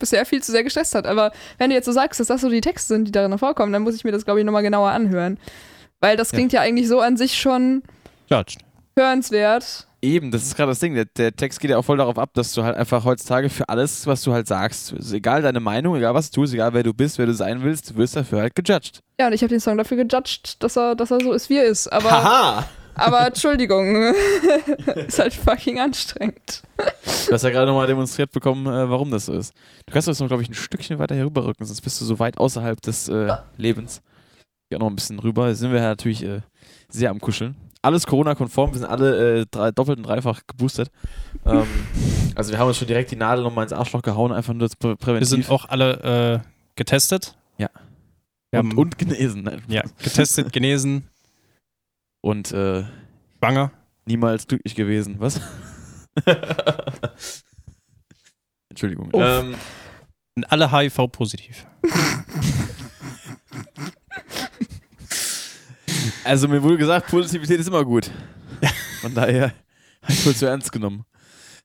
[0.00, 1.06] bisher viel zu sehr gestresst hat.
[1.06, 3.72] Aber wenn du jetzt so sagst, dass das so die Texte sind, die darin vorkommen,
[3.72, 5.38] dann muss ich mir das, glaube ich, nochmal genauer anhören.
[6.00, 6.64] Weil das klingt ja.
[6.64, 7.84] ja eigentlich so an sich schon
[8.28, 8.65] Judged.
[8.98, 9.86] Hörenswert.
[10.02, 10.94] Eben, das ist gerade das Ding.
[10.94, 13.68] Der, der, Text geht ja auch voll darauf ab, dass du halt einfach heutzutage für
[13.68, 16.94] alles, was du halt sagst, egal deine Meinung, egal was du tust, egal wer du
[16.94, 19.00] bist, wer du sein willst, du wirst dafür halt gejudged.
[19.18, 21.56] Ja, und ich habe den Song dafür gejudged, dass er, dass er so ist, wie
[21.56, 21.88] er ist.
[21.88, 22.68] Aber, Haha!
[22.94, 23.96] aber Entschuldigung,
[25.08, 26.62] ist halt fucking anstrengend.
[27.26, 29.54] Du hast ja gerade nochmal demonstriert bekommen, äh, warum das so ist.
[29.86, 32.18] Du kannst jetzt noch, glaube ich, ein Stückchen weiter hier rüberrücken, sonst bist du so
[32.18, 34.02] weit außerhalb des äh, Lebens.
[34.70, 35.54] Ja, noch ein bisschen rüber.
[35.54, 36.42] Sind wir ja natürlich äh,
[36.88, 40.90] sehr am Kuscheln alles Corona-konform, wir sind alle äh, drei, doppelt und dreifach geboostet.
[41.44, 41.66] Ähm,
[42.34, 44.96] also wir haben uns schon direkt die Nadel nochmal ins Arschloch gehauen, einfach nur prä
[44.96, 45.20] präventiv.
[45.20, 47.36] Wir sind auch alle äh, getestet.
[48.56, 48.60] Ja.
[48.60, 49.42] Und, und, genesen.
[49.42, 49.62] Nein.
[49.68, 51.08] Ja, getestet, genesen.
[52.22, 52.84] Und äh,
[53.38, 53.72] schwanger.
[54.06, 55.16] Niemals glücklich gewesen.
[55.18, 55.40] Was?
[58.70, 59.10] Entschuldigung.
[59.12, 59.56] Ähm,
[60.34, 61.66] sind alle HIV-positiv.
[66.26, 68.10] Also mir wurde gesagt, Positivität ist immer gut.
[69.00, 69.52] Von daher
[70.02, 71.04] habe ich wohl zu ernst genommen.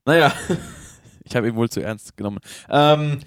[0.05, 0.31] Naja,
[1.23, 2.37] ich habe ihn wohl zu ernst genommen.
[2.69, 3.21] Ähm,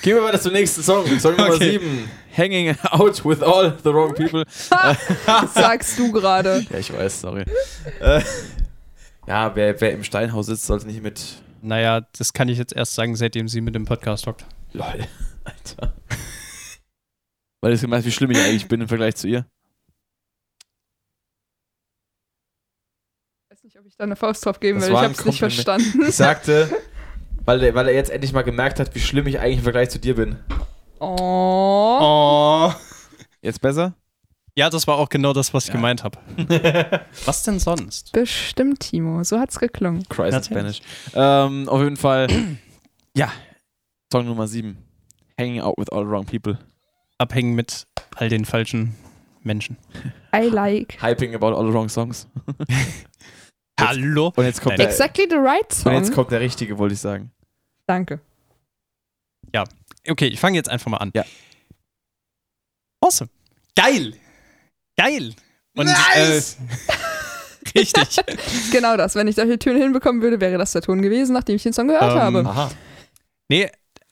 [0.00, 1.06] gehen wir weiter zum nächsten Song.
[1.18, 1.72] Song Nummer okay.
[1.72, 2.10] 7.
[2.34, 4.44] Hanging Out with All the Wrong People.
[4.48, 6.64] Sagst du gerade.
[6.70, 7.44] Ja, ich weiß, sorry.
[8.00, 8.22] Äh,
[9.26, 11.20] ja, wer, wer im Steinhaus sitzt, sollte nicht mit.
[11.60, 14.46] Naja, das kann ich jetzt erst sagen, seitdem sie mit dem Podcast hockt.
[14.72, 14.86] Lol,
[15.44, 15.94] Alter.
[17.60, 19.44] Weil du gemeint, wie schlimm ich eigentlich bin im Vergleich zu ihr.
[23.68, 24.90] nicht, ob ich da eine Faust drauf geben will.
[24.90, 26.02] Ich habe es nicht verstanden.
[26.06, 26.70] Ich sagte,
[27.44, 29.90] weil er, weil er jetzt endlich mal gemerkt hat, wie schlimm ich eigentlich im Vergleich
[29.90, 30.36] zu dir bin.
[31.00, 31.98] Oh.
[32.00, 32.72] Oh.
[33.42, 33.94] Jetzt besser?
[34.56, 35.74] Ja, das war auch genau das, was ich ja.
[35.74, 36.18] gemeint habe.
[37.24, 38.12] was denn sonst?
[38.12, 39.22] Bestimmt, Timo.
[39.24, 40.04] So hat's geklungen.
[40.08, 40.80] Christ Spanish.
[41.14, 42.28] Ähm, auf jeden Fall.
[43.16, 43.32] ja.
[44.12, 44.78] Song Nummer 7.
[45.38, 46.58] Hanging out with all the wrong people.
[47.18, 48.94] Abhängen mit all den falschen
[49.42, 49.76] Menschen.
[50.34, 51.00] I like.
[51.00, 52.28] Hyping about all the wrong songs.
[53.78, 54.32] Hallo?
[54.34, 55.94] Und jetzt kommt der, exactly the right song.
[55.94, 57.30] Und jetzt kommt der richtige, wollte ich sagen.
[57.86, 58.20] Danke.
[59.54, 59.64] Ja,
[60.08, 61.10] okay, ich fange jetzt einfach mal an.
[61.14, 61.24] Ja.
[63.00, 63.30] Awesome.
[63.76, 64.14] Geil.
[64.96, 65.34] Geil.
[65.76, 66.56] Und, nice.
[67.74, 68.20] Äh, richtig.
[68.72, 69.14] genau das.
[69.14, 71.86] Wenn ich solche Töne hinbekommen würde, wäre das der Ton gewesen, nachdem ich den Song
[71.86, 72.40] gehört ähm, habe.
[72.46, 72.70] Aha.
[73.48, 73.70] Nee,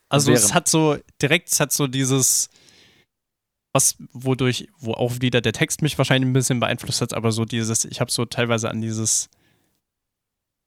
[0.08, 2.48] also es hat so direkt, es hat so dieses,
[3.72, 7.44] was, wodurch, wo auch wieder der Text mich wahrscheinlich ein bisschen beeinflusst hat, aber so
[7.44, 9.28] dieses, ich habe so teilweise an dieses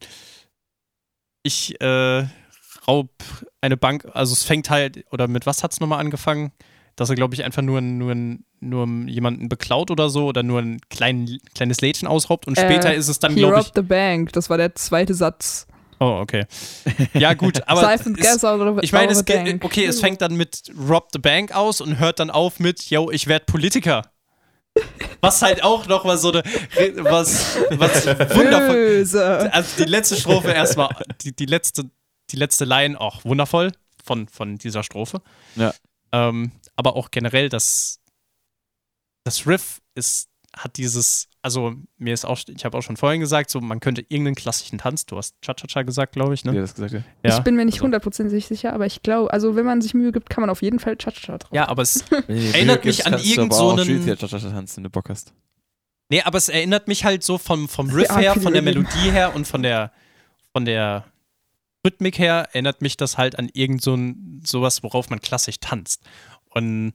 [1.44, 2.26] ich äh,
[2.88, 3.10] raub
[3.62, 6.52] eine Bank, also es fängt halt, oder mit was hat es nochmal angefangen?
[6.96, 8.16] Dass er, glaube ich, einfach nur, nur,
[8.60, 12.98] nur jemanden beklaut oder so oder nur ein klein, kleines Lädchen ausraubt und später äh,
[12.98, 13.72] ist es dann, glaube ich.
[13.74, 15.66] the bank, das war der zweite Satz.
[16.00, 16.46] Oh, okay.
[17.14, 17.94] Ja, gut, aber.
[17.94, 18.06] es,
[18.82, 22.30] ich meine, es okay, es fängt dann mit Rob the Bank aus und hört dann
[22.30, 24.04] auf mit, yo, ich werde Politiker.
[25.22, 26.44] Was halt auch noch mal so eine,
[26.98, 29.50] was, was wundervoll.
[29.52, 30.90] Also die letzte Strophe erstmal,
[31.22, 31.90] die, die letzte
[32.32, 33.72] die letzte Line auch wundervoll
[34.04, 35.22] von, von dieser Strophe.
[35.56, 35.74] Ja.
[36.12, 38.00] Ähm, aber auch generell, das,
[39.24, 43.50] das Riff ist, hat dieses, also mir ist auch, ich habe auch schon vorhin gesagt,
[43.50, 46.54] so man könnte irgendeinen klassischen Tanz, du hast Cha-Cha-Cha gesagt, glaube ich, ne?
[46.54, 47.04] Ja, das gesagt, ja.
[47.24, 47.38] ja.
[47.38, 50.12] Ich bin mir nicht also hundertprozentig sicher, aber ich glaube, also wenn man sich Mühe
[50.12, 51.52] gibt, kann man auf jeden Fall Cha-Cha-Cha drauf.
[51.54, 54.06] Ja, aber es erinnert mich an irgend so einen...
[54.06, 55.34] Cha-Cha-Cha tanzen, wenn du Bock hast.
[56.10, 59.34] Nee, aber es erinnert mich halt so vom, vom Riff her, von der Melodie her
[59.34, 59.92] und von der,
[60.52, 61.06] von der
[61.86, 66.04] Rhythmik her erinnert mich das halt an irgend so ein, sowas, worauf man klassisch tanzt.
[66.50, 66.94] Und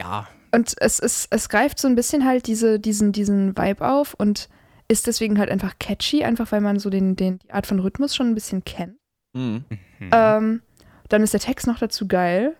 [0.00, 0.28] ja.
[0.52, 4.48] Und es, es, es greift so ein bisschen halt diese, diesen, diesen Vibe auf und
[4.88, 8.14] ist deswegen halt einfach catchy, einfach weil man so den, den, die Art von Rhythmus
[8.14, 8.96] schon ein bisschen kennt.
[9.34, 9.64] Mhm.
[10.12, 10.62] Ähm,
[11.08, 12.56] dann ist der Text noch dazu geil.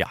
[0.00, 0.08] Ja.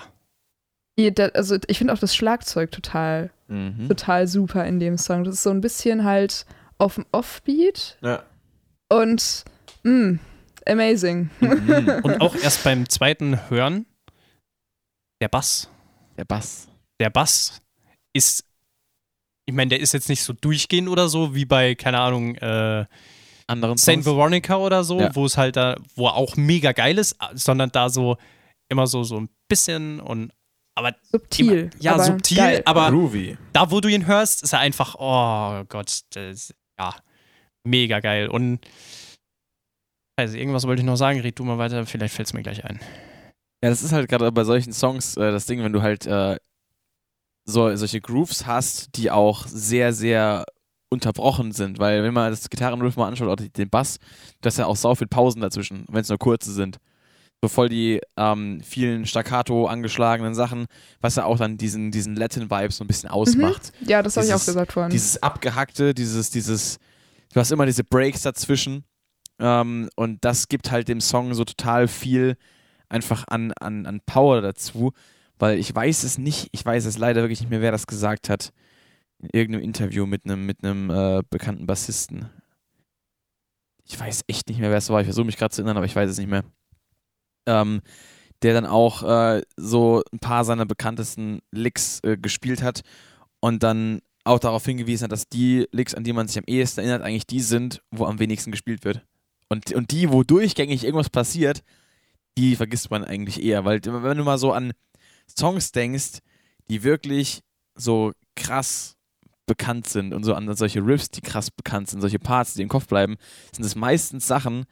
[1.33, 3.87] Also ich finde auch das Schlagzeug total, mhm.
[3.87, 5.23] total super in dem Song.
[5.23, 6.45] Das ist so ein bisschen halt
[6.77, 7.97] auf dem Offbeat.
[8.01, 8.23] Ja.
[8.89, 9.45] Und
[9.83, 10.19] mh, mm,
[10.65, 11.29] amazing.
[11.39, 12.01] Mhm.
[12.03, 13.85] Und auch erst beim zweiten Hören
[15.21, 15.69] der Bass.
[16.17, 16.67] Der Bass.
[16.99, 17.61] Der Bass
[18.13, 18.43] ist,
[19.45, 22.85] ich meine, der ist jetzt nicht so durchgehend oder so, wie bei, keine Ahnung, äh,
[23.47, 25.15] anderen Saint Veronica oder so, ja.
[25.15, 28.17] wo es halt da, wo er auch mega geil ist, sondern da so
[28.69, 30.31] immer so, so ein bisschen und
[30.75, 31.51] aber Subtil.
[31.51, 32.61] immer, ja, aber subtil, geil.
[32.65, 33.37] aber Groovy.
[33.51, 36.95] da, wo du ihn hörst, ist er einfach, oh Gott, das, ja,
[37.63, 38.27] mega geil.
[38.29, 38.59] Und
[40.17, 42.65] also irgendwas wollte ich noch sagen, red du mal weiter, vielleicht fällt es mir gleich
[42.65, 42.79] ein.
[43.63, 46.37] Ja, das ist halt gerade bei solchen Songs äh, das Ding, wenn du halt äh,
[47.45, 50.45] so, solche Grooves hast, die auch sehr, sehr
[50.89, 53.99] unterbrochen sind, weil wenn man das Gitarrenriff mal anschaut oder den Bass,
[54.41, 56.77] da ist ja auch sau viel Pausen dazwischen, wenn es nur kurze sind.
[57.43, 60.65] So voll die ähm, vielen staccato angeschlagenen Sachen,
[61.01, 63.71] was ja auch dann diesen, diesen Latin-Vibe so ein bisschen ausmacht.
[63.81, 64.89] Ja, das habe ich auch gesagt vorhin.
[64.89, 66.79] Dieses abgehackte, dieses, dieses,
[67.33, 68.85] du hast immer diese Breaks dazwischen
[69.39, 72.37] ähm, und das gibt halt dem Song so total viel
[72.89, 74.93] einfach an, an, an Power dazu,
[75.37, 78.29] weil ich weiß es nicht, ich weiß es leider wirklich nicht mehr, wer das gesagt
[78.29, 78.51] hat
[79.19, 82.29] in irgendeinem Interview mit einem mit einem äh, bekannten Bassisten.
[83.83, 85.01] Ich weiß echt nicht mehr, wer es war.
[85.01, 86.43] Ich versuche mich gerade zu erinnern, aber ich weiß es nicht mehr.
[87.47, 87.81] Ähm,
[88.43, 92.81] der dann auch äh, so ein paar seiner bekanntesten Licks äh, gespielt hat
[93.39, 96.81] und dann auch darauf hingewiesen hat, dass die Licks, an die man sich am ehesten
[96.81, 99.03] erinnert, eigentlich die sind, wo am wenigsten gespielt wird.
[99.49, 101.63] Und, und die, wo durchgängig irgendwas passiert,
[102.37, 103.65] die vergisst man eigentlich eher.
[103.65, 104.73] Weil wenn du mal so an
[105.27, 106.19] Songs denkst,
[106.69, 107.41] die wirklich
[107.75, 108.95] so krass
[109.45, 112.69] bekannt sind und so an solche Riffs, die krass bekannt sind, solche Parts, die im
[112.69, 113.15] Kopf bleiben,
[113.55, 114.65] sind es meistens Sachen,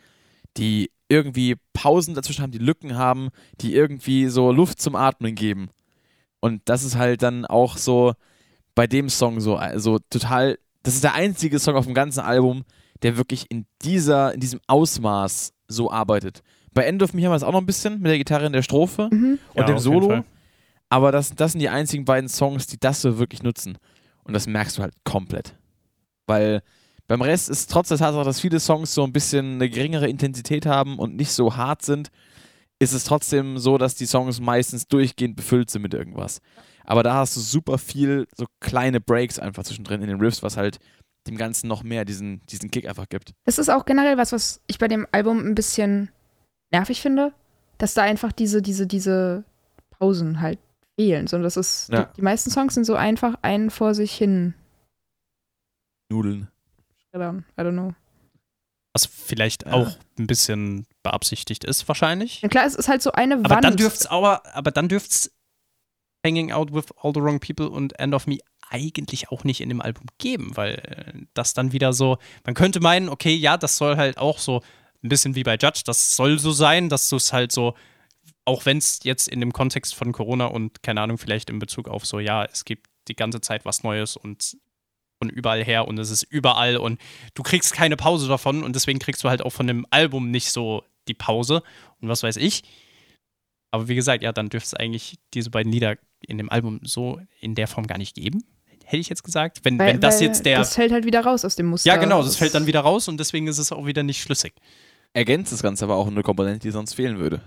[0.58, 3.30] die irgendwie Pausen dazwischen haben, die Lücken haben,
[3.62, 5.70] die irgendwie so Luft zum Atmen geben.
[6.40, 8.14] Und das ist halt dann auch so
[8.74, 12.64] bei dem Song so also total, das ist der einzige Song auf dem ganzen Album,
[13.02, 16.42] der wirklich in dieser, in diesem Ausmaß so arbeitet.
[16.74, 18.54] Bei End of Me haben wir es auch noch ein bisschen mit der Gitarre in
[18.54, 19.40] der Strophe mhm.
[19.54, 20.24] und Ja, dem Solo.
[20.90, 23.78] Aber das, das sind die einzigen beiden Songs, die das so wirklich nutzen.
[24.24, 25.56] Und das merkst du halt komplett.
[26.28, 26.62] Weil
[27.08, 30.66] beim Rest ist trotz der Tatsache, dass viele Songs so ein bisschen eine geringere Intensität
[30.66, 32.10] haben und nicht so hart sind,
[32.80, 36.42] ist es trotzdem so, dass die Songs meistens durchgehend befüllt sind mit irgendwas.
[36.84, 40.58] Aber da hast du super viel so kleine Breaks einfach zwischendrin in den Riffs, was
[40.58, 40.80] halt
[41.28, 43.34] dem Ganzen noch mehr diesen, diesen Kick einfach gibt.
[43.46, 46.10] Das ist auch generell was, was ich bei dem Album ein bisschen
[46.72, 47.34] nervig finde,
[47.80, 49.44] dass da einfach diese, diese, diese
[49.92, 50.60] Pausen halt
[51.00, 51.26] fehlen.
[51.28, 52.04] Sondern das ist, Ja.
[52.04, 54.54] die, die meisten Songs sind so einfach einen vor sich hin.
[56.12, 56.50] Nudeln.
[57.16, 57.46] Schreddern.
[57.58, 57.94] I don't know.
[58.94, 59.74] Was vielleicht Ja.
[59.74, 62.42] auch ein bisschen beabsichtigt ist, wahrscheinlich.
[62.42, 63.64] Ja, klar, es ist halt so eine Aber Wand.
[63.64, 65.32] dann dürft's aber, aber dann dürft's
[66.26, 68.38] Hanging Out with All the Wrong People und End of Me
[68.70, 72.80] eigentlich auch nicht in dem Album geben, weil äh, das dann wieder so, man könnte
[72.80, 74.62] meinen, okay, ja, das soll halt auch so
[75.04, 77.76] ein bisschen wie bei Judge, das soll so sein, dass du es halt so,
[78.44, 81.88] auch wenn es jetzt in dem Kontext von Corona und keine Ahnung, vielleicht in Bezug
[81.88, 84.58] auf so, ja, es gibt die ganze Zeit was Neues und
[85.26, 87.00] von überall her und es ist überall und
[87.34, 90.52] du kriegst keine Pause davon und deswegen kriegst du halt auch von dem Album nicht
[90.52, 91.64] so die Pause
[92.02, 92.64] und was weiß ich.
[93.72, 97.20] Aber wie gesagt, ja, dann dürfte es eigentlich diese beiden Lieder in dem Album so
[97.40, 98.44] in der Form gar nicht geben.
[98.86, 99.62] Hätte ich jetzt gesagt.
[99.64, 100.60] Wenn, weil, wenn das jetzt der.
[100.60, 101.90] Das fällt halt wieder raus aus dem Muster.
[101.90, 104.54] ja, genau, das fällt dann wieder raus und deswegen ist es auch wieder nicht schlüssig.
[105.14, 107.42] Ergänzt das Ganze aber auch eine Komponente, die sonst fehlen würde.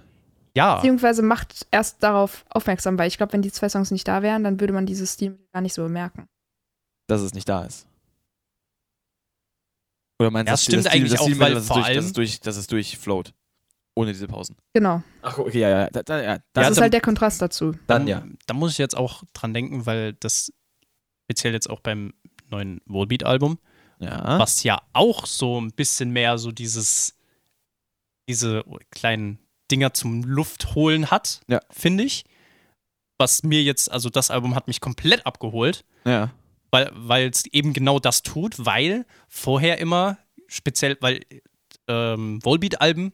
[0.56, 4.22] Ja, Beziehungsweise macht erst darauf aufmerksam, weil ich glaube, wenn die zwei Songs nicht da
[4.22, 6.28] wären, dann würde man dieses Stil gar nicht so bemerken.
[7.08, 7.86] Dass es nicht da ist.
[10.20, 11.96] Oder meinst du, das stimmt Stil- eigentlich das auch, weil dass es vor durch, dass
[11.96, 13.34] allem- es durch, dass es durchfloat.
[13.94, 14.56] Ohne diese Pausen.
[14.74, 15.02] Genau.
[15.22, 15.90] Ach, okay, ja, ja.
[15.90, 17.74] Da, da, ja Das das Ja, ist dann- halt der Kontrast dazu.
[17.88, 18.24] dann ja.
[18.46, 20.52] Da muss ich jetzt auch dran denken, weil das
[21.24, 22.14] speziell jetzt auch beim
[22.48, 23.58] neuen Volbeat-Album,
[23.98, 24.38] Ja.
[24.38, 27.16] was ja auch so ein bisschen mehr so dieses,
[28.28, 29.38] diese kleinen
[29.70, 31.60] Dinger zum Luftholen hat, Ja.
[31.70, 32.24] finde ich.
[33.18, 36.32] Was mir jetzt, also das Album hat mich komplett abgeholt, Ja.
[36.70, 40.18] Weil es eben genau das tut, weil vorher immer
[40.48, 41.20] speziell, weil
[41.88, 43.12] ähm, Volbeat-Alben,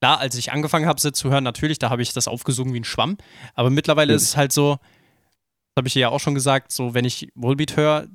[0.00, 2.80] klar, als ich angefangen habe, sie zu hören, natürlich, da habe ich das aufgesogen wie
[2.80, 3.18] ein Schwamm,
[3.54, 7.04] aber mittlerweile ist es halt so, das habe ich ja auch schon gesagt, so wenn
[7.04, 8.08] ich Volbeat höre,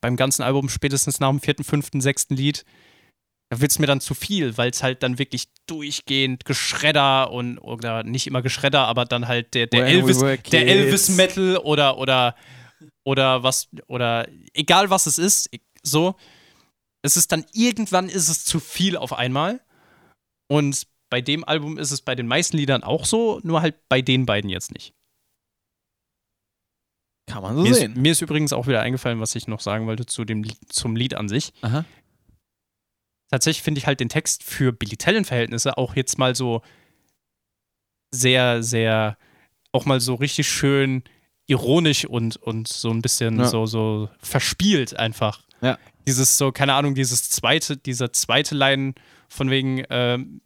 [0.00, 2.64] beim ganzen Album spätestens nach dem vierten, fünften, sechsten Lied,
[3.50, 7.58] da wird es mir dann zu viel, weil es halt dann wirklich durchgehend Geschredder und
[7.58, 10.66] oder nicht immer Geschredder, aber dann halt der, der Elvis, der.
[10.66, 12.36] Elvis Metal oder oder
[13.04, 15.50] oder was oder egal was es ist,
[15.82, 16.16] so
[17.02, 19.60] es ist dann irgendwann ist es zu viel auf einmal
[20.50, 24.00] und bei dem Album ist es bei den meisten Liedern auch so, nur halt bei
[24.00, 24.94] den beiden jetzt nicht.
[27.26, 27.94] Kann man so Mir ist, sehen.
[28.00, 31.14] mir ist übrigens auch wieder eingefallen, was ich noch sagen wollte zu dem zum Lied
[31.14, 31.52] an sich.
[31.62, 31.84] Aha.
[33.30, 36.62] Tatsächlich finde ich halt den Text für Billy Talent-Verhältnisse auch jetzt mal so
[38.12, 39.16] sehr, sehr,
[39.72, 41.04] auch mal so richtig schön
[41.50, 43.46] ironisch und, und so ein bisschen Ja.
[43.46, 45.42] so, so verspielt einfach.
[45.60, 45.78] Ja.
[46.06, 48.94] Dieses so, keine Ahnung, dieses zweite, dieser zweite Line
[49.28, 50.40] von wegen, ähm,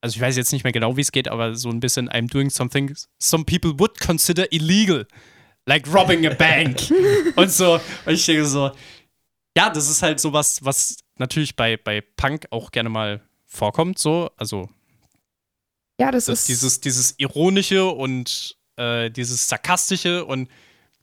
[0.00, 2.30] also ich weiß jetzt nicht mehr genau, wie es geht, aber so ein bisschen I'm
[2.30, 5.06] doing something some people would consider illegal.
[5.66, 6.78] Like robbing a bank.
[7.36, 7.80] und so.
[8.06, 8.70] Und ich denke so,
[9.56, 14.30] ja, das ist halt sowas, was natürlich bei, bei Punk auch gerne mal vorkommt, so.
[14.36, 14.68] Also
[15.98, 20.48] Ja, das, das ist dieses, dieses Ironische und äh, dieses Sarkastische und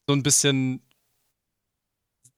[0.08, 0.82] so ein bisschen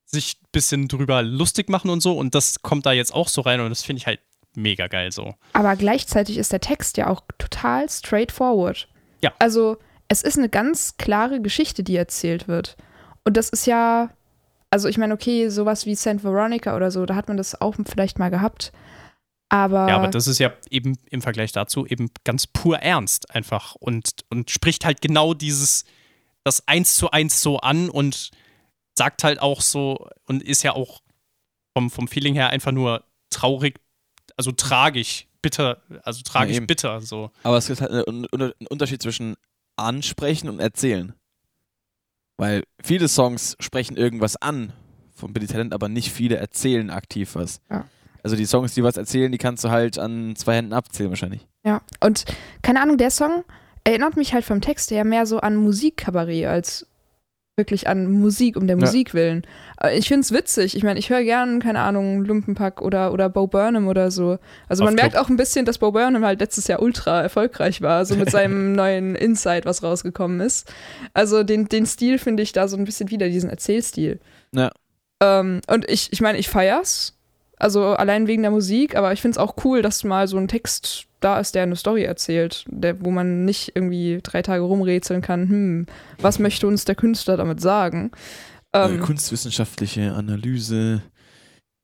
[0.05, 2.18] sich ein bisschen drüber lustig machen und so.
[2.18, 4.19] Und das kommt da jetzt auch so rein und das finde ich halt
[4.55, 5.34] mega geil so.
[5.53, 8.88] Aber gleichzeitig ist der Text ja auch total straightforward.
[9.22, 9.34] Ja.
[9.39, 9.77] Also,
[10.07, 12.77] es ist eine ganz klare Geschichte, die erzählt wird.
[13.23, 14.10] Und das ist ja,
[14.69, 16.23] also ich meine, okay, sowas wie St.
[16.23, 18.72] Veronica oder so, da hat man das auch vielleicht mal gehabt.
[19.53, 23.75] Aber, Ja, aber das ist ja eben im Vergleich dazu eben ganz pur ernst einfach
[23.75, 25.85] und, und spricht halt genau dieses,
[26.43, 28.31] das eins zu eins so an und
[28.97, 31.01] sagt halt auch so und ist ja auch
[31.77, 33.80] vom, vom Feeling her einfach nur traurig,
[34.38, 36.65] also tragisch, bitter, also tragisch eben.
[36.65, 37.30] bitter, so.
[37.43, 38.25] Aber es gibt halt einen
[38.69, 39.35] Unterschied zwischen
[39.75, 41.13] ansprechen und erzählen.
[42.38, 44.73] Weil viele Songs sprechen irgendwas an
[45.13, 47.61] von Billy Talent, aber nicht viele erzählen aktiv was.
[47.69, 47.85] Ja.
[48.24, 51.45] Also die Songs, die was erzählen, die kannst du halt an zwei Händen abzählen wahrscheinlich.
[51.66, 51.82] ja.
[52.00, 52.26] Und
[52.62, 53.44] keine Ahnung, der Song
[53.84, 56.88] erinnert mich halt vom Text her mehr so an Musikkabarett als
[57.56, 58.86] wirklich an Musik um der Ja.
[58.86, 59.45] Musik willen.
[59.78, 60.76] Aber Ich finde es witzig.
[60.76, 64.40] Ich meine, ich höre gern, keine Ahnung, Lumpenpack oder, oder Bo Burnham oder so.
[64.68, 65.26] Also Auf man merkt Club.
[65.26, 68.74] auch ein bisschen, dass Bo Burnham halt letztes Jahr ultra erfolgreich war, so mit seinem
[68.74, 70.74] neuen Insight, was rausgekommen ist.
[71.14, 74.20] Also den, den Stil finde ich da so ein bisschen wieder, diesen Erzählstil.
[74.52, 74.72] Ja.
[75.22, 77.14] Ähm, und ich, ich meine, ich feier's.
[77.57, 80.47] Also allein wegen der Musik, aber ich finde es auch cool, dass mal so ein
[80.47, 85.21] Text da ist, der eine Story erzählt, der, wo man nicht irgendwie drei Tage rumrätseln
[85.21, 85.85] kann, hm,
[86.19, 88.11] was möchte uns der Künstler damit sagen?
[88.73, 91.01] äh, Ähm, kunstwissenschaftliche Analyse.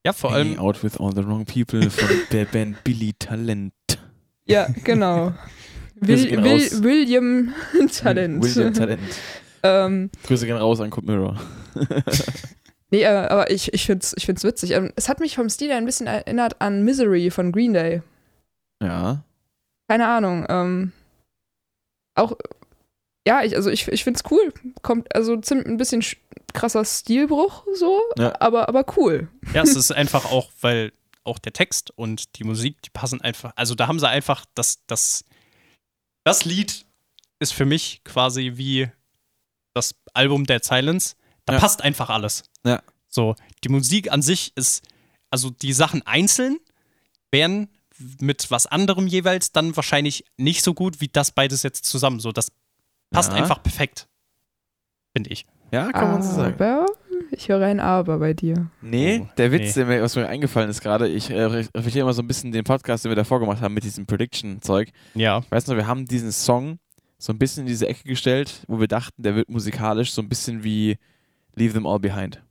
[0.05, 3.73] Ja, vor Hanging allem, Out with All the Wrong People von der Band Billy Talent.
[4.45, 5.33] ja, genau.
[6.01, 6.83] Will, Will.
[6.83, 7.53] William
[8.01, 8.41] Talent.
[8.43, 9.01] William Talent.
[9.63, 11.37] ähm, Grüße gehen raus an Code Mirror.
[12.91, 14.71] Nee, äh, aber ich, ich finde es ich find's witzig.
[14.71, 18.01] Ähm, es hat mich vom Stil her ein bisschen erinnert an Misery von Green Day.
[18.81, 19.23] Ja.
[19.89, 20.45] keine Ahnung.
[20.49, 20.91] Ähm,
[22.15, 22.33] auch,
[23.27, 24.53] ja, ich, also ich, ich finde es cool.
[24.81, 26.17] Kommt, also ziemlich ein bisschen sch-
[26.53, 28.33] krasser Stilbruch so, Ja.
[28.39, 29.27] aber, aber cool.
[29.53, 30.91] ja, es ist einfach auch, weil
[31.25, 34.79] auch der Text und die Musik, die passen einfach, also da haben sie einfach das,
[34.87, 35.25] das,
[36.23, 36.85] das Lied
[37.39, 38.89] ist für mich quasi wie
[39.75, 41.15] das Album Dead Silence.
[41.45, 41.59] Da Ja.
[41.59, 42.43] passt einfach alles.
[42.65, 42.81] Ja.
[43.07, 44.83] So, die Musik an sich ist,
[45.31, 46.57] also die Sachen einzeln
[47.31, 47.69] wären
[48.19, 52.19] mit was anderem jeweils dann wahrscheinlich nicht so gut wie das beides jetzt zusammen.
[52.19, 52.51] So, das
[53.11, 53.37] passt Ja.
[53.39, 54.07] einfach perfekt.
[55.15, 55.45] Finde ich.
[55.71, 56.53] Ja, kann man so sagen.
[56.55, 56.85] Aber
[57.31, 58.69] ich höre ein Aber bei dir.
[58.81, 59.83] Nee, Oh, der Witz, nee.
[59.83, 62.51] der mir, was mir eingefallen ist gerade, ich äh, re- reflektiere immer so ein bisschen
[62.51, 64.91] den Podcast, den wir davor gemacht haben mit diesem Prediction-Zeug.
[65.13, 65.39] Ja.
[65.39, 66.79] Ich weiß noch, wir haben diesen Song
[67.17, 70.29] so ein bisschen in diese Ecke gestellt, wo wir dachten, der wird musikalisch so ein
[70.29, 70.97] bisschen wie
[71.55, 72.41] Leave Them All Behind.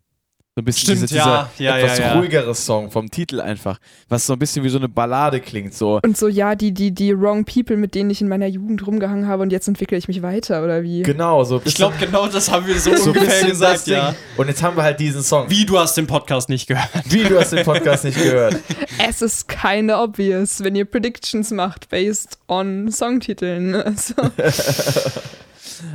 [0.58, 2.18] So ein bisschen Stimmt, dieser, ja, dieser ja, etwas ja, ja.
[2.18, 3.78] ruhigere Song vom Titel einfach,
[4.08, 5.72] was so ein bisschen wie so eine Ballade klingt.
[5.72, 8.84] So, Und so, ja, die, die, die Wrong People, mit denen ich in meiner Jugend
[8.84, 11.04] rumgehangen habe und jetzt entwickle ich mich weiter, oder wie?
[11.04, 14.16] genau, so Ich glaube, genau das haben wir so, so ungefähr gesagt, ja.
[14.36, 15.48] Und jetzt haben wir halt diesen Song.
[15.48, 16.88] Wie, du hast den Podcast nicht gehört.
[17.04, 18.56] Wie, du hast den Podcast nicht gehört.
[19.08, 23.76] Es ist keine obvious, wenn ihr Predictions macht, based on Songtiteln.
[23.88, 24.14] Also,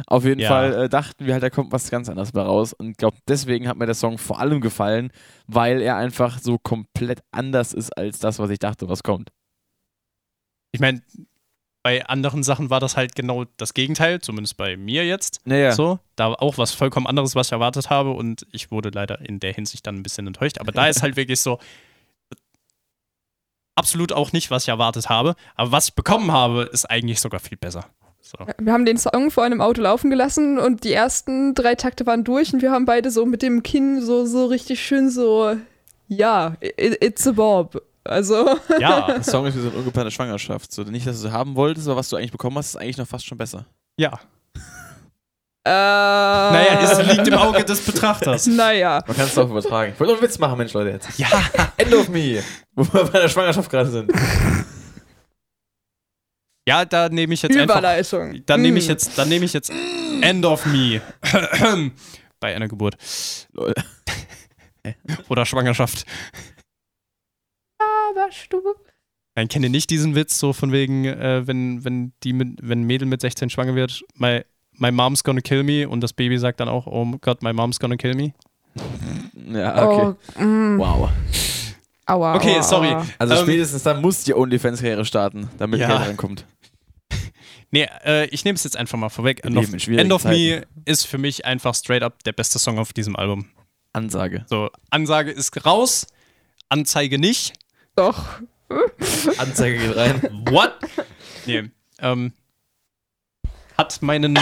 [0.07, 0.49] Auf jeden Ja.
[0.49, 2.73] Fall äh, dachten wir halt, da kommt was ganz anderes bei raus.
[2.73, 5.11] Und ich glaube, deswegen hat mir der Song vor allem gefallen,
[5.47, 9.31] weil er einfach so komplett anders ist als das, was ich dachte, was kommt.
[10.71, 11.01] Ich meine,
[11.83, 15.41] bei anderen Sachen war das halt genau das Gegenteil, zumindest bei mir jetzt.
[15.45, 15.73] Naja.
[15.73, 19.39] So, da auch was vollkommen anderes, was ich erwartet habe und ich wurde leider in
[19.39, 20.59] der Hinsicht dann ein bisschen enttäuscht.
[20.59, 21.59] Aber da ist halt wirklich so
[23.75, 25.35] absolut auch nicht, was ich erwartet habe.
[25.55, 27.85] Aber was ich bekommen habe, ist eigentlich sogar viel besser.
[28.37, 28.45] So.
[28.59, 32.23] wir haben den Song vor einem Auto laufen gelassen und die ersten drei Takte waren
[32.23, 35.55] durch und wir haben beide so mit dem Kinn so, so richtig schön so,
[36.07, 37.81] ja, it, it's a Bob.
[38.05, 40.71] Also, Ja, Der Song ist wie so eine ungeplante Schwangerschaft.
[40.73, 42.97] So, nicht, dass du sie haben wolltest, aber was du eigentlich bekommen hast, ist eigentlich
[42.97, 43.65] noch fast schon besser.
[43.97, 44.19] ja.
[45.65, 48.47] äh, Naja, es liegt im Auge des Betrachters.
[48.47, 49.03] Naja.
[49.07, 49.93] Man kann es auch übertragen.
[49.93, 51.17] Ich wollte noch einen Witz machen, Mensch, Leute, jetzt.
[51.17, 51.29] Ja,
[51.77, 52.43] End of me.
[52.75, 54.11] Wo wir bei der Schwangerschaft gerade sind.
[56.67, 58.41] ja, da nehme ich jetzt einfach Überleitung.
[58.45, 58.91] Dann nehme ich Mm.
[58.91, 59.71] jetzt, dann nehme ich jetzt
[60.21, 61.01] End of Me
[62.39, 62.95] bei einer Geburt
[63.51, 63.73] Lol.
[65.29, 66.05] oder Schwangerschaft.
[67.79, 68.75] Aber Stube.
[69.39, 72.83] Ich kenne nicht diesen Witz so von wegen, äh, wenn wenn die mit, wenn ein
[72.83, 76.59] Mädel mit 16 schwanger wird, my my mom's gonna kill me und das Baby sagt
[76.59, 78.33] dann auch, oh Gott, my mom's gonna kill me.
[79.51, 80.13] Ja, okay.
[80.39, 80.77] Oh, mm.
[80.79, 81.09] Wow.
[82.05, 82.35] Aua.
[82.35, 82.89] Okay, aua, sorry.
[82.89, 83.05] Aua.
[83.17, 85.87] Also Ähm, spätestens dann muss die OnlyFans-Karriere starten, damit Ja.
[85.87, 86.45] Geld reinkommt.
[87.71, 89.43] Nee, äh, ich nehme es jetzt einfach mal vorweg.
[89.43, 92.93] End of, End of Me ist für mich einfach straight up der beste Song auf
[92.93, 93.47] diesem Album.
[93.93, 94.45] Ansage.
[94.47, 96.05] So, Ansage ist raus,
[96.69, 97.53] Anzeige nicht.
[97.95, 98.41] Doch.
[99.37, 100.21] Anzeige geht rein.
[100.51, 100.75] What?
[101.47, 102.33] nee, ähm,
[103.77, 104.37] hat meinen,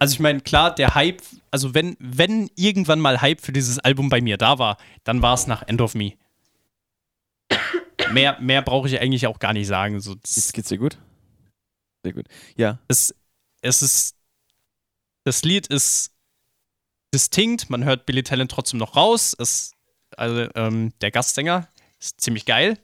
[0.00, 1.22] also ich meine, klar, der Hype,
[1.52, 5.34] also wenn, wenn irgendwann mal Hype für dieses Album bei mir da war, dann war
[5.34, 6.14] es nach End of Me.
[8.12, 10.00] Mehr, mehr brauche ich eigentlich auch gar nicht sagen.
[10.00, 10.98] So, das, Jetzt geht's dir gut?
[12.04, 12.26] Sehr gut.
[12.56, 12.78] Ja.
[12.88, 13.14] es,
[13.62, 14.14] es ist,
[15.24, 16.12] das Lied ist
[17.14, 19.34] distinkt, man hört Billy Talent trotzdem noch raus.
[19.38, 19.72] Es,
[20.16, 21.68] also ähm, der Gastsänger
[22.00, 22.78] ist ziemlich geil.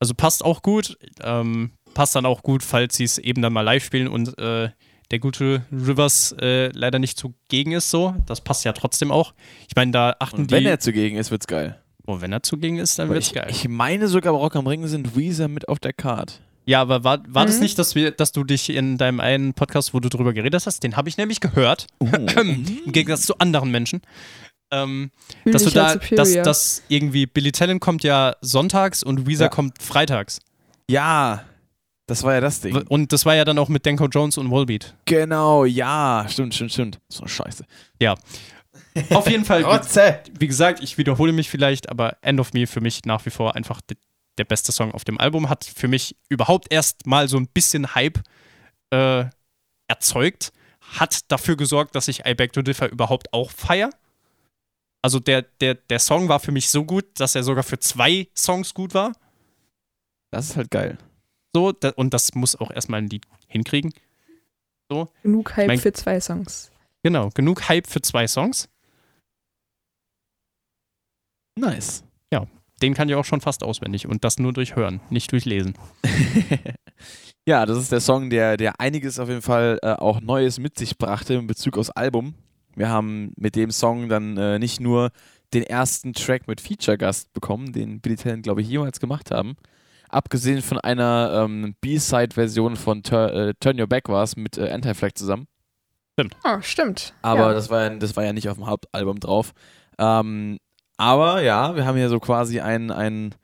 [0.00, 0.98] Also passt auch gut.
[1.22, 4.70] Ähm, passt dann auch gut, falls sie es eben dann mal live spielen und äh,
[5.10, 8.16] der gute Rivers äh, leider nicht zugegen ist so.
[8.26, 9.34] Das passt ja trotzdem auch.
[9.68, 10.56] Ich meine, da achten Und die.
[10.56, 11.80] wenn er zugegen ist, wird's geil.
[12.06, 13.46] oh, wenn er zugegen ist, dann Aber wird's ich, geil.
[13.48, 16.42] ich meine sogar, bei Rock am Ring sind Weezer mit auf der Card.
[16.66, 17.62] Ja, aber war, war das Mhm.
[17.62, 20.82] nicht, dass, wir, dass du dich in deinem einen Podcast, wo du drüber geredet hast,
[20.82, 22.06] den habe ich nämlich gehört, Oh.
[22.40, 24.00] im Gegensatz zu anderen Menschen,
[24.70, 25.10] ähm,
[25.44, 29.48] dass du dich da, dass, dass irgendwie Billy Talent kommt ja sonntags und Weezer Ja.
[29.50, 30.40] kommt freitags.
[30.90, 31.44] Ja,
[32.06, 32.74] das war ja das Ding.
[32.88, 34.94] Und das war ja dann auch mit Denko Jones und Wallbeat.
[35.04, 36.98] Genau, ja, stimmt, stimmt, stimmt.
[37.08, 37.64] So eine Scheiße.
[39.10, 40.20] Auf jeden Fall, Rotze!
[40.38, 43.54] wie gesagt, ich wiederhole mich vielleicht, aber End of Me für mich nach wie vor
[43.54, 43.80] einfach
[44.38, 45.48] der beste Song auf dem Album.
[45.48, 48.20] Hat für mich überhaupt erst mal so ein bisschen Hype
[48.90, 49.24] äh,
[49.88, 50.52] erzeugt.
[50.80, 53.90] Hat dafür gesorgt, dass ich I Beg to Differ überhaupt auch feier.
[55.02, 58.28] Also der, der, der Song war für mich so gut, dass er sogar für zwei
[58.36, 59.12] Songs gut war.
[60.30, 60.98] Das ist halt geil.
[61.54, 63.92] So, da, und das muss auch erstmal ein Lied hinkriegen.
[65.22, 66.70] Genug Hype mein- für zwei Songs.
[67.02, 68.68] Genau, genug Hype für zwei Songs.
[71.56, 72.02] Nice.
[72.82, 75.74] Den kann ich auch schon fast auswendig und das nur durch Hören, nicht durch Lesen.
[77.46, 80.78] ja, das ist der Song, der, der einiges auf jeden Fall äh, auch Neues mit
[80.78, 82.34] sich brachte in Bezug aufs Album.
[82.74, 85.10] Wir haben mit dem Song dann äh, nicht nur
[85.52, 89.56] den ersten Track mit Feature-Gast bekommen, den Billy Talent, glaube ich, jemals gemacht haben.
[90.08, 94.70] Abgesehen von einer ähm, B-Side-Version von Tur äh, Turn Your Back war es mit äh,
[94.70, 95.46] Anti-Flag zusammen.
[96.44, 97.14] Oh, stimmt.
[97.22, 97.54] Aber ja.
[97.54, 99.52] das, war ja, das war ja nicht auf dem Hauptalbum drauf.
[99.98, 100.58] Ähm,
[100.96, 103.34] aber ja, wir haben hier so quasi ein, ein,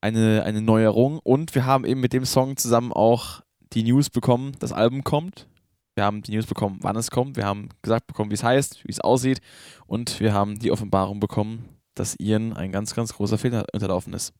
[0.00, 3.42] eine, eine Neuerung und wir haben eben mit dem Song zusammen auch
[3.72, 5.46] die News bekommen, das Album kommt.
[5.94, 7.36] Wir haben die News bekommen, wann es kommt.
[7.36, 9.40] Wir haben gesagt bekommen, wie es heißt, wie es aussieht.
[9.86, 14.32] Und wir haben die Offenbarung bekommen, dass Ian ein ganz, ganz großer Fehler unterlaufen ist.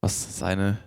[0.00, 0.78] Was seine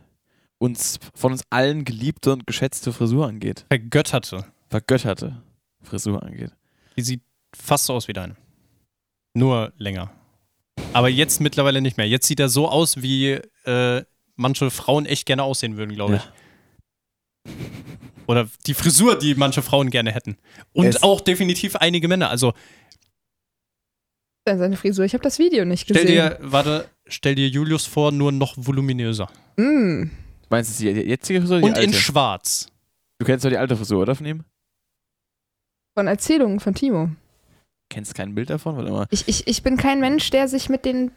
[0.57, 3.65] uns von uns allen geliebte und geschätzte Frisur angeht.
[3.69, 4.45] Vergötterte.
[4.69, 5.41] Vergötterte
[5.81, 6.51] Frisur angeht.
[6.95, 7.21] Die sieht
[7.55, 8.35] fast so aus wie deine.
[9.33, 10.11] Nur länger.
[10.93, 12.07] Aber jetzt mittlerweile nicht mehr.
[12.07, 14.03] Jetzt sieht er so aus, wie äh,
[14.35, 16.15] manche Frauen echt gerne aussehen würden, glaube
[17.45, 17.53] ich.
[18.27, 20.37] Oder die Frisur, die manche Frauen gerne hätten.
[20.73, 22.29] Und Es- auch definitiv einige Männer.
[22.29, 22.53] Also
[24.47, 25.05] Seine Frisur.
[25.05, 26.15] Ich habe das Video nicht stell gesehen.
[26.15, 29.29] dir, warte, stell dir Julius vor, nur noch voluminöser.
[29.57, 30.05] Mm.
[30.49, 31.93] Meinst du die jetzige Frisur die Und in alte?
[31.93, 32.67] schwarz.
[33.19, 34.43] Du kennst doch die alte Frisur, oder von ihm?
[35.95, 37.11] Von Erzählungen von Timo.
[37.89, 38.77] Kennst kein Bild davon?
[38.77, 39.07] Warte mal.
[39.09, 41.11] Ich, ich, ich bin kein Mensch, der sich mit den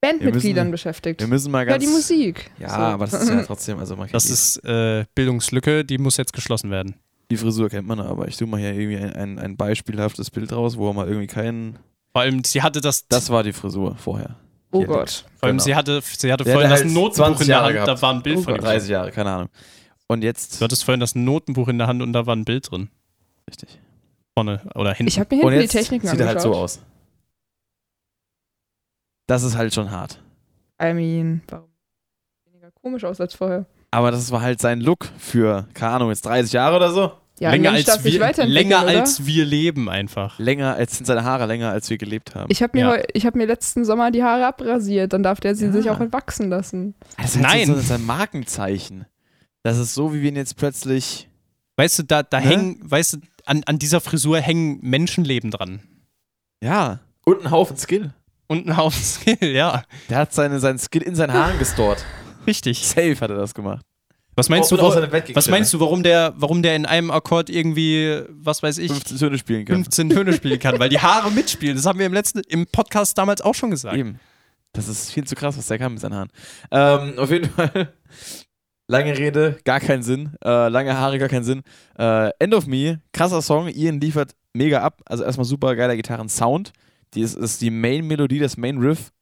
[0.00, 1.20] Bandmitgliedern müssen- beschäftigt.
[1.20, 1.84] Wir müssen mal Ja, ganz.
[1.84, 2.50] die Musik.
[2.58, 2.74] Ja, So.
[2.76, 6.70] aber das ist ja trotzdem, also man Das ist äh, Bildungslücke, die muss jetzt geschlossen
[6.70, 6.94] werden.
[7.30, 10.52] die Frisur kennt man, aber ich tue mal hier irgendwie ein, ein, ein beispielhaftes Bild
[10.52, 11.78] raus, wo man irgendwie keinen.
[12.12, 13.08] Vor allem, sie hatte das.
[13.08, 14.36] Das war die Frisur vorher.
[14.70, 15.24] Oh Die hatte- Gott.
[15.38, 15.64] vor allem, genau.
[15.64, 17.88] sie hatte, sie hatte Der vorhin hatte das halt Notenbuch 20 in der Hand, gehabt.
[17.88, 18.60] da war ein Bild Oh von Gott.
[18.62, 18.66] ihm.
[18.66, 19.48] 30 Jahre, keine Ahnung.
[20.06, 20.60] Und jetzt.
[20.60, 22.88] Du hattest vorhin das Notenbuch in der Hand und da war ein Bild drin.
[23.50, 23.78] Richtig.
[24.38, 25.08] Vorne oder hinten.
[25.08, 26.80] Ich habe mir Und hinten die jetzt Techniken sieht er halt so aus.
[29.26, 30.20] Das ist halt schon hart.
[30.82, 31.68] I mean, warum?
[32.46, 33.66] Weniger komisch aus als vorher.
[33.90, 37.12] Aber das war halt sein Look für, keine Ahnung, jetzt 30 Jahre oder so.
[37.40, 39.00] Ja, länger, ein als wir, länger oder?
[39.00, 40.38] als wir leben einfach.
[40.40, 42.50] Länger als sind seine Haare länger, als wir gelebt haben.
[42.50, 42.90] Ich habe mir, Ja.
[42.92, 45.72] heu- ich hab mir letzten Sommer die Haare abrasiert, dann darf der sie Ja.
[45.72, 46.94] sich auch entwachsen lassen.
[47.16, 47.66] Das ist halt Nein.
[47.68, 49.06] So, so sein Markenzeichen.
[49.62, 51.28] Das ist so, wie wir ihn jetzt plötzlich.
[51.76, 52.46] Weißt du, da, da Ne?
[52.46, 53.18] hängen, weißt du,
[53.48, 55.80] an, an dieser Frisur hängen Menschenleben dran.
[56.62, 57.00] Ja.
[57.24, 58.12] Und einen Haufen Skill.
[58.46, 59.82] Und ein Haufen Skill, ja.
[60.08, 62.04] Der hat seine, seinen Skill in seinen Haaren gestort.
[62.46, 62.78] Richtig.
[62.86, 63.84] Safe hat er das gemacht.
[64.36, 66.76] Was meinst, du, Und aus wa- seinem Bett was meinst du, warum der, warum der
[66.76, 69.74] in einem Akkord irgendwie, was weiß ich, 15 Töne spielen kann.
[69.82, 70.78] 15 Töne spielen kann?
[70.78, 71.74] Weil die Haare mitspielen.
[71.76, 73.96] Das haben wir im letzten, im Podcast damals auch schon gesagt.
[73.96, 74.20] Eben.
[74.72, 76.28] Das ist viel zu krass, was der kann mit seinen Haaren.
[76.70, 77.92] Ähm, auf jeden Fall.
[78.90, 80.34] Lange Rede, gar keinen Sinn.
[80.42, 81.62] Äh, lange Haare, gar keinen Sinn.
[81.98, 83.68] Äh, End of Me, krasser Song.
[83.68, 85.02] Ian liefert mega ab.
[85.04, 86.72] Also erstmal super geiler Gitarren-Sound.
[87.14, 89.12] Die ist, ist die Main-Melodie, das Main-Riff.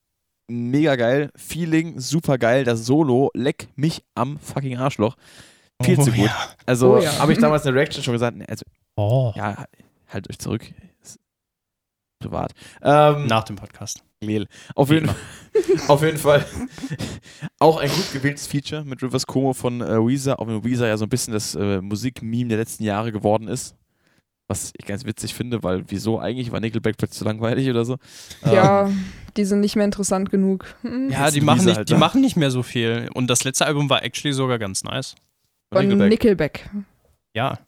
[0.48, 1.30] mega geil.
[1.36, 2.62] Feeling, super geil.
[2.64, 5.16] Das Solo, leck mich am fucking Arschloch.
[5.82, 6.26] Viel Oh, zu gut.
[6.26, 6.36] ja.
[6.64, 7.18] Also Oh ja.
[7.18, 8.64] habe ich damals in der Reaction schon gesagt, also,
[8.96, 9.32] Oh.
[9.36, 9.66] ja,
[10.08, 10.62] halt euch zurück.
[11.02, 11.18] Ist
[12.22, 12.52] privat.
[12.82, 14.02] Ähm, Nach dem Podcast.
[14.22, 14.46] Lel.
[14.74, 15.10] Auf jeden,
[15.88, 16.44] auf jeden Fall
[17.58, 20.96] auch ein gut gewähltes Feature mit Rivers Como von äh, Weezer, auch wenn Weezer ja
[20.96, 23.76] so ein bisschen das äh, Musikmeme der letzten Jahre geworden ist.
[24.48, 27.96] Was ich ganz witzig finde, weil wieso eigentlich war Nickelback plötzlich zu langweilig oder so?
[28.44, 28.88] Ja,
[29.36, 30.66] die sind nicht mehr interessant genug.
[30.82, 31.10] Hm.
[31.10, 31.98] Ja, die machen, nicht, halt die da.
[31.98, 33.10] machen nicht mehr so viel.
[33.14, 35.16] Und das letzte Album war actually sogar ganz nice.
[35.72, 36.10] Von Nickelback.
[36.10, 36.70] Nickelback.
[37.34, 37.58] Ja.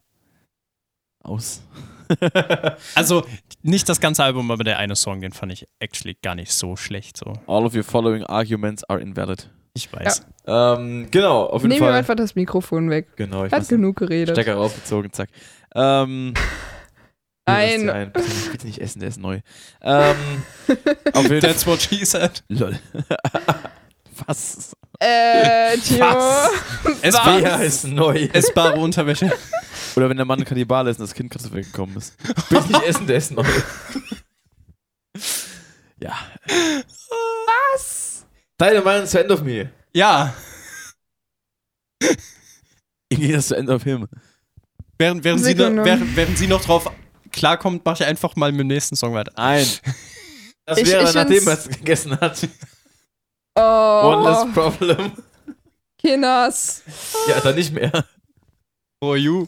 [1.25, 1.62] Aus.
[2.95, 3.25] Also
[3.63, 6.77] nicht das ganze Album, aber der eine Song, den fand ich actually gar nicht so
[6.77, 7.17] schlecht.
[7.17, 7.33] So.
[7.47, 9.51] All of your following arguments are invalid.
[9.75, 10.27] Ich weiß.
[10.47, 11.99] Ähm, genau, auf jeden Nehmen wir Fall.
[11.99, 13.09] einfach das Mikrofon weg.
[13.17, 14.35] Genau, ich Hat genug geredet.
[14.35, 15.29] Stecker rausgezogen, zack.
[15.75, 16.35] Ähm,
[17.47, 17.89] Nein.
[17.89, 18.13] Ein.
[18.13, 19.41] Bitte, nicht, bitte nicht essen, der ist neu.
[19.83, 20.17] Ähm,
[21.15, 21.41] auf jeden.
[21.41, 22.43] That's what she said.
[22.49, 22.79] Lol.
[24.27, 24.77] Was?
[25.01, 26.01] Äh, Timo.
[26.07, 26.51] Was?
[27.03, 27.27] Es Was?
[27.27, 28.29] war Wer ist neu?
[28.33, 29.31] essbare Unterwäsche.
[29.97, 32.15] Oder wenn der Mann ein Kannibal ist und das Kind gerade weggekommen ist.
[32.49, 33.45] Bitte nicht essen, der ist neu.
[36.01, 36.16] ja.
[37.75, 38.25] Was?
[38.59, 39.70] Deine Meinung zu End of Me.
[39.95, 40.35] Ja.
[43.09, 44.07] Ich gehe das zu End of Him.
[44.99, 46.91] Während, während, sie, noch, während, während sie noch drauf
[47.33, 49.33] klarkommt, mache ich einfach mal mit dem nächsten Song weiter.
[49.37, 49.66] Nein.
[50.66, 52.49] Das Ich- wäre, ich nachdem er es gegessen hat.
[53.59, 55.13] Oh, One less problem.
[55.99, 56.83] Kinders.
[57.29, 58.05] Ja, dann nicht mehr.
[59.03, 59.47] For you.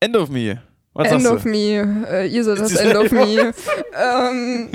[0.00, 0.60] End of Me.
[0.92, 1.48] Was End of du?
[1.50, 2.06] me.
[2.08, 3.52] Äh, ihr seid das End of me.
[3.94, 4.70] ähm,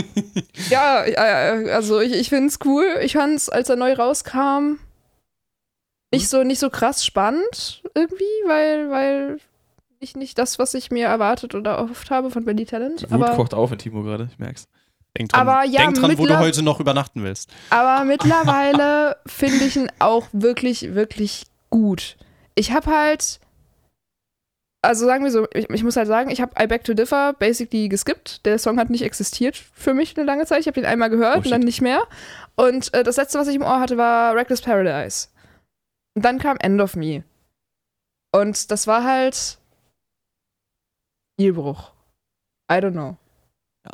[0.70, 2.86] ja, ja, also ich, ich finde es cool.
[3.02, 4.78] Ich fand es, als er neu rauskam,
[6.14, 9.40] nicht so, nicht so krass spannend irgendwie, weil, weil
[10.02, 13.02] ich nicht das, was ich mir erwartet oder erhofft habe von Benny Talent.
[13.02, 14.68] Die Wut Aber, kocht auf in Timo gerade, ich merk's.
[15.18, 17.50] Denk dran, Aber ja, denk dran wo du heute noch übernachten willst.
[17.70, 22.16] aber mittlerweile finde ich ihn auch wirklich, wirklich gut.
[22.56, 23.40] Ich habe halt,
[24.82, 27.34] also sagen wir so, ich, ich muss halt sagen, ich habe I Beg to Differ
[27.34, 28.46] basically geskippt.
[28.46, 30.62] Der Song hat nicht existiert für mich eine lange Zeit.
[30.62, 32.02] Ich habe ihn einmal gehört Oh, und dann nicht mehr.
[32.56, 35.28] Und äh, das letzte, was ich im Ohr hatte, war Reckless Paradise.
[36.16, 37.24] Und dann kam End of Me.
[38.32, 39.58] Und das war halt
[41.42, 41.92] Stilbruch.
[42.72, 43.18] I don't know.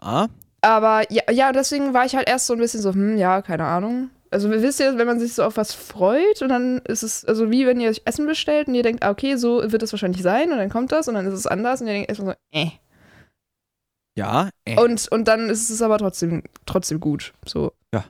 [0.01, 0.27] Ja.
[0.61, 3.65] Aber ja, ja, deswegen war ich halt erst so ein bisschen so, hm, ja, keine
[3.65, 4.09] Ahnung.
[4.29, 7.49] Also wisst ihr, wenn man sich so auf was freut und dann ist es, also
[7.49, 10.21] wie wenn ihr euch Essen bestellt und ihr denkt, ah, okay, so wird es wahrscheinlich
[10.21, 12.59] sein und dann kommt das und dann ist es anders und ihr denkt erstmal so,
[12.59, 12.71] äh.
[14.17, 14.49] Ja.
[14.65, 14.77] Äh.
[14.81, 17.33] Und, und dann ist es aber trotzdem, trotzdem gut.
[17.45, 17.71] So.
[17.93, 18.03] Ja.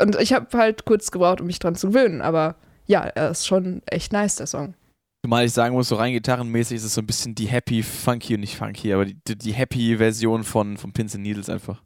[0.00, 2.54] Und ich habe halt kurz gebraucht, um mich dran zu gewöhnen, aber
[2.86, 4.74] ja, er ist schon echt nice, der Song.
[5.22, 8.34] Zumal ich sagen muss, so rein gitarrenmäßig ist es so ein bisschen die happy, funky
[8.34, 11.82] und nicht funky, aber die, die, happy Version von, von Pins and Needles einfach.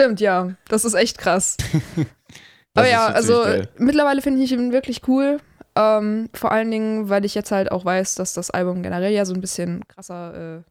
[0.00, 0.54] Stimmt, ja.
[0.68, 1.56] Das ist echt krass.
[2.76, 3.68] Aber ja, also geil.
[3.78, 5.40] mittlerweile finde ich ihn wirklich cool.
[5.74, 9.24] Ähm, vor allen Dingen, weil ich jetzt halt auch weiß, dass das Album generell ja
[9.24, 10.62] so ein bisschen krasser äh,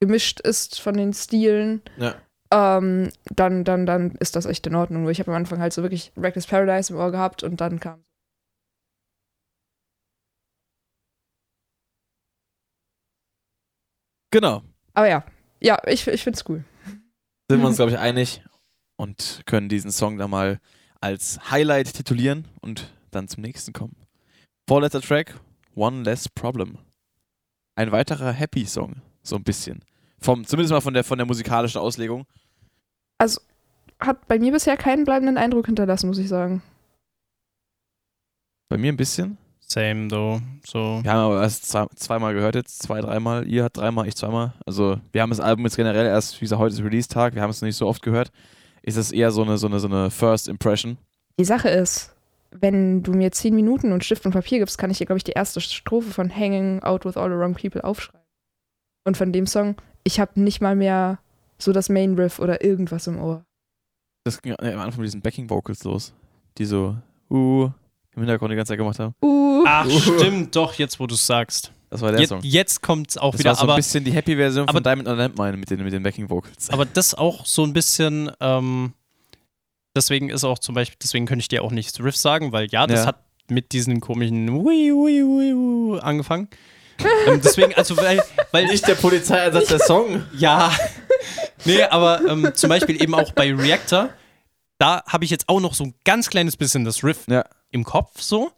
[0.00, 1.82] gemischt ist von den Stilen.
[1.96, 2.14] Ja.
[2.52, 5.08] Ähm, dann, dann, dann ist das echt in Ordnung.
[5.08, 8.04] Ich habe am Anfang halt so wirklich Reckless Paradise im Ohr gehabt und dann kam.
[14.30, 14.62] Genau.
[14.94, 15.24] Aber ja,
[15.60, 16.64] ja, ich, ich finde es cool.
[17.50, 18.42] Sind wir uns, glaube ich, einig
[18.96, 20.60] und können diesen Song dann mal
[21.00, 23.96] als Highlight titulieren und dann zum nächsten kommen.
[24.68, 25.40] Vorletzter Track,
[25.74, 26.78] One Less Problem.
[27.76, 29.84] Ein weiterer Happy-Song, so ein bisschen.
[30.20, 32.26] Vom, zumindest mal von der, von der musikalischen Auslegung.
[34.00, 36.62] Hat bei mir bisher keinen bleibenden Eindruck hinterlassen, muss ich sagen.
[38.68, 39.38] Bei mir ein bisschen.
[39.70, 40.40] Same, though.
[40.66, 41.00] So.
[41.02, 43.46] Wir haben aber erst zwei, zweimal gehört jetzt, zwei, dreimal.
[43.46, 44.54] Ihr habt dreimal, ich zweimal.
[44.64, 47.50] Also wir haben das Album jetzt generell erst, wie gesagt, heute ist Release-Tag, wir haben
[47.50, 48.32] es noch nicht so oft gehört.
[48.82, 50.96] Ist es eher so eine, so eine, so eine First Impression.
[51.38, 52.14] Die Sache ist,
[52.50, 55.24] wenn du mir zehn Minuten und Stift und Papier gibst, kann ich dir, glaube ich,
[55.24, 58.26] die erste Strophe von Hanging Out with All the Wrong People aufschreiben.
[59.04, 61.18] Und von dem Song, ich habe nicht mal mehr
[61.58, 63.44] so das Main Riff oder irgendwas im Ohr.
[64.24, 66.14] Das ging am Anfang mit diesen Backing Vocals los,
[66.56, 66.96] die so,
[67.30, 67.70] uh,
[68.18, 69.14] im Hintergrund die ganze Zeit gemacht haben.
[69.22, 69.98] Uh, Ach, Uh.
[70.00, 71.72] stimmt, doch, jetzt wo du es sagst.
[71.90, 72.40] Das war der Jetzt, Song.
[72.42, 74.80] jetzt kommt es auch Das wieder, war so ein aber, bisschen die Happy-Version von aber-
[74.82, 76.68] Diamond and Landmine mit den, mit den Backing Vocals.
[76.70, 78.92] aber das auch so ein bisschen, ähm,
[79.96, 82.86] deswegen ist auch zum Beispiel, deswegen könnte ich dir auch nicht Riff sagen, weil ja,
[82.86, 83.06] das Ja.
[83.06, 86.48] hat mit diesen komischen Ui, Ui, Ui, Ui angefangen.
[87.26, 90.24] ähm, deswegen, also weil, weil Nicht der Polizeieinsatz der Song.
[90.36, 90.70] Ja.
[91.64, 94.10] Nee, aber ähm, zum Beispiel eben auch bei Reactor,
[94.78, 97.44] da habe ich jetzt auch noch so ein ganz kleines bisschen das Riff Ja.
[97.70, 98.52] Im Kopf so.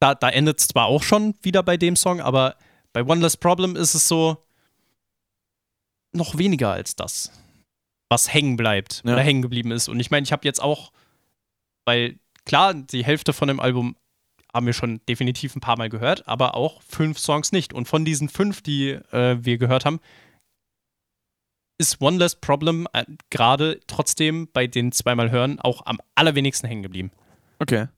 [0.00, 2.56] Da, da endet es zwar auch schon wieder bei dem Song, aber
[2.92, 4.44] bei One Less Problem ist es so,
[6.12, 7.32] noch weniger als das,
[8.08, 9.14] was hängen bleibt Ja.
[9.14, 9.88] oder hängen geblieben ist.
[9.88, 10.92] Und ich meine, ich habe jetzt auch,
[11.86, 13.96] weil klar, die Hälfte von dem Album
[14.52, 17.72] haben wir schon definitiv ein paar Mal gehört, aber auch fünf Songs nicht.
[17.72, 20.00] Und von diesen fünf, die äh, wir gehört haben,
[21.78, 26.82] ist One Less Problem äh, gerade trotzdem bei den zweimal hören auch am allerwenigsten hängen
[26.82, 27.10] geblieben.
[27.58, 27.88] Okay.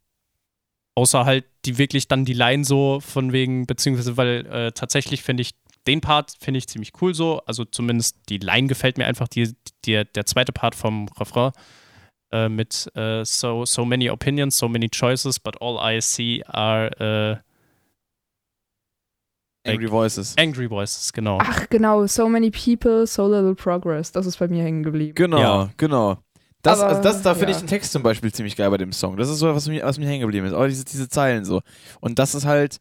[0.94, 5.42] Außer halt die wirklich dann die Line so von wegen, beziehungsweise weil äh, tatsächlich finde
[5.42, 5.54] ich
[5.86, 7.40] den Part finde ich ziemlich cool so.
[7.46, 9.54] Also zumindest die Line gefällt mir einfach, die,
[9.84, 11.52] die, der zweite Part vom Refrain
[12.32, 17.42] äh, mit äh, so, so many opinions, so many choices, but all I see are
[19.66, 20.34] Angry Voices.
[20.38, 21.38] angry voices, genau.
[21.40, 22.06] Ach, genau.
[22.06, 24.12] So many people, so little progress.
[24.12, 25.14] Das ist bei mir hängen geblieben.
[25.14, 25.70] Genau, Ja.
[25.76, 26.18] genau.
[26.62, 27.56] Das, Aber, also das, da finde ja.
[27.56, 29.16] ich den Text zum Beispiel ziemlich geil bei dem Song.
[29.16, 30.52] Das ist so, was mir, was mir hängen geblieben ist.
[30.52, 31.60] Auch diese, diese Zeilen so.
[32.00, 32.78] Und das ist halt,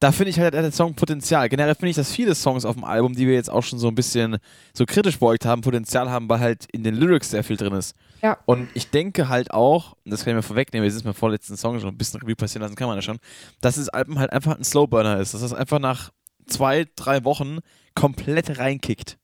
[0.00, 1.48] da finde ich halt der Song Potenzial.
[1.48, 3.86] Generell finde ich, dass viele Songs auf dem Album, die wir jetzt auch schon so
[3.88, 4.38] ein bisschen
[4.72, 7.94] so kritisch beugt haben, Potenzial haben, weil halt in den Lyrics sehr viel drin ist.
[8.24, 8.38] Ja.
[8.46, 11.78] Und ich denke halt auch, das kann ich mir vorwegnehmen, wir sind beim vorletzten Song
[11.78, 13.18] schon ein bisschen Revue passieren lassen, kann man ja schon,
[13.60, 15.34] dass das Album halt einfach ein Slowburner ist.
[15.34, 16.10] Dass das einfach nach
[16.46, 17.58] zwei, drei Wochen
[17.94, 19.18] komplett reinkickt.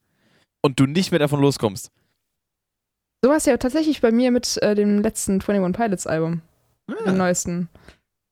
[0.60, 1.90] Und du nicht mehr davon loskommst.
[3.24, 6.42] So war es ja tatsächlich bei mir mit äh, dem letzten 21 Pilots Album.
[7.06, 7.70] Dem neuesten.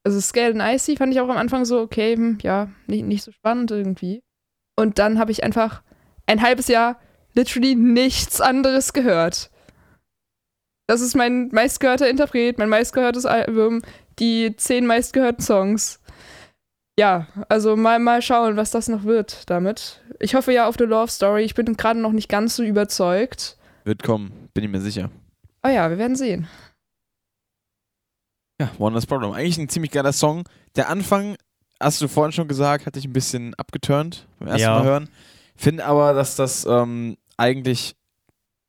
[0.05, 3.23] Also Scaled and Icy fand ich auch am Anfang so, okay, hm, ja, nicht, nicht
[3.23, 4.23] so spannend irgendwie.
[4.77, 5.83] Und dann habe ich einfach
[6.27, 7.01] ein halbes Jahr
[7.33, 9.51] literally nichts anderes gehört.
[10.89, 13.83] Das ist mein meistgehörter Interpret, mein meistgehörtes Album,
[14.19, 16.01] die zehn meistgehörten Songs.
[16.99, 20.01] Ja, also mal, mal schauen, was das noch wird damit.
[20.19, 21.45] Ich hoffe ja auf The Love Story.
[21.45, 23.59] Ich bin gerade noch nicht ganz so überzeugt.
[23.85, 25.11] Wird kommen, bin ich mir sicher.
[25.63, 26.49] Oh ja, wir werden sehen.
[28.59, 29.33] Ja, One Less Problem.
[29.33, 30.45] Eigentlich ein ziemlich geiler Song.
[30.75, 31.37] Der Anfang,
[31.79, 34.79] hast du vorhin schon gesagt, hat dich ein bisschen abgeturnt beim ersten Ja.
[34.79, 35.11] Mal hören.
[35.55, 37.95] Finde aber, dass das ähm, eigentlich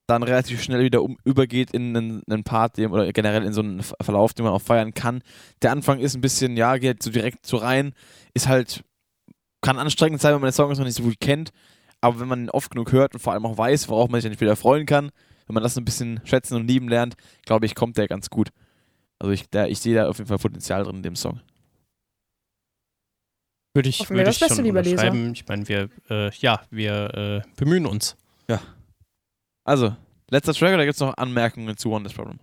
[0.10, 3.62] dann relativ schnell wieder um, übergeht in einen, einen Part, den, oder generell in so
[3.62, 5.22] einen Ver- Verlauf, den man auch feiern kann.
[5.62, 7.94] Der Anfang ist ein bisschen, ja, geht so direkt so rein,
[8.34, 8.84] ist halt,
[9.62, 11.52] kann anstrengend sein, wenn man den Song noch nicht so gut kennt,
[12.02, 14.30] aber wenn man ihn oft genug hört und vor allem auch weiß, worauf man sich
[14.30, 15.12] dann wieder freuen kann,
[15.48, 17.16] wenn man das ein bisschen schätzen und lieben lernt,
[17.46, 18.50] glaube ich, kommt der ganz gut.
[19.20, 21.42] Also ich, da, ich sehe da auf jeden Fall Potenzial drin in dem Song.
[23.74, 24.94] Würde ich, Hoffen würde das ich schon lieber Leser.
[24.94, 25.34] unterschreiben.
[25.34, 28.16] Ich meine, wir, äh, ja, wir äh, bemühen uns.
[29.64, 29.96] Also,
[30.30, 32.40] letzter Track oder gibt es noch Anmerkungen zu One This Problem?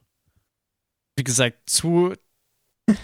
[1.17, 2.13] Wie gesagt, zu,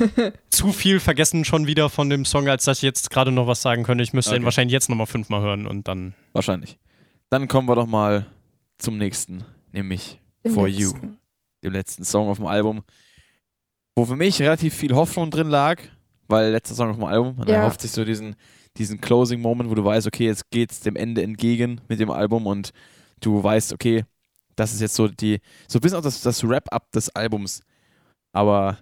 [0.51, 3.62] zu viel vergessen schon wieder von dem Song, als dass ich jetzt gerade noch was
[3.62, 4.05] sagen könnte.
[4.05, 4.40] Ich müsste Okay.
[4.40, 6.14] ihn wahrscheinlich jetzt nochmal fünfmal hören und dann.
[6.32, 6.78] Wahrscheinlich.
[7.30, 8.26] Dann kommen wir doch mal
[8.78, 10.82] zum nächsten, nämlich Im For letzten.
[10.82, 11.16] You,
[11.64, 12.82] dem letzten Song auf dem Album,
[13.97, 15.80] wo für mich relativ viel Hoffnung drin lag,
[16.28, 17.56] weil letzter Song auf dem Album, man Ja.
[17.56, 18.36] erhofft sich so diesen,
[18.76, 22.72] diesen Closing-Moment, wo du weißt, okay, jetzt geht's dem Ende entgegen mit dem Album und
[23.24, 24.05] du weißt, okay,
[24.57, 27.62] das ist jetzt so die, so ein bisschen auch das, das Wrap-up des Albums.
[28.32, 28.78] Aber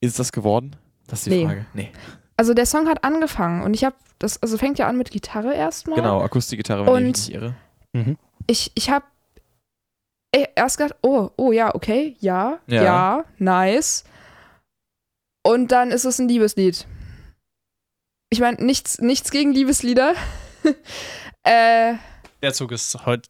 [0.00, 0.76] ist das geworden?
[1.06, 1.46] Das ist die Nee.
[1.46, 1.66] Frage.
[1.74, 1.92] Nee.
[2.36, 5.54] Also der Song hat angefangen und ich habe das, also fängt ja an mit Gitarre
[5.54, 5.96] erstmal.
[5.96, 7.52] Genau, Akustikgitarre, wenn ich mich Und-
[7.94, 8.16] nicht irre.
[8.46, 9.04] Ich, ich habe
[10.56, 12.82] erst gedacht, oh, oh ja, okay, ja, Ja.
[12.82, 14.04] ja, nice.
[15.44, 16.86] Und dann ist es ein Liebeslied.
[18.30, 20.14] Ich meine, nichts, nichts gegen Liebeslieder.
[21.42, 21.94] äh,
[22.40, 23.28] Der Zug ist heute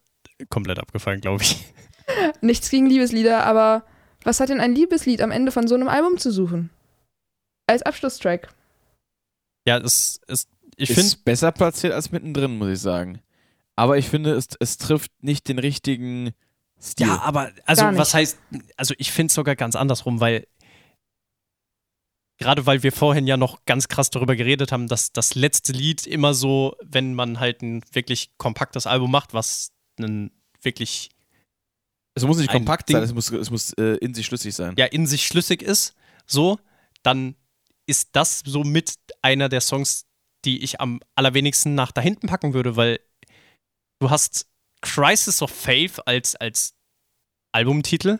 [0.49, 1.63] komplett abgefallen, glaube ich.
[2.41, 3.85] nichts gegen Liebeslieder, aber
[4.23, 6.69] was hat denn ein Liebeslied am Ende von so einem Album zu suchen?
[7.67, 8.53] Als Abschlusstrack.
[9.65, 10.49] Ja, es ist.
[10.75, 13.21] Ich ist finde, besser platziert als mittendrin, muss ich sagen.
[13.75, 16.31] Aber ich finde, es, es trifft nicht den richtigen
[16.81, 17.07] Stil.
[17.07, 18.37] Ja, aber also was heißt,
[18.75, 20.47] also ich finde es sogar ganz andersrum, weil
[22.37, 26.05] gerade weil wir vorhin ja noch ganz krass darüber geredet haben, dass das letzte Lied
[26.05, 31.09] immer so, wenn man halt ein wirklich kompaktes Album macht, was ein wirklich
[32.15, 34.53] es muss nicht ein kompakt Ding- sein, es muss, es muss äh, in sich schlüssig
[34.53, 34.75] sein.
[34.77, 35.95] ja in sich schlüssig ist,
[36.27, 36.59] so,
[37.01, 37.35] dann
[37.85, 40.05] ist das so mit einer der Songs,
[40.45, 42.99] die ich am allerwenigsten nach da hinten packen würde, weil
[43.99, 44.47] du hast
[44.81, 46.75] Crisis of Faith als, als
[47.51, 48.19] Albumtitel.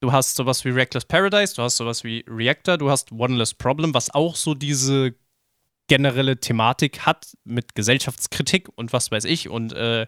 [0.00, 3.54] Du hast sowas wie Reckless Paradise, du hast sowas wie Reactor, du hast One Less
[3.54, 5.14] Problem, was auch so diese
[5.88, 9.48] generelle Thematik hat mit Gesellschaftskritik und was weiß ich.
[9.48, 10.06] Und äh,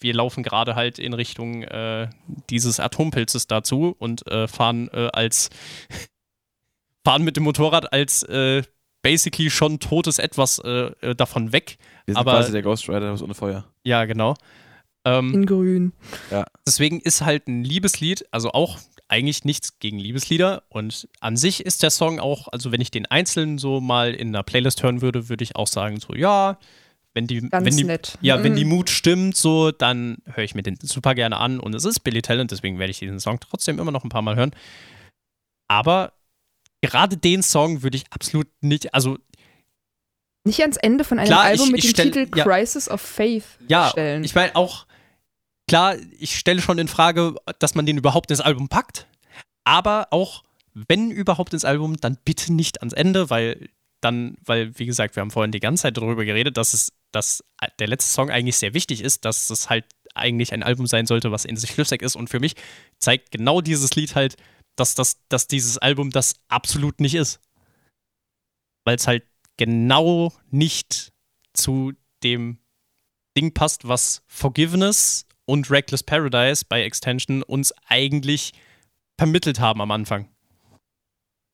[0.00, 2.08] wir laufen gerade halt in Richtung äh,
[2.50, 5.50] dieses Atompilzes dazu und äh, fahren äh, als
[7.04, 8.62] fahren mit dem Motorrad als äh,
[9.02, 11.78] basically schon totes Etwas äh, äh, davon weg.
[12.06, 13.64] Wir sind aber- quasi der Ghost Rider aus ohne Feuer.
[13.84, 14.34] Ja, genau.
[15.04, 15.92] Ähm, In grün.
[16.66, 18.78] Deswegen ist halt ein Liebeslied, also auch
[19.08, 20.64] eigentlich nichts gegen Liebeslieder.
[20.68, 24.28] Und an sich ist der Song auch, also wenn ich den einzeln so mal in
[24.28, 26.58] einer Playlist hören würde, würde ich auch sagen, so ja,
[27.16, 28.16] wenn die, Ganz wenn die, nett.
[28.20, 28.68] ja, wenn die Mm.
[28.68, 32.22] Mut stimmt, so, dann höre ich mir den super gerne an und es ist Billy
[32.22, 34.52] Talent, deswegen werde ich diesen Song trotzdem immer noch ein paar Mal hören.
[35.68, 36.12] Aber
[36.82, 39.18] gerade den Song würde ich absolut nicht, also
[40.44, 42.44] Nicht ans Ende von einem Klar, Album ich- mit ich dem stell- Titel ja.
[42.44, 44.22] Crisis of Faith ja, stellen.
[44.22, 44.86] ich meine auch,
[45.68, 49.06] klar, ich stelle schon in Frage, dass man den überhaupt ins Album packt,
[49.64, 50.44] aber auch,
[50.74, 53.68] wenn überhaupt ins Album, dann bitte nicht ans Ende, weil
[54.00, 57.44] dann, weil, wie gesagt, wir haben vorhin die ganze Zeit darüber geredet, dass es, dass
[57.78, 61.32] der letzte Song eigentlich sehr wichtig ist, dass es halt eigentlich ein Album sein sollte,
[61.32, 62.16] was in sich schlüssig ist.
[62.16, 62.54] Und für mich
[62.98, 64.36] zeigt genau dieses Lied halt,
[64.76, 67.40] dass, das, dass dieses Album das absolut nicht ist.
[68.84, 69.24] Weil es halt
[69.56, 71.12] genau nicht
[71.54, 71.92] zu
[72.22, 72.58] dem
[73.36, 78.52] Ding passt, was Forgiveness und Reckless Paradise bei Extension uns eigentlich
[79.18, 80.28] vermittelt haben am Anfang.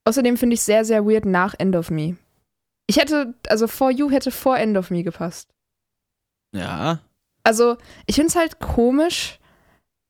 [0.04, 2.16] Außerdem finde ich sehr, sehr weird nach End of Me.
[2.86, 5.48] Ich hätte, also For You hätte vor End of Me gepasst.
[6.54, 7.00] Ja.
[7.44, 7.76] Also,
[8.06, 9.38] ich finde es halt komisch,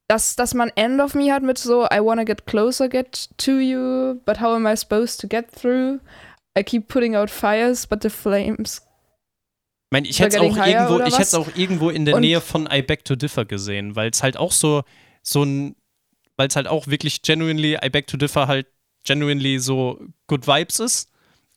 [0.08, 3.52] dass, dass man End of Me hat mit so I wanna get closer get to
[3.52, 6.00] you, but how am I supposed to get through?
[6.58, 8.82] I keep putting out fires, but the flames.
[8.82, 12.40] Ich meine, ich hätte es auch, irgendwo, ich hätte auch irgendwo in der Und- Nähe
[12.40, 14.82] von I Beg to Differ gesehen, weil es halt auch so,
[15.22, 15.76] so ein,
[16.36, 18.66] weil es halt auch wirklich genuinely, I Beg to Differ halt
[19.06, 21.11] genuinely so Good Vibes ist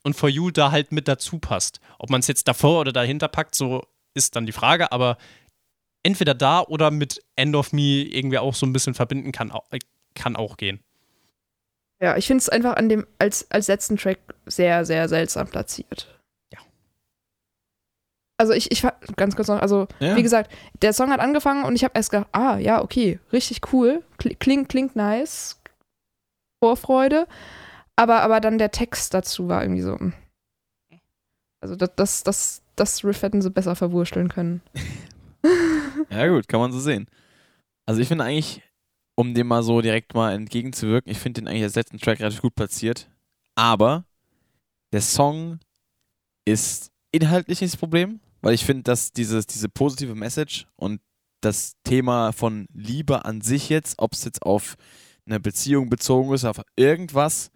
[0.06, 1.80] und For You da halt mit dazu passt.
[1.98, 3.82] Ob man es jetzt davor oder dahinter packt, so
[4.14, 5.18] ist dann die Frage, aber
[6.04, 9.64] entweder da oder mit End of Me irgendwie auch so ein bisschen verbinden kann, au-
[10.14, 10.78] kann auch gehen.
[12.00, 16.20] Ja, ich finde es einfach an dem, als, als letzten Track sehr, sehr seltsam platziert.
[16.52, 16.60] Ja.
[18.38, 20.14] Also ich, ich ganz kurz noch, also ja.
[20.14, 20.52] wie gesagt,
[20.82, 24.36] der Song hat angefangen und ich habe erst gedacht, ah, ja, okay, richtig cool, Kli-
[24.38, 25.60] klingt, klingt nice,
[26.62, 27.26] Vorfreude,
[27.96, 30.12] aber, aber dann der Text dazu war irgendwie so, mm.
[31.60, 34.60] also das, das, das, das Riff hätten sie besser verwursteln können.
[36.10, 37.06] Ja, gut, kann man so sehen.
[37.86, 38.62] Also ich finde eigentlich,
[39.14, 42.42] um dem mal so direkt mal entgegenzuwirken, ich finde den eigentlich als letzten Track relativ
[42.42, 43.08] gut platziert.
[43.54, 44.04] Aber
[44.92, 45.60] der Song
[46.44, 51.00] ist inhaltlich nicht das Problem, weil ich finde, dass dieses, diese positive Message und
[51.40, 54.76] das Thema von Liebe an sich jetzt, ob es jetzt auf
[55.26, 57.50] eine Beziehung bezogen ist, auf irgendwas,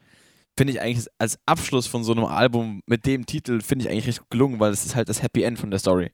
[0.56, 4.06] finde ich eigentlich als Abschluss von so einem Album mit dem Titel, finde ich eigentlich
[4.06, 6.10] richtig gut gelungen, weil es ist halt das Happy End von der Story.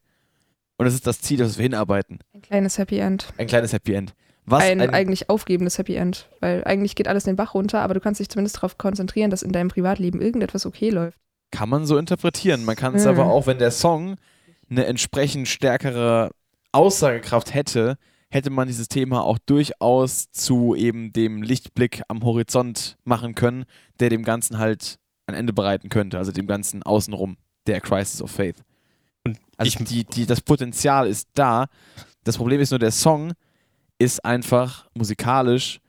[0.77, 2.19] Und es ist das Ziel, das wir hinarbeiten.
[2.33, 3.27] Ein kleines Happy End.
[3.37, 4.13] Ein kleines Happy End.
[4.45, 7.93] Was ein, ein, eigentlich aufgebendes Happy End, weil eigentlich geht alles den Bach runter, aber
[7.95, 11.17] du kannst dich zumindest darauf konzentrieren, dass in deinem Privatleben irgendetwas okay läuft.
[11.51, 12.63] kann man so interpretieren.
[12.63, 13.09] Man kann es Mhm.
[13.09, 14.15] aber auch, wenn der Song
[14.69, 16.29] eine entsprechend stärkere
[16.71, 17.97] Aussagekraft hätte,
[18.29, 23.65] hätte man dieses Thema auch durchaus zu eben dem Lichtblick am Horizont machen können,
[23.99, 24.97] der dem Ganzen halt
[25.27, 27.37] ein Ende bereiten könnte, also dem Ganzen außenrum,
[27.67, 28.57] der Crisis of Faith.
[29.25, 31.67] Und Also ich- die, die, das Potenzial ist da.
[32.23, 33.33] Das Problem ist nur, der Song
[33.99, 35.79] ist einfach musikalisch,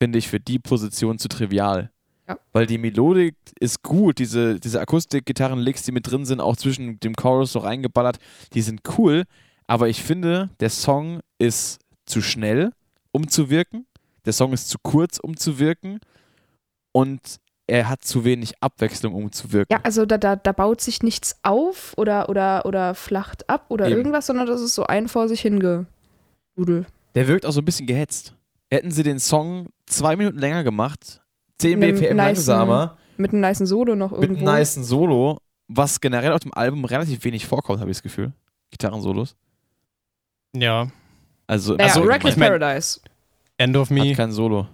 [0.00, 1.90] finde ich, für die Position zu trivial.
[2.28, 2.38] Ja.
[2.52, 7.14] Weil die Melodik ist gut, diese, diese Akustik-Gitarren-Licks, die mit drin sind, auch zwischen dem
[7.16, 8.18] Chorus so reingeballert,
[8.52, 9.24] die sind cool.
[9.68, 12.72] Aber ich finde, der Song ist zu schnell,
[13.12, 13.86] um zu wirken.
[14.24, 16.00] Der Song ist zu kurz, um zu wirken.
[16.92, 19.70] Und er hat zu wenig Abwechslung, um zu wirken.
[19.72, 23.86] Ja, also da, da, da baut sich nichts auf oder, oder, oder flacht ab oder
[23.88, 23.98] Eben.
[23.98, 25.86] irgendwas, sondern das ist so ein vor sich hingedudel.
[27.14, 28.34] Der wirkt auch so ein bisschen gehetzt.
[28.70, 31.20] Hätten sie den Song zwei Minuten länger gemacht,
[31.58, 34.48] 10 Mit einem BPM langsamer, Mit einem nicen Solo noch mit irgendwo.
[34.48, 35.38] einem nicen Solo,
[35.68, 38.32] was generell auf dem Album relativ wenig vorkommt, habe ich das Gefühl.
[38.70, 39.36] Gitarrensolos.
[40.54, 40.88] Ja.
[41.46, 43.00] Also, Naja, also Reckless ich mein- Paradise.
[43.56, 44.10] End of Me.
[44.10, 44.68] hat kein Solo.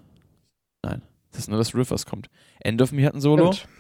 [0.83, 1.03] Nein.
[1.31, 2.29] Das ist nur das Riff, was kommt.
[2.61, 3.53] End of Me hat ein Solo.
[3.53, 3.71] Stimmt.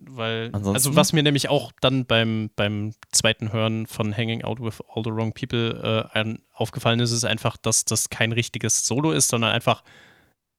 [0.00, 0.74] Weil, Ansonsten?
[0.76, 5.02] also was mir nämlich auch dann beim, beim zweiten Hören von Hanging Out with All
[5.04, 9.28] the Wrong People äh, ein, aufgefallen ist, ist einfach, dass das kein richtiges Solo ist,
[9.28, 9.82] sondern einfach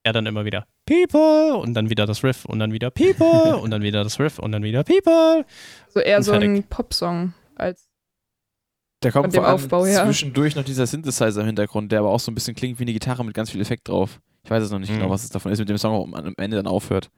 [0.02, 3.70] er dann immer wieder People und dann wieder das Riff und dann wieder People und
[3.70, 5.44] dann wieder das Riff und dann wieder People.
[5.88, 6.62] So eher Und so ein.
[6.64, 7.89] Popsong als.
[9.00, 10.04] Da kommt Von dem vor allem Aufbau her.
[10.04, 12.92] zwischendurch noch dieser Synthesizer im Hintergrund, der aber auch so ein bisschen klingt wie eine
[12.92, 14.20] Gitarre mit ganz viel Effekt drauf.
[14.44, 14.96] Ich weiß es noch nicht Mhm.
[14.98, 17.10] genau, was es davon ist, mit dem Song auch am Ende dann aufhört.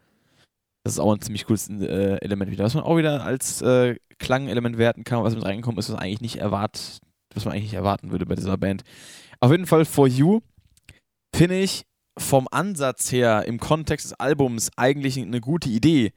[0.84, 2.64] Das ist auch ein ziemlich cooles äh, Element wieder.
[2.64, 6.20] Was man auch wieder als äh, Klangelement werten kann, was mit reingekommen ist, was eigentlich
[6.20, 6.98] nicht erwartet,
[7.34, 8.82] was man eigentlich nicht erwarten würde bei dieser Band.
[9.40, 10.40] Auf jeden Fall For You
[11.34, 11.84] finde ich
[12.18, 16.12] vom Ansatz her im Kontext des Albums eigentlich eine gute Idee.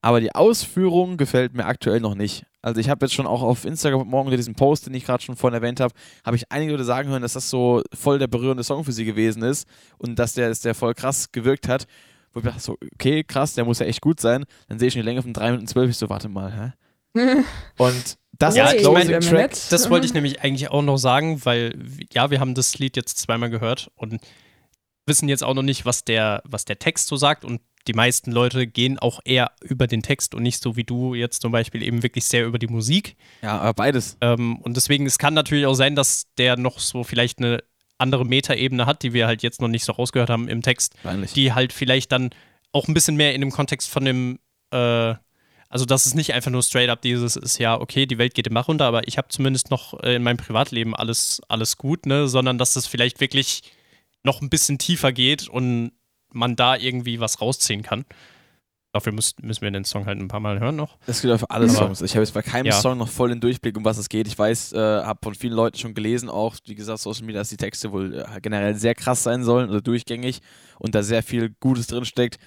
[0.00, 2.44] Aber die Ausführung gefällt mir aktuell noch nicht.
[2.64, 5.22] Also ich habe jetzt schon auch auf Instagram morgen unter diesem Post, den ich gerade
[5.22, 5.92] schon vorhin erwähnt habe,
[6.24, 9.04] habe ich einige Leute sagen hören, dass das so voll der berührende Song für sie
[9.04, 9.68] gewesen ist
[9.98, 11.86] und dass der, dass der voll krass gewirkt hat.
[12.32, 14.46] Wo ich dachte so, okay, krass, der muss ja echt gut sein.
[14.68, 16.74] Dann sehe ich die Länge von 3 Minuten 12, ich so, warte mal,
[17.14, 17.44] hä?
[17.76, 19.52] Und das Ja, als ich meine, Track.
[19.68, 21.78] Das wollte ich nämlich eigentlich auch noch sagen, weil,
[22.14, 24.20] ja, wir haben das Lied jetzt zweimal gehört und
[25.06, 28.32] wissen jetzt auch noch nicht, was der, was der Text so sagt und die meisten
[28.32, 31.82] Leute gehen auch eher über den Text und nicht so wie du jetzt zum Beispiel
[31.82, 33.16] eben wirklich sehr über die Musik.
[33.42, 34.16] Ja, aber beides.
[34.20, 37.62] Ähm, und deswegen, es kann natürlich auch sein, dass der noch so vielleicht eine
[37.98, 41.32] andere Metaebene hat, die wir halt jetzt noch nicht so rausgehört haben im Text, Wahrscheinlich.
[41.32, 42.30] die halt vielleicht dann
[42.72, 44.38] auch ein bisschen mehr in dem Kontext von dem,
[44.70, 45.14] äh,
[45.68, 48.46] also dass es nicht einfach nur straight up dieses ist, ja, okay, die Welt geht
[48.46, 52.06] im Bach runter, aber ich habe zumindest noch äh, in meinem Privatleben alles, alles gut,
[52.06, 53.62] ne, sondern dass es vielleicht wirklich
[54.24, 55.92] noch ein bisschen tiefer geht und
[56.34, 58.04] man da irgendwie was rausziehen kann.
[58.92, 60.98] Dafür müssen, müssen wir den Song halt ein paar Mal hören noch.
[61.06, 62.00] Das gilt auch für alle Songs.
[62.00, 62.72] Ich habe jetzt bei keinem Ja.
[62.74, 64.28] Song noch voll den Durchblick, um was es geht.
[64.28, 67.48] Ich weiß, äh, habe von vielen Leuten schon gelesen, auch wie gesagt, Social Media, dass
[67.48, 70.40] die Texte wohl äh, generell sehr krass sein sollen oder durchgängig
[70.78, 72.38] und da sehr viel Gutes drin steckt.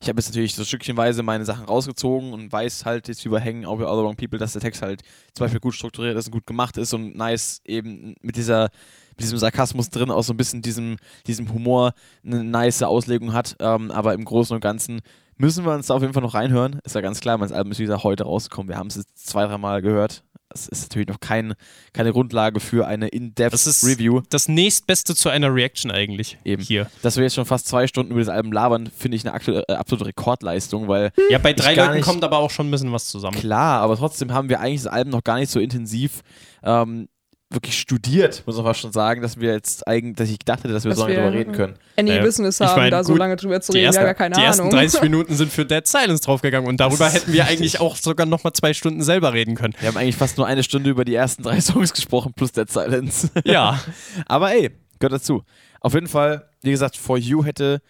[0.00, 3.64] Ich habe jetzt natürlich so stückchenweise meine Sachen rausgezogen und weiß halt jetzt über Hängen,
[3.64, 5.02] auch bei All the Wrong People, dass der Text halt
[5.34, 8.68] zum Beispiel gut strukturiert ist und gut gemacht ist und nice eben mit dieser
[9.16, 11.92] mit diesem Sarkasmus drin, auch so ein bisschen diesem, diesem Humor
[12.24, 13.56] eine nice Auslegung hat.
[13.60, 15.00] Ähm, aber im Großen und Ganzen
[15.38, 16.80] müssen wir uns da auf jeden Fall noch reinhören.
[16.84, 18.68] Ist ja ganz klar, mein Album ist wie gesagt heute rausgekommen.
[18.68, 20.22] Wir haben es jetzt zwei, dreimal gehört.
[20.48, 21.54] Das ist natürlich noch kein,
[21.92, 24.22] keine Grundlage für eine Das In-Depth-Review.
[24.30, 26.38] Das nächstbeste zu einer Reaction eigentlich.
[26.44, 26.62] Eben.
[26.62, 26.88] Hier.
[27.02, 29.36] Dass wir jetzt schon fast zwei Stunden über das Album labern, finde ich eine
[29.68, 33.08] äh, absolute Rekordleistung, weil Ja, bei drei Leuten kommt aber auch schon ein bisschen was
[33.08, 33.36] zusammen.
[33.36, 36.22] klar, aber trotzdem haben wir eigentlich das Album noch gar nicht so intensiv
[36.62, 37.08] ähm,
[37.48, 40.72] wirklich studiert, muss man fast schon sagen, dass wir jetzt eigentlich, dass ich gedacht hätte,
[40.74, 41.74] dass wir Dass so lange wir- drüber reden können.
[41.96, 44.02] Any Äh, Business ich haben, mein, da so gut, lange drüber zu Die, reden, ersten,
[44.04, 44.72] ja keine die ersten Ahnung.
[44.72, 48.52] 30 Minuten sind für Dead Silence draufgegangen und darüber hätten wir eigentlich auch sogar nochmal
[48.52, 49.74] zwei Stunden selber reden können.
[49.78, 52.68] Wir haben eigentlich fast nur eine Stunde über die ersten drei Songs gesprochen, plus Dead
[52.68, 53.30] Silence.
[53.44, 53.80] Ja,
[54.26, 55.42] Aber ey, gehört dazu.
[55.80, 57.80] Auf jeden Fall, wie gesagt, For You hätte,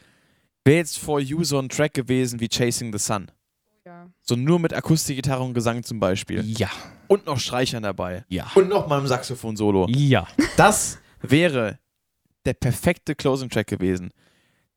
[0.67, 3.29] wäre jetzt For You so ein Track gewesen wie Chasing the Sun.
[4.07, 4.13] Ja.
[4.23, 6.43] So nur mit Akustikgitarre und Gesang zum Beispiel.
[6.59, 6.69] ja,
[7.09, 8.25] Und noch Streichern dabei.
[8.29, 9.87] ja, Und noch mal ein Saxophon-Solo.
[9.91, 10.27] ja.
[10.57, 11.79] Das wäre
[12.45, 14.11] der perfekte Closing-Track gewesen.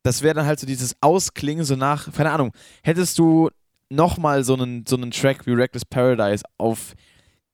[0.04, 2.52] Das wäre dann halt so dieses Ausklingen, so nach, keine Ahnung,
[2.84, 3.50] hättest du
[3.90, 6.94] nochmal so einen, so einen Track wie Reckless Paradise auf,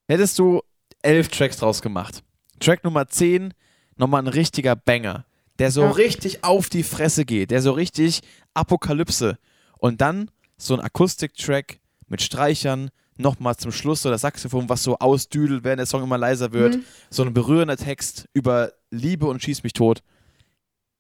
[0.08, 0.62] hättest du
[1.02, 2.24] elf Tracks draus gemacht.
[2.60, 3.54] Track Nummer 10,
[3.98, 5.26] nochmal ein richtiger Banger,
[5.60, 5.92] der so Ja.
[5.92, 8.22] richtig auf die Fresse geht, der so richtig
[8.54, 9.38] Apokalypse.
[9.78, 14.98] Und dann so ein Akustik-Track mit Streichern, nochmal zum Schluss so das Saxophon, was so
[15.00, 16.86] ausdüdelt, während der Song immer leiser wird Mhm.
[17.10, 20.02] so ein berührender Text über Liebe und schieß mich tot.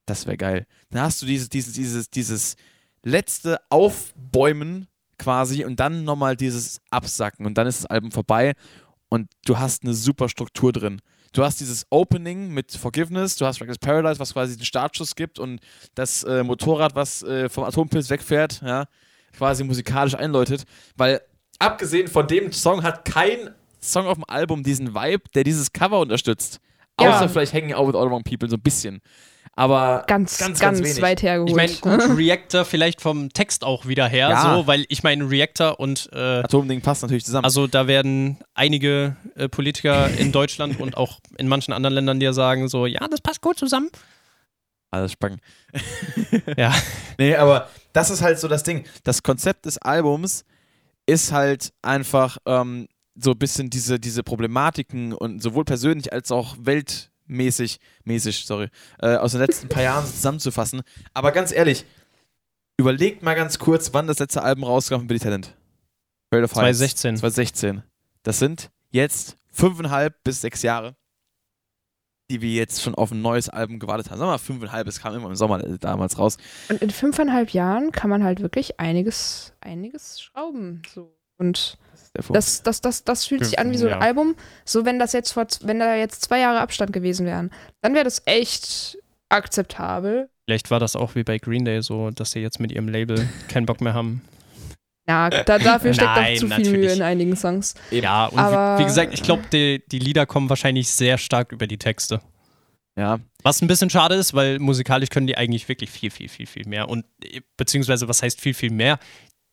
[0.06, 0.66] Das wäre geil.
[0.92, 2.56] Dann hast du dieses, dieses, dieses, dieses
[3.04, 4.88] letzte Aufbäumen
[5.18, 8.54] quasi und dann nochmal dieses Absacken und dann ist das Album vorbei
[9.10, 11.02] und du hast eine super Struktur drin.
[11.32, 15.38] Du hast dieses Opening mit Forgiveness, du hast Reckless Paradise, was quasi den Startschuss gibt
[15.38, 15.60] und
[15.96, 18.86] das äh, Motorrad, was äh, vom Atompilz wegfährt, ja,
[19.38, 20.64] quasi musikalisch einläutet,
[20.98, 21.22] weil
[21.60, 23.52] abgesehen von dem Song hat kein
[23.82, 26.60] Song auf dem Album diesen Vibe, der dieses Cover unterstützt.
[27.00, 27.16] Ja.
[27.18, 29.02] Außer vielleicht Hanging Out with All the Wrong People so ein bisschen.
[29.58, 31.02] Aber Ganz, Ganz, ganz, ganz wenig.
[31.02, 31.50] weit hergeholt.
[31.50, 31.72] Ich meine,
[32.08, 34.56] gut, Reactor vielleicht vom Text auch wieder her, Ja.
[34.58, 37.46] so, weil ich meine, Reactor und äh, Atomding passt natürlich zusammen.
[37.46, 42.34] also da werden einige äh, Politiker in Deutschland und auch in manchen anderen Ländern dir
[42.34, 43.90] sagen, so, ja, das passt gut zusammen.
[44.92, 45.42] Alles spannend.
[46.58, 46.74] Ja.
[47.18, 48.86] Nee, aber das ist halt so das Ding.
[49.04, 50.46] Das Konzept des Albums
[51.06, 56.56] ist halt einfach ähm, so ein bisschen diese, diese Problematiken und sowohl persönlich als auch
[56.60, 60.82] weltmäßig, mäßig, sorry, äh, aus den letzten paar Jahren zusammenzufassen.
[61.14, 61.86] Aber ganz ehrlich,
[62.78, 65.56] überlegt mal ganz kurz, wann das letzte Album rauskam von Billy Talent.
[66.32, 66.80] World of Heights.
[66.80, 67.18] 2016.
[67.18, 67.84] 2016.
[68.24, 70.96] Das sind jetzt fünfeinhalb bis sechs Jahre,
[72.30, 74.18] die wir jetzt schon auf ein neues Album gewartet haben.
[74.18, 76.38] Sagen wir mal fünfeinhalb, es kam immer im Sommer damals raus.
[76.70, 80.82] Und in fünfeinhalb Jahren kann man halt wirklich einiges, einiges schrauben.
[80.94, 81.14] So.
[81.38, 81.78] Und
[82.14, 84.00] Das das, das, das, fühlt sich an wie so ein Ja.
[84.00, 84.36] Album.
[84.64, 88.06] So, wenn das jetzt vor, wenn da jetzt zwei Jahre Abstand gewesen wären, dann wäre
[88.06, 88.98] das echt
[89.30, 90.30] akzeptabel.
[90.46, 93.28] Vielleicht war das auch wie bei Green Day so, dass sie jetzt mit ihrem Label
[93.50, 94.22] keinen Bock mehr haben.
[95.08, 96.96] Ja, da, dafür steckt Nein, doch zu viel Mühe natürlich.
[96.98, 97.76] in einigen Songs.
[97.92, 101.52] Ja, und Aber- wie, wie gesagt, ich glaube, die, die Lieder kommen wahrscheinlich sehr stark
[101.52, 102.22] über die Texte.
[102.98, 106.48] Ja, Was ein bisschen schade ist, weil musikalisch können die eigentlich wirklich viel, viel, viel,
[106.48, 106.88] viel mehr.
[106.90, 109.00] Und äh, beziehungsweise, was heißt viel, viel mehr?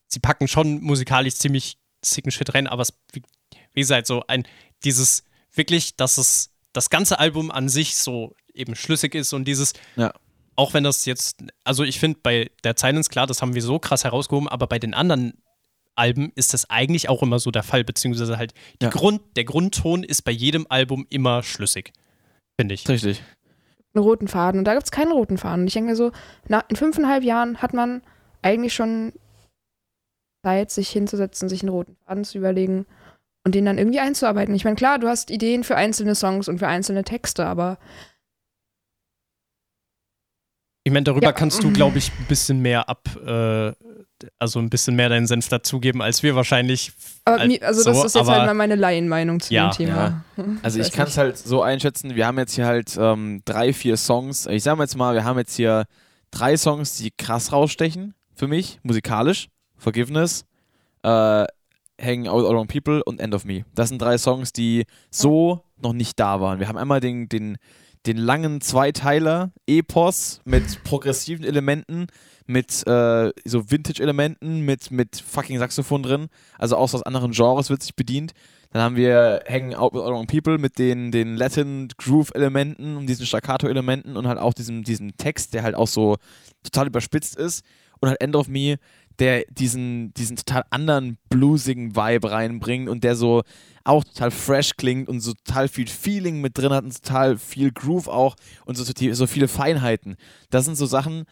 [0.07, 3.23] Sie packen schon musikalisch ziemlich sicken Shit rein, aber es, wie,
[3.75, 4.47] wie gesagt, so ein,
[4.85, 5.25] dieses
[5.55, 10.13] wirklich, dass es das ganze Album an sich so eben schlüssig ist und dieses, Ja.
[10.57, 13.79] Auch wenn das jetzt, also ich finde bei der Silence, klar, das haben wir so
[13.79, 15.35] krass herausgehoben, aber bei den anderen
[15.95, 18.91] Alben ist das eigentlich auch immer so der Fall, beziehungsweise halt die Ja.
[18.91, 21.93] Grund, der Grundton ist bei jedem Album immer schlüssig,
[22.59, 22.89] finde ich.
[22.89, 23.23] richtig.
[23.95, 24.59] Einen roten Faden.
[24.59, 25.63] Und da gibt es keinen roten Faden.
[25.63, 26.13] Und ich denke mir so,
[26.49, 28.01] na, in fünfeinhalb Jahren hat man
[28.41, 29.13] eigentlich schon
[30.45, 32.87] Zeit, sich hinzusetzen, sich einen roten Faden zu überlegen.
[33.45, 34.55] und den dann irgendwie einzuarbeiten.
[34.55, 37.77] Ich meine, klar, du hast Ideen für einzelne Songs und für einzelne Texte, aber
[40.85, 41.33] Ich meine, darüber Ja.
[41.33, 43.73] kannst du, glaube ich, ein bisschen mehr ab, äh,
[44.39, 46.93] also ein bisschen mehr deinen Senf dazugeben, als wir wahrscheinlich.
[47.25, 49.71] Aber Halt mi- also das so, ist jetzt aber- halt mal meine Laienmeinung zu Ja,
[49.71, 50.25] dem Thema.
[50.63, 53.73] Also weiß ich kann es halt so einschätzen, wir haben jetzt hier halt ähm, drei,
[53.73, 54.47] vier Songs.
[54.47, 55.85] Ich sag mal jetzt mal, wir haben jetzt hier
[56.33, 59.49] drei Songs, die krass rausstechen für mich, musikalisch.
[59.77, 60.45] Forgiveness,
[61.03, 61.45] äh,
[62.01, 63.65] Hanging Out Around People und End of Me.
[63.75, 66.59] Das sind drei Songs, die so noch nicht da waren.
[66.61, 67.59] Wir haben einmal den, den,
[68.07, 72.07] den langen Zweiteiler, Epos mit progressiven Elementen,
[72.47, 76.29] mit äh, so Vintage-Elementen, mit, mit fucking Saxophon drin.
[76.59, 78.33] Also auch aus anderen Genres wird sich bedient.
[78.73, 83.27] Dann haben wir Hanging Out with Other People mit den, den Latin Groove-Elementen und diesen
[83.27, 86.17] Staccato-Elementen und halt auch diesem, diesem Text, der halt auch so
[86.63, 87.65] total überspitzt ist.
[88.01, 88.79] Und halt End of Me,
[89.19, 93.43] der diesen, diesen total anderen bluesigen Vibe reinbringt und der so
[93.85, 97.73] auch total fresh klingt und so total viel Feeling mit drin hat und total viel
[97.73, 100.17] Groove auch und so, so viele Feinheiten.
[100.51, 101.25] Das sind so Sachen,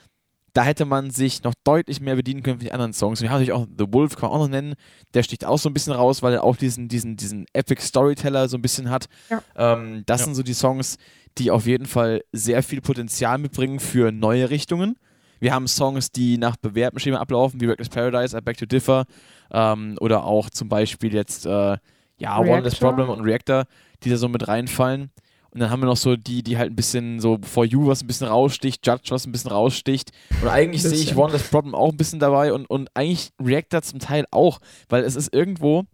[0.52, 3.20] da hätte man sich noch deutlich mehr bedienen können für die anderen Songs.
[3.20, 4.74] Und wir haben natürlich auch The Wolf, kann man auch noch nennen.
[5.14, 8.48] Der sticht auch so ein bisschen raus, weil er auch diesen, diesen, diesen Epic Storyteller
[8.48, 9.06] so ein bisschen hat.
[9.30, 9.42] Ja.
[9.54, 10.24] Ähm, das Ja.
[10.24, 10.96] sind so die Songs,
[11.38, 14.96] die auf jeden Fall sehr viel Potenzial mitbringen für neue Richtungen.
[15.40, 19.06] Wir haben Songs, die nach bewährtem Schema ablaufen, wie Reckless Paradise, I Beg to Differ
[19.50, 21.78] ähm, oder auch zum Beispiel jetzt äh,
[22.18, 22.76] ja, One Less.
[22.76, 23.64] Problem und Reactor,
[24.04, 25.10] die da so mit reinfallen.
[25.52, 28.02] Und dann haben wir noch so die, die halt ein bisschen so For You, was
[28.02, 30.12] ein bisschen raussticht, Judge, was ein bisschen raussticht.
[30.42, 31.16] Und eigentlich sehe ich.
[31.16, 35.02] One Less Problem auch ein bisschen dabei und, und eigentlich Reactor zum Teil auch, weil
[35.02, 35.84] es ist irgendwo,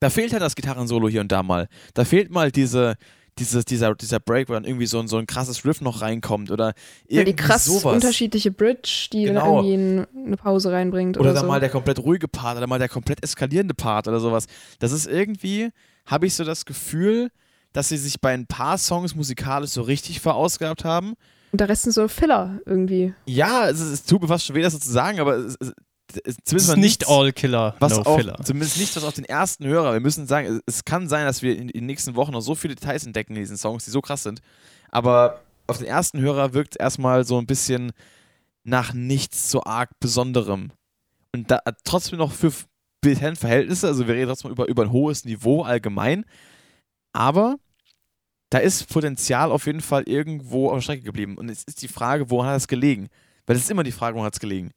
[0.00, 1.68] da fehlt halt das Gitarrensolo hier und da mal.
[1.92, 2.96] Da fehlt mal diese,
[3.38, 6.50] dieses, dieser, dieser Break, wo dann irgendwie so ein, so ein krasses Riff noch reinkommt
[6.50, 6.72] oder
[7.06, 7.94] irgendwie Ja, die krass sowas.
[7.94, 9.56] unterschiedliche Bridge, die Genau.
[9.56, 9.74] dann irgendwie
[10.14, 11.48] ein- eine Pause reinbringt Oder oder, dann so.
[11.48, 14.46] mal der komplett ruhige Part oder mal der komplett eskalierende Part oder sowas.
[14.78, 15.70] Das ist irgendwie,
[16.06, 17.30] habe ich so das Gefühl,
[17.72, 21.14] dass sie sich bei ein paar Songs musikalisch so richtig verausgabt haben.
[21.50, 23.14] Und der Rest sind so Filler irgendwie.
[23.26, 25.56] Ja, es, ist- es tut mir fast schon weh, das so zu sagen, aber es,
[25.60, 25.72] es,
[26.44, 28.36] zumindest ist nicht nichts, All Killer, was No auf, Filler.
[28.42, 29.92] zumindest nicht was auf den ersten Hörer.
[29.92, 32.74] Wir müssen sagen, es, kann sein, dass wir in, den nächsten Wochen noch so viele
[32.74, 34.40] Details entdecken in diesen Songs, die so krass sind.
[34.90, 37.92] Aber auf den ersten Hörer wirkt es erstmal so ein bisschen
[38.64, 40.72] nach nichts so arg Besonderem.
[41.32, 42.52] Und da trotzdem noch für
[43.02, 46.24] Verhältnisse, also wir reden trotzdem über, über ein hohes Niveau allgemein,
[47.12, 47.56] aber
[48.50, 51.36] da ist Potenzial auf jeden Fall irgendwo auf der Strecke geblieben.
[51.36, 53.08] Und jetzt ist die Frage, woran hat es gelegen?
[53.46, 54.70] Weil es ist immer die Frage, woran hat es gelegen?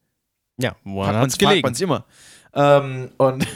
[0.57, 1.61] Ja, woran Hat fragt gelegen?
[1.61, 2.05] man sich immer.
[2.53, 3.47] Ähm, und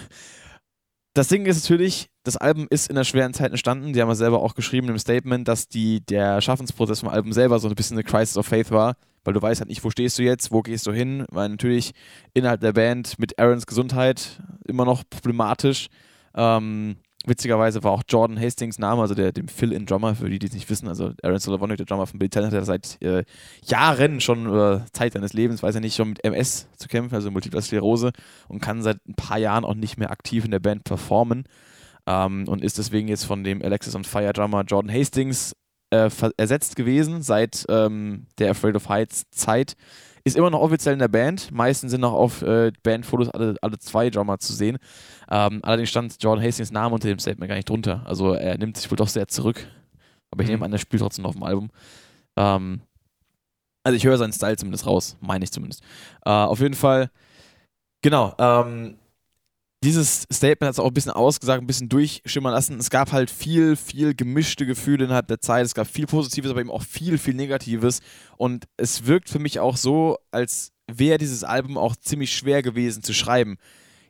[1.13, 3.93] das Ding ist natürlich, das Album ist in einer schweren Zeit entstanden.
[3.93, 7.59] Die haben ja selber auch geschrieben im Statement, dass die, der Schaffensprozess vom Album selber
[7.59, 10.19] so ein bisschen eine Crisis of Faith war, weil du weißt halt nicht, wo stehst
[10.19, 11.93] du jetzt, wo gehst du hin, weil natürlich
[12.33, 15.87] innerhalb der Band mit Aarons Gesundheit immer noch problematisch.
[16.35, 20.53] Ähm, witzigerweise war auch Jordan Hastings Name, also der, dem Fill-In-Drummer, für die, die es
[20.53, 23.23] nicht wissen, also Aaron Solovonic, der Drummer von Bill Talent, hat ja seit äh,
[23.65, 27.31] Jahren schon über Zeit seines Lebens, weiß er nicht, schon mit MS zu kämpfen, also
[27.31, 28.11] Multiple Sklerose
[28.47, 31.45] und kann seit ein paar Jahren auch nicht mehr aktiv in der Band performen
[32.07, 35.53] ähm, und ist deswegen jetzt von dem Alexis on Fire Drummer Jordan Hastings
[35.91, 39.75] äh, ersetzt gewesen seit ähm, der Afraid of Heights Zeit.
[40.23, 41.51] Ist immer noch offiziell in der Band.
[41.51, 44.77] Meistens sind noch auf äh, Bandfotos alle, alle zwei Drummer zu sehen.
[45.29, 48.03] Ähm, allerdings stand Jordan Hastings Name unter dem Statement gar nicht drunter.
[48.05, 49.67] Also er nimmt sich wohl doch sehr zurück.
[50.29, 50.53] Aber ich Mhm.
[50.53, 51.69] nehme an, er spielt trotzdem noch auf dem Album.
[52.37, 52.81] Ähm,
[53.83, 55.81] also ich höre seinen Style zumindest raus, meine ich zumindest.
[56.25, 57.09] Äh, auf jeden Fall,
[58.03, 58.97] genau, ähm,
[59.83, 62.79] dieses Statement hat es auch ein bisschen ausgesagt, ein bisschen durchschimmern lassen.
[62.79, 65.65] Es gab halt viel, viel gemischte Gefühle innerhalb der Zeit.
[65.65, 68.01] Es gab viel Positives, aber eben auch viel, viel Negatives.
[68.37, 73.01] Und es wirkt für mich auch so, als wäre dieses Album auch ziemlich schwer gewesen
[73.01, 73.57] zu schreiben.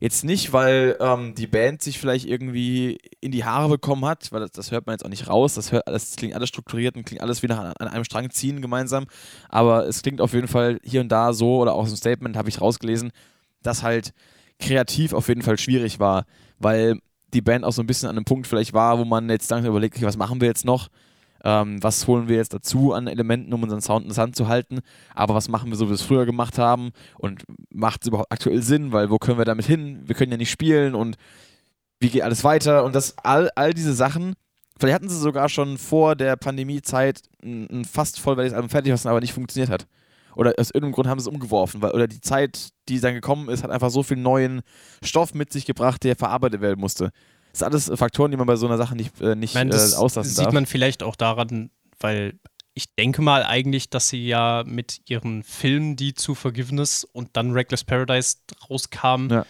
[0.02, 4.42] Jetzt nicht, weil ähm, die Band sich vielleicht irgendwie in die Haare bekommen hat, weil
[4.42, 5.54] das, das hört man jetzt auch nicht raus.
[5.54, 8.62] Das, hört, das klingt alles strukturiert und klingt alles wie an, an einem Strang ziehen
[8.62, 9.06] gemeinsam.
[9.48, 12.36] Aber es klingt auf jeden Fall hier und da so, oder auch aus dem Statement
[12.36, 13.12] habe ich rausgelesen,
[13.62, 14.12] dass halt
[14.62, 16.26] kreativ auf jeden Fall schwierig war,
[16.60, 17.00] weil
[17.34, 19.72] die Band auch so ein bisschen an einem Punkt vielleicht war, wo man jetzt langsam
[19.72, 20.90] überlegt, okay, was machen wir jetzt noch?
[21.44, 24.80] Ähm, was holen wir jetzt dazu an Elementen, um unseren Sound interessant zu halten?
[25.16, 26.92] Aber was machen wir so, wie wir es früher gemacht haben?
[27.18, 27.44] Und
[27.74, 28.92] macht es überhaupt aktuell Sinn?
[28.92, 30.02] Weil wo können wir damit hin?
[30.06, 31.18] Wir können ja nicht spielen und
[32.00, 32.84] wie geht alles weiter?
[32.84, 34.34] Und das all, all diese Sachen,
[34.80, 39.04] vielleicht hatten sie sogar schon vor der Pandemiezeit ein, ein fast vollwertiges Album fertig, was
[39.04, 39.88] dann aber nicht funktioniert hat.
[40.36, 43.50] Oder aus irgendeinem Grund haben sie es umgeworfen, weil oder die Zeit, die dann gekommen
[43.50, 44.62] ist, hat einfach so viel neuen
[45.04, 47.12] Stoff mit sich gebracht, der verarbeitet werden musste.
[47.52, 49.72] Das sind alles Faktoren, die man bei so einer Sache nicht, äh, nicht Ich meine,
[49.72, 50.54] das äh, auslassen sieht darf.
[50.54, 52.40] man vielleicht auch daran, weil
[52.74, 57.52] ich denke mal eigentlich, dass sie ja mit ihren Filmen, die zu Forgiveness und dann
[57.52, 58.38] Reckless Paradise
[58.70, 59.46] rauskamen, Ja.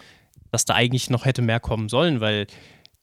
[0.52, 2.48] dass da eigentlich noch hätte mehr kommen sollen, weil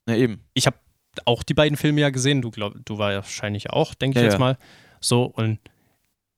[0.07, 0.43] Na eben.
[0.55, 0.77] ich habe
[1.25, 4.23] auch die beiden Filme ja gesehen, du glaub, du war ja wahrscheinlich auch, denke ich
[4.23, 4.39] Ja, jetzt ja.
[4.41, 4.59] mal.
[5.01, 5.61] So, und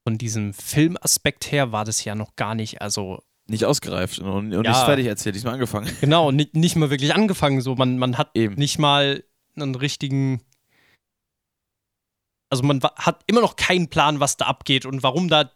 [0.06, 4.64] von diesem Filmaspekt her war das ja noch gar nicht, also Nicht ausgereift und, und
[4.64, 4.70] Ja.
[4.70, 5.90] nicht fertig erzählt, diesmal angefangen.
[6.00, 7.60] genau, nicht, nicht mal wirklich angefangen.
[7.60, 8.54] So, man, man hat Eben.
[8.54, 9.24] nicht mal
[9.56, 10.40] einen richtigen.
[12.50, 15.50] Also man hat immer noch keinen Plan, was da abgeht und warum da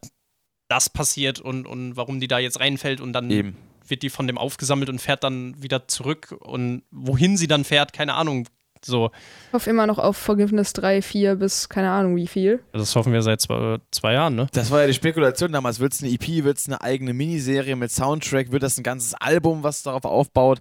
[0.68, 3.56] das passiert und, und warum die da jetzt reinfällt und dann Eben.
[3.86, 7.92] wird die von dem aufgesammelt und fährt dann wieder zurück und wohin sie dann fährt,
[7.92, 8.48] keine Ahnung.
[8.84, 9.10] So,
[9.48, 12.60] Ich hoffe immer noch auf Forgiveness 3, 4 bis keine Ahnung wie viel.
[12.72, 14.46] das hoffen wir seit zwei, zwei Jahren, ne?
[14.52, 15.80] Das war ja die Spekulation damals.
[15.80, 19.14] Wird es eine EP, wird es eine eigene Miniserie mit Soundtrack, wird das ein ganzes
[19.14, 20.60] Album, was darauf aufbaut?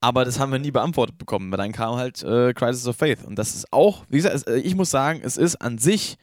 [0.00, 3.24] Aber das haben wir nie beantwortet bekommen, weil dann kam halt äh, Crisis of Faith.
[3.24, 6.16] Und das ist auch, wie gesagt, es, äh, ich muss sagen, es ist an sich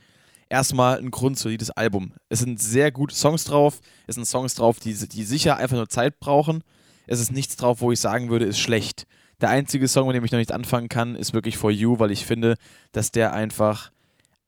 [0.50, 2.12] erstmal ein grundsolides Album.
[2.28, 5.88] Es sind sehr gute Songs drauf, es sind Songs drauf, die, die sicher einfach nur
[5.88, 6.64] Zeit brauchen.
[7.08, 9.06] Es ist nichts drauf, wo ich sagen würde, ist schlecht.
[9.42, 12.12] Der einzige Song, mit dem ich noch nicht anfangen kann, ist wirklich For You, weil
[12.12, 12.56] ich finde,
[12.92, 13.92] dass der einfach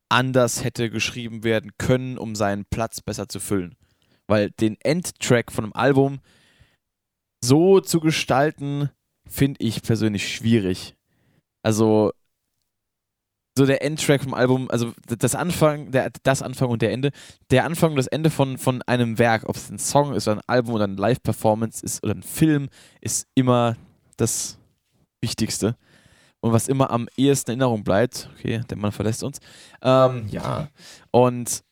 [0.10, 3.76] anders hätte geschrieben werden können, um seinen Platz besser zu füllen.
[4.28, 6.20] Weil den Endtrack von einem Album
[7.44, 8.90] so zu gestalten,
[9.28, 10.96] finde ich persönlich schwierig.
[11.64, 12.12] Also
[13.58, 17.12] so der Endtrack vom Album, also das Anfang, der, das Anfang und der Ende,
[17.50, 20.38] der Anfang und das Ende von, von einem Werk, ob es ein Song ist oder
[20.38, 22.70] ein Album oder eine Live-Performance ist oder ein Film,
[23.02, 23.76] ist immer
[24.18, 24.58] das
[25.22, 25.76] Wichtigste.
[26.42, 29.40] Und was immer am ehesten in Erinnerung bleibt, okay, der Mann verlässt uns,
[29.84, 30.68] ähm, ja.
[31.12, 31.64] Und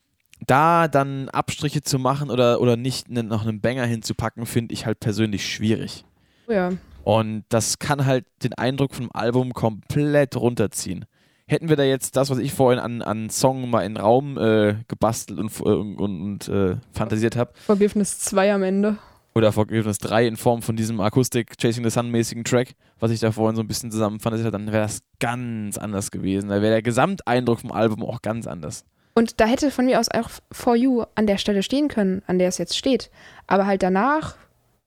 [0.45, 4.85] da dann Abstriche zu machen oder, oder nicht ne, noch einen Banger hinzupacken, finde ich
[4.85, 6.05] halt persönlich schwierig.
[6.47, 6.71] Oh ja.
[7.03, 11.05] Und das kann halt den Eindruck vom Album komplett runterziehen.
[11.47, 14.37] Hätten wir da jetzt das, was ich vorhin an, an Song mal in den Raum
[14.37, 18.97] äh, gebastelt und, äh, und, und äh, fantasiert habe, Forgiveness 2 am Ende.
[19.35, 23.19] Oder Forgiveness 3 in Form von diesem Akustik Chasing the Sun mäßigen Track, was ich
[23.19, 26.49] da vorhin so ein bisschen zusammen fantasiert habe, dann wäre das ganz anders gewesen.
[26.49, 28.85] Da wäre der Gesamteindruck vom Album auch ganz anders.
[29.15, 32.39] Und da hätte von mir aus auch For You an der Stelle stehen können, an
[32.39, 33.09] der es jetzt steht.
[33.47, 34.37] Aber halt danach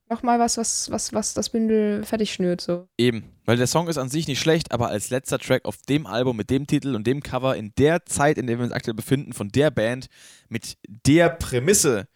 [0.08, 2.60] nochmal was, was, was, was das Bündel fertig schnürt.
[2.60, 2.86] So.
[2.98, 6.06] Eben, weil der Song ist an sich nicht schlecht, aber als letzter Track auf dem
[6.06, 8.94] Album mit dem Titel und dem Cover in der Zeit, in der wir uns aktuell
[8.94, 10.06] befinden, von der Band
[10.48, 12.06] mit der Prämisse,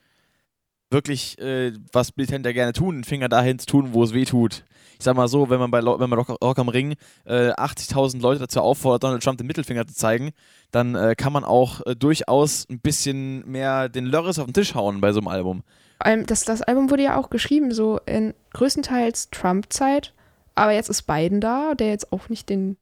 [0.90, 4.24] wirklich, äh, was Bill Tender gerne tun, den Finger dahin zu tun, wo es weh
[4.24, 4.64] tut.
[4.98, 6.94] Ich sag mal so, wenn man bei, Lo- wenn man Rock, Rock am Ring
[7.26, 10.30] äh, 80.000 Leute dazu auffordert, Donald Trump den Mittelfinger zu zeigen,
[10.70, 14.74] dann äh, kann man auch äh, durchaus ein bisschen mehr den Lörres auf den Tisch
[14.74, 15.62] hauen bei so einem Album.
[16.26, 20.14] Das, das Album wurde ja auch geschrieben, so in größtenteils Trump-Zeit.
[20.54, 22.76] Aber jetzt ist Biden da, der jetzt auch nicht den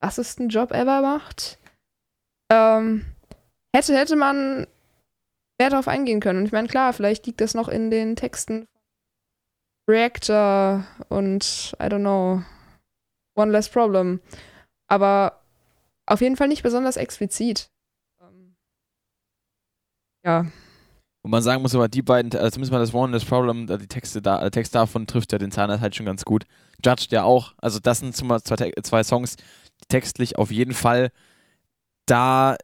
[0.00, 1.58] krassesten Job ever macht.
[2.52, 3.04] Ähm,
[3.74, 4.66] hätte, hätte man
[5.58, 6.40] mehr darauf eingehen können.
[6.40, 8.66] Und ich meine, klar, vielleicht liegt das noch in den Texten
[9.88, 12.42] Reactor und I don't know,
[13.36, 14.20] One Less Problem.
[14.88, 15.42] Aber
[16.06, 17.70] auf jeden Fall nicht besonders explizit.
[18.20, 18.54] Ähm,
[20.24, 20.46] ja.
[21.22, 23.78] Und man sagen muss aber, die beiden, also zumindest mal das One, das Problem, äh,
[23.78, 26.44] die Texte da, der Text davon trifft ja den Zahnarzt halt schon ganz gut.
[26.84, 27.54] Judged ja auch.
[27.58, 31.10] Also das sind zwei, zwei Songs, die textlich auf jeden Fall
[32.06, 32.56] da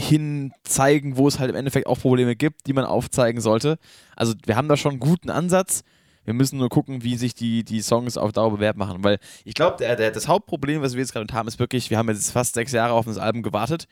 [0.00, 3.78] hin zeigen, wo es halt im Endeffekt auch Probleme gibt, die man aufzeigen sollte.
[4.16, 5.82] Also wir haben da schon einen guten Ansatz.
[6.24, 9.02] Wir müssen nur gucken, wie sich die, die Songs auf Dauer bewährt machen.
[9.02, 12.30] Weil ich glaube, das Hauptproblem, was wir jetzt gerade haben, ist wirklich, wir haben jetzt
[12.30, 13.86] fast sechs Jahre auf das Album gewartet.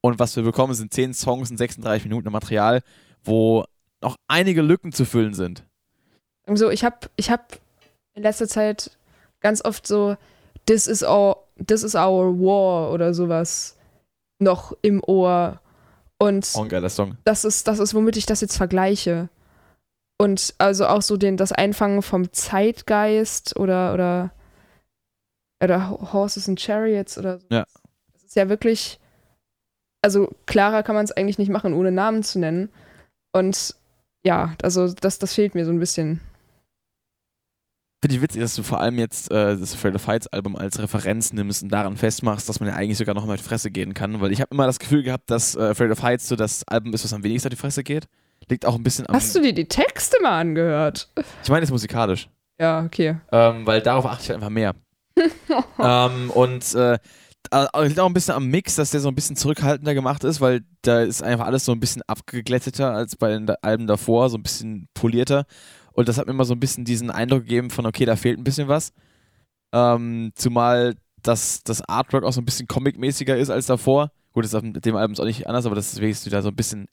[0.00, 2.82] Und was wir bekommen, sind zehn Songs und 36 Minuten Material,
[3.22, 3.64] wo
[4.02, 5.64] noch einige Lücken zu füllen sind.
[6.46, 7.58] So, ich habe ich hab
[8.14, 8.98] in letzter Zeit
[9.40, 10.16] ganz oft so
[10.66, 13.76] This is our, this is our war oder sowas
[14.38, 15.60] noch im Ohr.
[16.18, 17.16] Und ein geiler Song.
[17.24, 19.28] das ist, das ist, womit ich das jetzt vergleiche.
[20.18, 24.30] Und also auch so den, das Einfangen vom Zeitgeist oder, oder,
[25.62, 27.46] oder Horses and Chariots oder so.
[27.50, 27.66] Ja.
[28.12, 29.00] Das ist ja wirklich,
[30.02, 32.70] also klarer kann man es eigentlich nicht machen, ohne Namen zu nennen.
[33.32, 33.74] Und
[34.24, 36.20] ja, also das, das fehlt mir so ein bisschen.
[38.04, 40.78] Finde ich witzig, dass du vor allem jetzt äh, das Afraid of Heights Album als
[40.78, 43.94] Referenz nimmst und daran festmachst, dass man ja eigentlich sogar noch mal die Fresse gehen
[43.94, 44.20] kann.
[44.20, 46.92] Weil ich habe immer das Gefühl gehabt, dass äh, Afraid of Heights so das Album
[46.92, 48.04] ist, was am wenigsten auf die Fresse geht.
[48.50, 49.14] Liegt auch ein bisschen am.
[49.14, 51.08] Hast du dir die Texte mal angehört?
[51.42, 52.28] ich meine, es ist musikalisch.
[52.60, 53.16] Ja, okay.
[53.32, 54.74] Ähm, weil darauf achte ich halt einfach mehr.
[55.78, 56.98] ähm, und äh,
[57.52, 60.42] äh, liegt auch ein bisschen am Mix, dass der so ein bisschen zurückhaltender gemacht ist,
[60.42, 64.36] weil da ist einfach alles so ein bisschen abgeglätteter als bei den Alben davor, so
[64.36, 65.46] ein bisschen polierter.
[65.94, 68.38] Und das hat mir immer so ein bisschen diesen Eindruck gegeben von, okay, da fehlt
[68.38, 68.92] ein bisschen was.
[69.72, 74.10] Ähm, zumal das, das Artwork auch so ein bisschen comic-mäßiger ist als davor.
[74.32, 76.42] Gut, das ist auf dem Album ist auch nicht anders, aber das ist wenigstens wieder
[76.42, 76.86] so ein bisschen,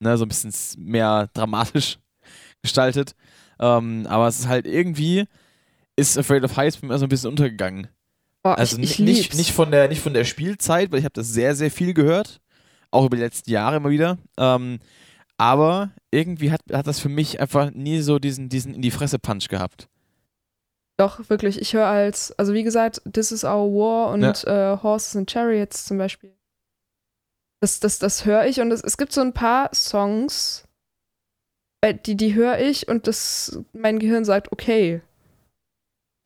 [0.00, 0.52] ne, so ein bisschen
[0.84, 1.98] mehr dramatisch
[2.62, 3.14] gestaltet.
[3.58, 5.24] Ähm, aber es ist halt irgendwie,
[5.96, 7.88] ist Afraid of Heights bei mir so ein bisschen untergegangen.
[8.42, 11.04] Boah, Also ich, ich ni- nicht, nicht, von der, nicht von der Spielzeit, weil ich
[11.04, 12.40] habe das sehr, sehr viel gehört.
[12.90, 14.16] Auch über die letzten Jahre immer wieder.
[14.38, 14.78] Ähm,
[15.38, 19.18] aber irgendwie hat, hat das für mich einfach nie so diesen, diesen in die Fresse
[19.18, 19.88] Punch gehabt.
[20.98, 21.60] Doch, wirklich.
[21.60, 25.84] Ich höre als, also wie gesagt, This is Our War und äh, Horses and Chariots
[25.84, 26.34] zum Beispiel.
[27.60, 30.64] Das, das, das höre ich und es, es gibt so ein paar Songs,
[31.80, 35.00] bei- die, die höre ich und das, mein Gehirn sagt, okay,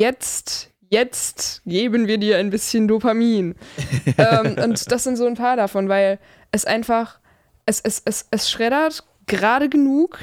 [0.01, 3.55] jetzt, jetzt geben wir dir ein bisschen Dopamin.
[4.18, 6.18] ähm, und das sind so ein paar davon, weil
[6.51, 7.18] es einfach,
[7.66, 10.18] es, es, es, es schreddert gerade genug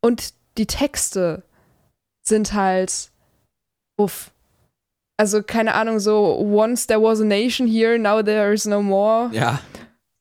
[0.00, 1.42] und die Texte
[2.22, 3.10] sind halt
[3.96, 4.30] uff.
[5.16, 9.30] Also keine Ahnung, so once there was a nation here, now there is no more.
[9.32, 9.60] Ja.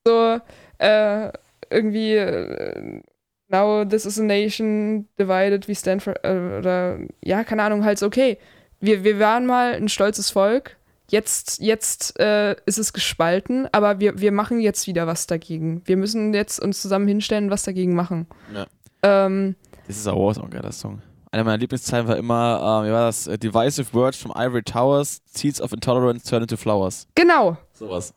[0.06, 0.40] So
[0.78, 1.32] äh,
[1.70, 3.02] irgendwie äh,
[3.48, 8.00] now this is a nation divided, we stand for äh, oder ja, keine Ahnung, halt
[8.00, 8.38] so okay.
[8.80, 10.78] Wir, wir waren mal ein stolzes Volk.
[11.12, 15.82] Jetzt, jetzt äh, ist es gespalten, aber wir, wir machen jetzt wieder was dagegen.
[15.84, 18.28] Wir müssen jetzt uns zusammen hinstellen und was dagegen machen.
[18.54, 18.66] Ja.
[19.04, 19.56] Ähm,
[19.88, 21.02] Das ist auch ein geiler Song.
[21.32, 23.28] Einer meiner Lieblingszeilen war immer, äh, wie war das?
[23.28, 27.08] Äh, Divisive words from ivory towers, seeds of intolerance turn into flowers.
[27.14, 28.14] genau, Sowas.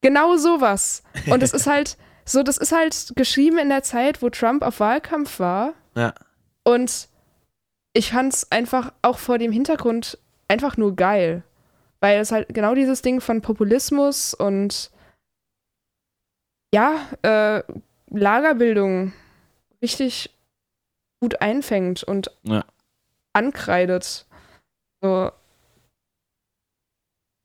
[0.00, 1.02] Genau sowas.
[1.26, 4.78] Und es ist halt so, das ist halt geschrieben in der Zeit, wo Trump auf
[4.78, 5.74] Wahlkampf war.
[5.96, 6.14] Ja.
[6.62, 7.08] Und
[7.92, 10.16] ich fand's einfach auch vor dem Hintergrund
[10.48, 11.42] einfach nur geil.
[12.00, 14.90] Weil es halt genau dieses Ding von Populismus und
[16.74, 17.62] ja, äh,
[18.10, 19.12] Lagerbildung
[19.82, 20.30] richtig
[21.20, 22.64] gut einfängt und Ja.
[23.34, 24.26] ankreidet.
[25.02, 25.30] So.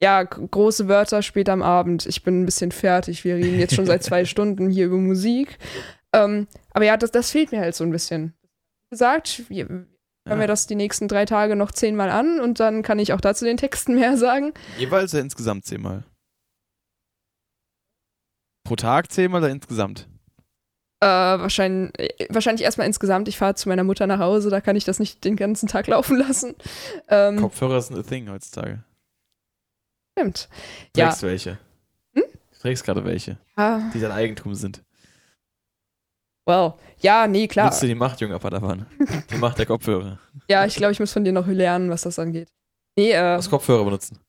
[0.01, 2.05] Ja, große Wörter später am Abend.
[2.05, 3.23] Ich bin ein bisschen fertig.
[3.23, 5.57] Wir reden jetzt schon seit zwei Stunden hier über Musik.
[6.13, 8.33] Ähm, aber ja, das, das fehlt mir halt so ein bisschen.
[8.89, 9.87] Wie gesagt, wir,
[10.27, 10.43] hören Ja.
[10.43, 13.45] wir das die nächsten drei Tage noch zehnmal an und dann kann ich auch dazu
[13.45, 14.53] den Texten mehr sagen.
[14.77, 16.03] Jeweils oder insgesamt zehnmal?
[18.63, 20.07] Pro Tag zehnmal oder insgesamt?
[21.01, 23.27] Äh, wahrscheinlich, äh, wahrscheinlich erstmal insgesamt.
[23.27, 25.85] Ich fahre zu meiner Mutter nach Hause, da kann ich das nicht den ganzen Tag
[25.87, 26.55] laufen lassen.
[27.09, 28.83] Ähm, Kopfhörer sind a thing heutzutage.
[30.17, 30.49] stimmt.
[30.95, 31.07] Ja.
[31.07, 31.51] Trägst du welche?
[32.15, 32.23] Hm?
[32.53, 34.81] Du trägst gerade welche, Ah, die dein Eigentum sind.
[36.45, 37.67] Well, ja, nee, klar.
[37.67, 38.85] Nutzt du die Macht, junger Padawan?
[39.29, 40.19] Die Macht der Kopfhörer.
[40.49, 42.47] Ja, ich glaube, ich muss von dir noch lernen, was das angeht.
[42.97, 44.19] Nee, äh, Was Kopfhörer benutzen?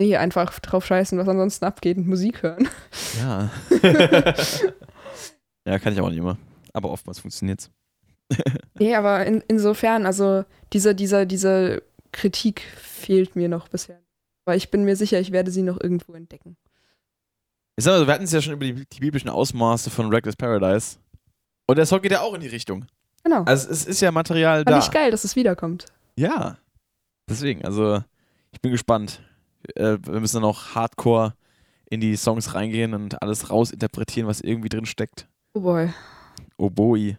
[0.00, 2.66] nee, einfach drauf scheißen, was ansonsten abgeht und Musik hören.
[3.20, 3.50] Ja.
[5.66, 6.38] ja, kann ich auch nicht immer.
[6.72, 7.70] Aber oftmals funktioniert's.
[8.78, 11.82] Nee, aber in, insofern, also diese, diese, diese
[12.12, 14.00] Kritik fehlt mir noch bisher.
[14.46, 16.56] Aber ich bin mir sicher, ich werde sie noch irgendwo entdecken.
[17.76, 20.36] Ich sag mal, wir hatten es ja schon über die, die biblischen Ausmaße von Reckless
[20.36, 20.96] Paradise.
[21.70, 22.84] Und der Song geht ja auch in die Richtung.
[23.22, 23.44] Genau.
[23.44, 24.78] Also es ist ja Material Fand da.
[24.80, 25.86] ich geil, dass es wiederkommt.
[26.16, 26.58] Ja.
[27.28, 28.02] Deswegen, also
[28.50, 29.22] ich bin gespannt.
[29.76, 31.34] Äh, wir müssen dann auch hardcore
[31.88, 35.28] in die Songs reingehen und alles rausinterpretieren, was irgendwie drin steckt.
[35.54, 35.92] Oh boy.
[36.56, 37.16] Oboi.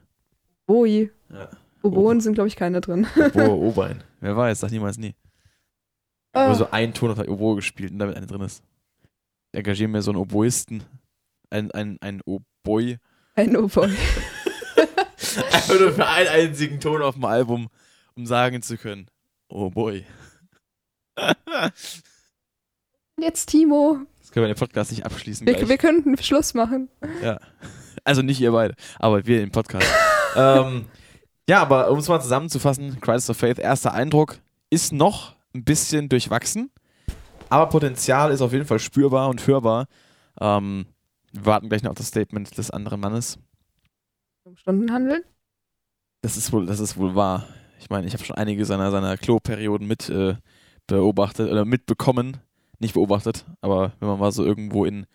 [0.66, 1.10] Boi.
[1.30, 1.50] Ja.
[1.82, 3.08] Oboen sind, glaube ich, keine drin.
[3.16, 4.04] Oboe, Obein.
[4.20, 5.16] Wer weiß, sag niemals nie.
[6.34, 6.48] Ah.
[6.48, 8.62] Nur so ein Ton auf der Oboe gespielt und damit eine drin ist.
[9.54, 10.84] Ich engagiere mir so einen Oboisten.
[11.50, 12.98] Ein, ein, ein Oboi.
[13.36, 13.96] Ein Oh-Boy.
[15.38, 17.70] Einfach nur für einen einzigen Ton auf dem Album,
[18.16, 19.08] um sagen zu können,
[19.50, 20.06] oh boy.
[21.16, 22.04] das
[23.20, 24.00] Jetzt Timo.
[24.32, 26.90] können wir den Podcast nicht abschließen Wir, wir könnten Schluss machen.
[28.04, 29.88] Also nicht ihr beide, aber wir im Podcast.
[30.36, 30.86] ähm,
[31.48, 34.40] ja, aber um es mal zusammenzufassen, Crisis of Faith, erster Eindruck
[34.70, 36.72] ist noch ein bisschen durchwachsen,
[37.50, 39.88] aber Potenzial ist auf jeden Fall spürbar und hörbar.
[40.40, 40.86] Ähm,
[41.34, 43.38] wir warten gleich noch auf das Statement des anderen Mannes.
[44.56, 45.24] Stunden handeln?
[46.22, 47.48] Das ist wohl, das ist wohl wahr.
[47.80, 50.36] Ich meine, ich habe schon einige seiner, seiner Klo-Perioden mit äh,
[50.88, 52.38] beobachtet oder mitbekommen.
[52.80, 55.06] Nicht beobachtet, aber wenn man mal so irgendwo in,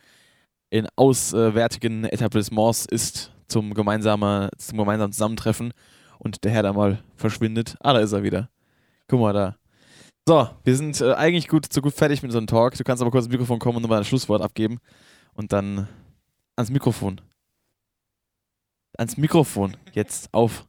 [0.71, 5.73] in auswärtigen Etablissements ist zum, gemeinsame, zum gemeinsamen Zusammentreffen
[6.19, 7.77] und der Herr da mal verschwindet.
[7.81, 8.51] Ah, da ist er wieder.
[9.09, 9.57] Guck mal da.
[10.29, 12.75] So, wir sind äh, eigentlich gut, so gut fertig mit einem Talk.
[12.75, 14.79] Du kannst aber kurz ins Mikrofon kommen und nochmal ein Schlusswort abgeben.
[15.35, 15.89] Und dann
[16.57, 17.21] ans Mikrofon.
[18.99, 19.77] Ans Mikrofon.
[19.93, 20.67] Jetzt auf.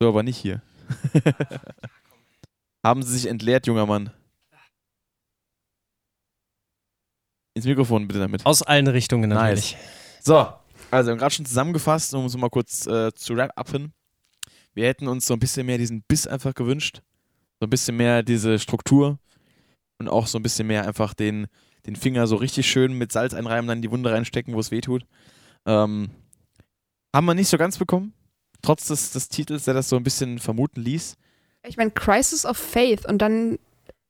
[0.00, 0.62] So, aber nicht hier.
[2.84, 4.10] Haben Sie sich entleert, junger Mann?
[7.54, 8.44] Ins Mikrofon bitte damit.
[8.44, 9.38] Aus allen Richtungen Nice.
[9.40, 9.76] natürlich.
[10.20, 10.36] So,
[10.90, 13.92] also wir haben gerade schon zusammengefasst, um es mal kurz äh, zu wrap-upen.
[14.74, 17.02] Wir hätten uns so ein bisschen mehr diesen Biss einfach gewünscht.
[17.60, 19.18] So ein bisschen mehr diese Struktur
[19.98, 21.46] und auch so ein bisschen mehr einfach den,
[21.86, 24.72] den Finger so richtig schön mit Salz einreiben, dann in die Wunde reinstecken, wo es
[24.72, 25.06] weh tut.
[25.64, 26.10] Ähm,
[27.14, 28.12] haben wir nicht so ganz bekommen.
[28.60, 31.16] Trotz des, des Titels, der das so ein bisschen vermuten ließ.
[31.66, 33.58] Ich meine, Crisis of Faith und dann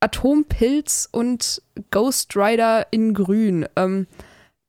[0.01, 3.67] Atompilz und Ghost Rider in Grün.
[3.77, 4.07] Ähm,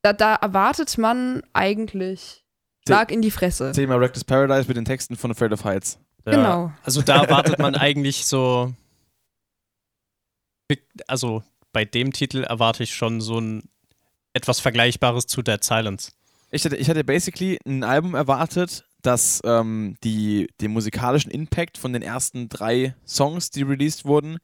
[0.02, 2.46] da, da erwartet man eigentlich
[2.88, 3.72] Schlag in die Fresse.
[3.72, 5.98] Thema Reckless Paradise mit den Texten von Afraid of Heights.
[6.26, 6.34] Ja.
[6.34, 6.74] Genau.
[6.84, 8.74] Also da erwartet man eigentlich so.
[11.08, 13.64] Also bei dem Titel erwarte ich schon so ein
[14.34, 16.12] etwas Vergleichbares zu Dead Silence.
[16.56, 21.92] Ich hatte, ich hatte basically ein Album erwartet, das ähm, die, den musikalischen Impact von
[21.92, 24.38] den ersten drei Songs, die released wurden,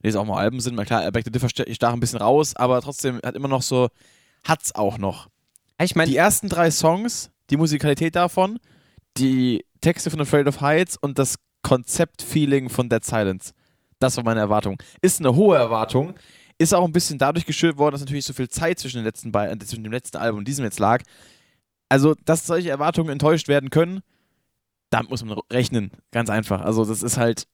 [0.00, 2.54] die jetzt auch mal Alben sind, mal klar, Back to Differ stach ein bisschen raus,
[2.54, 3.88] aber trotzdem hat immer noch so,
[4.44, 5.26] hat's auch noch.
[5.82, 8.60] Ich meine, Die ersten drei Songs, die Musikalität davon,
[9.18, 13.54] die Texte von Afraid of Heights und das Konzeptfeeling von Dead Silence.
[13.98, 14.80] Das war meine Erwartung.
[15.02, 16.14] Ist eine hohe Erwartung.
[16.58, 19.32] Ist auch ein bisschen dadurch geschürt worden, dass natürlich so viel Zeit zwischen, den letzten
[19.32, 21.02] Be äh, zwischen dem letzten Album und diesem jetzt lag.
[21.88, 24.02] Also, dass solche Erwartungen enttäuscht werden können,
[24.90, 25.92] damit muss man rechnen.
[26.10, 26.60] Ganz einfach.
[26.60, 27.46] Also, das ist halt.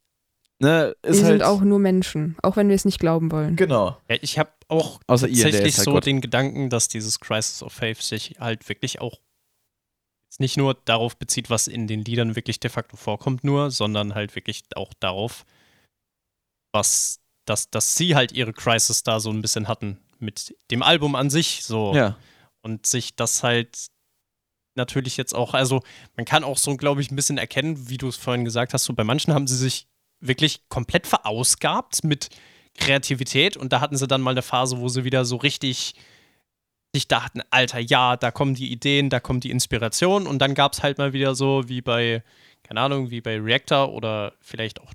[0.59, 1.33] Ne, ist wir halt.
[1.41, 3.57] sind auch nur Menschen, auch wenn wir es nicht glauben wollen.
[3.57, 3.97] Genau.
[4.09, 6.07] ja, ich habe auch Außer ihr, tatsächlich ist halt so Gott.
[6.07, 9.19] den Gedanken, dass dieses Crisis of Faith sich halt wirklich auch
[10.39, 14.35] nicht nur darauf bezieht, was in den Liedern wirklich de facto vorkommt, nur, sondern halt
[14.35, 15.45] wirklich auch darauf,
[16.73, 21.15] was, dass, dass sie halt ihre Crisis da so ein bisschen hatten mit dem Album
[21.15, 21.95] an sich so.
[21.95, 22.17] Ja.
[22.63, 23.89] Und sich das halt
[24.75, 25.83] natürlich jetzt auch, also
[26.17, 28.85] man kann auch so, glaube ich, ein bisschen erkennen, wie du es vorhin gesagt hast,
[28.85, 29.87] so bei manchen haben sie sich
[30.21, 32.29] wirklich komplett verausgabt mit
[32.75, 35.95] Kreativität und da hatten sie dann mal eine Phase, wo sie wieder so richtig
[36.95, 40.75] sich dachten, Alter, ja, da kommen die Ideen, da kommt die Inspiration und dann gab
[40.75, 42.23] es halt mal wieder so wie bei,
[42.63, 44.93] keine Ahnung, wie bei Reactor oder vielleicht auch,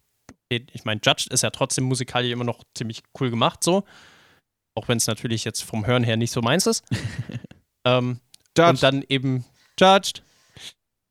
[0.50, 3.84] ich meine, Judge ist ja trotzdem musikalisch immer noch ziemlich cool gemacht, so.
[4.76, 6.86] Auch wenn es natürlich jetzt vom Hören her nicht so meins ist.
[7.84, 8.20] ähm,
[8.58, 9.44] und dann eben
[9.80, 10.24] Judged.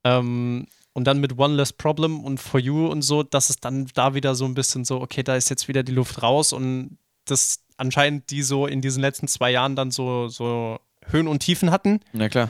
[0.04, 3.86] Ähm, und dann mit One Less Problem und For You und so, dass es dann
[3.94, 6.98] da wieder so ein bisschen so, okay, da ist jetzt wieder die Luft raus und
[7.26, 11.70] das anscheinend die so in diesen letzten zwei Jahren dann so, so Höhen und Tiefen
[11.70, 12.00] hatten.
[12.12, 12.48] Na klar.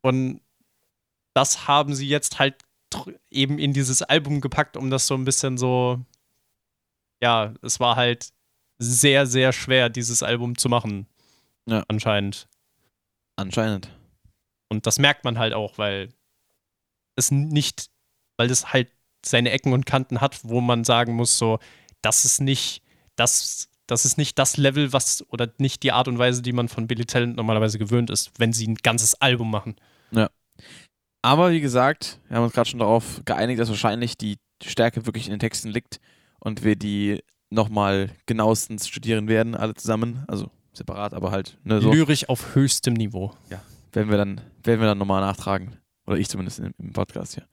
[0.00, 0.40] Und
[1.34, 2.54] das haben sie jetzt halt
[3.30, 6.00] eben in dieses Album gepackt, um das so ein bisschen so,
[7.20, 8.32] ja, es war halt
[8.78, 11.06] sehr, sehr schwer, dieses Album zu machen.
[11.66, 11.84] Ja.
[11.88, 12.46] Anscheinend.
[13.36, 13.88] Anscheinend.
[14.72, 16.08] Und das merkt man halt auch, weil
[17.14, 17.90] es nicht,
[18.38, 18.88] weil es halt
[19.24, 21.58] seine Ecken und Kanten hat, wo man sagen muss, so,
[22.00, 22.82] das ist nicht,
[23.14, 26.68] das, das ist nicht das Level, was, oder nicht die Art und Weise, die man
[26.68, 29.76] von Billy Talent normalerweise gewöhnt ist, wenn sie ein ganzes Album machen.
[31.20, 35.26] Aber wie gesagt, wir haben uns gerade schon darauf geeinigt, dass wahrscheinlich die Stärke wirklich
[35.26, 36.00] in den Texten liegt
[36.40, 40.24] und wir die nochmal genauestens studieren werden, alle zusammen.
[40.28, 41.92] Also separat, aber halt ne, so.
[41.92, 43.34] Lyrisch auf höchstem Niveau.
[43.92, 45.76] Werden wir dann, werden wir dann nochmal nachtragen.
[46.06, 47.44] Oder ich zumindest im, im Podcast hier.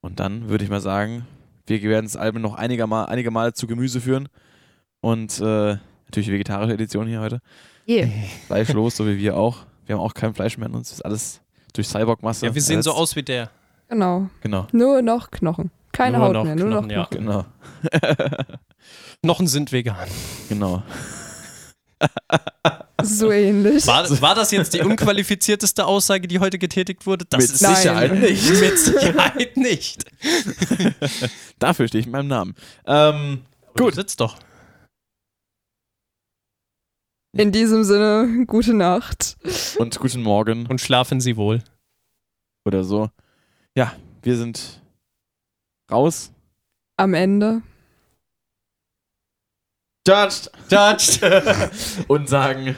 [0.00, 1.26] Und dann würde ich mal sagen,
[1.66, 4.28] wir werden das Album noch einige Mal, einige Mal zu Gemüse führen.
[5.00, 5.76] Und äh,
[6.06, 7.40] natürlich vegetarische Edition hier heute.
[7.86, 8.08] Yeah.
[8.46, 9.66] Fleischlos, so wie wir auch.
[9.86, 10.88] Wir haben auch kein Fleisch mehr in uns.
[10.88, 11.40] Das ist alles
[11.74, 12.46] durch Cyborg-Masse.
[12.46, 13.50] Ja, wir sehen so aus wie der.
[13.88, 14.28] Genau.
[14.40, 14.66] Genau.
[14.72, 15.70] Nur noch Knochen.
[15.92, 17.06] Keine Nur Haut noch mehr, nur Knochen, noch ja.
[17.06, 17.26] Knochen.
[17.26, 17.44] Genau.
[19.22, 20.08] Knochen sind vegan.
[20.48, 20.82] genau.
[23.02, 23.86] So ähnlich.
[23.86, 27.24] War, war das jetzt die unqualifizierteste Aussage, die heute getätigt wurde?
[27.28, 28.20] Das Mit ist Sicherheit Nein.
[28.22, 28.50] nicht.
[28.60, 30.04] mit Sicherheit nicht.
[31.58, 32.54] Dafür stehe ich mit meinem Namen.
[32.86, 33.76] Ähm, Gut.
[33.76, 33.94] Gut.
[33.96, 34.38] Sitzt doch.
[37.36, 39.36] In diesem Sinne, gute Nacht.
[39.78, 41.62] und guten Morgen Und schlafen Sie wohl.
[42.64, 43.10] oder so.
[43.76, 43.92] Ja,
[44.22, 44.80] wir sind
[45.90, 46.30] raus.
[46.96, 47.62] Am Ende.
[50.06, 50.50] Judged.
[50.70, 51.20] Judged.
[52.08, 52.76] und sagen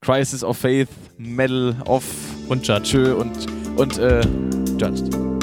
[0.00, 0.88] Crisis of Faith,
[1.18, 2.04] Medal of
[2.48, 3.14] Und Judge.
[3.14, 3.46] Und,
[3.76, 4.22] und äh,
[4.78, 5.33] Judged.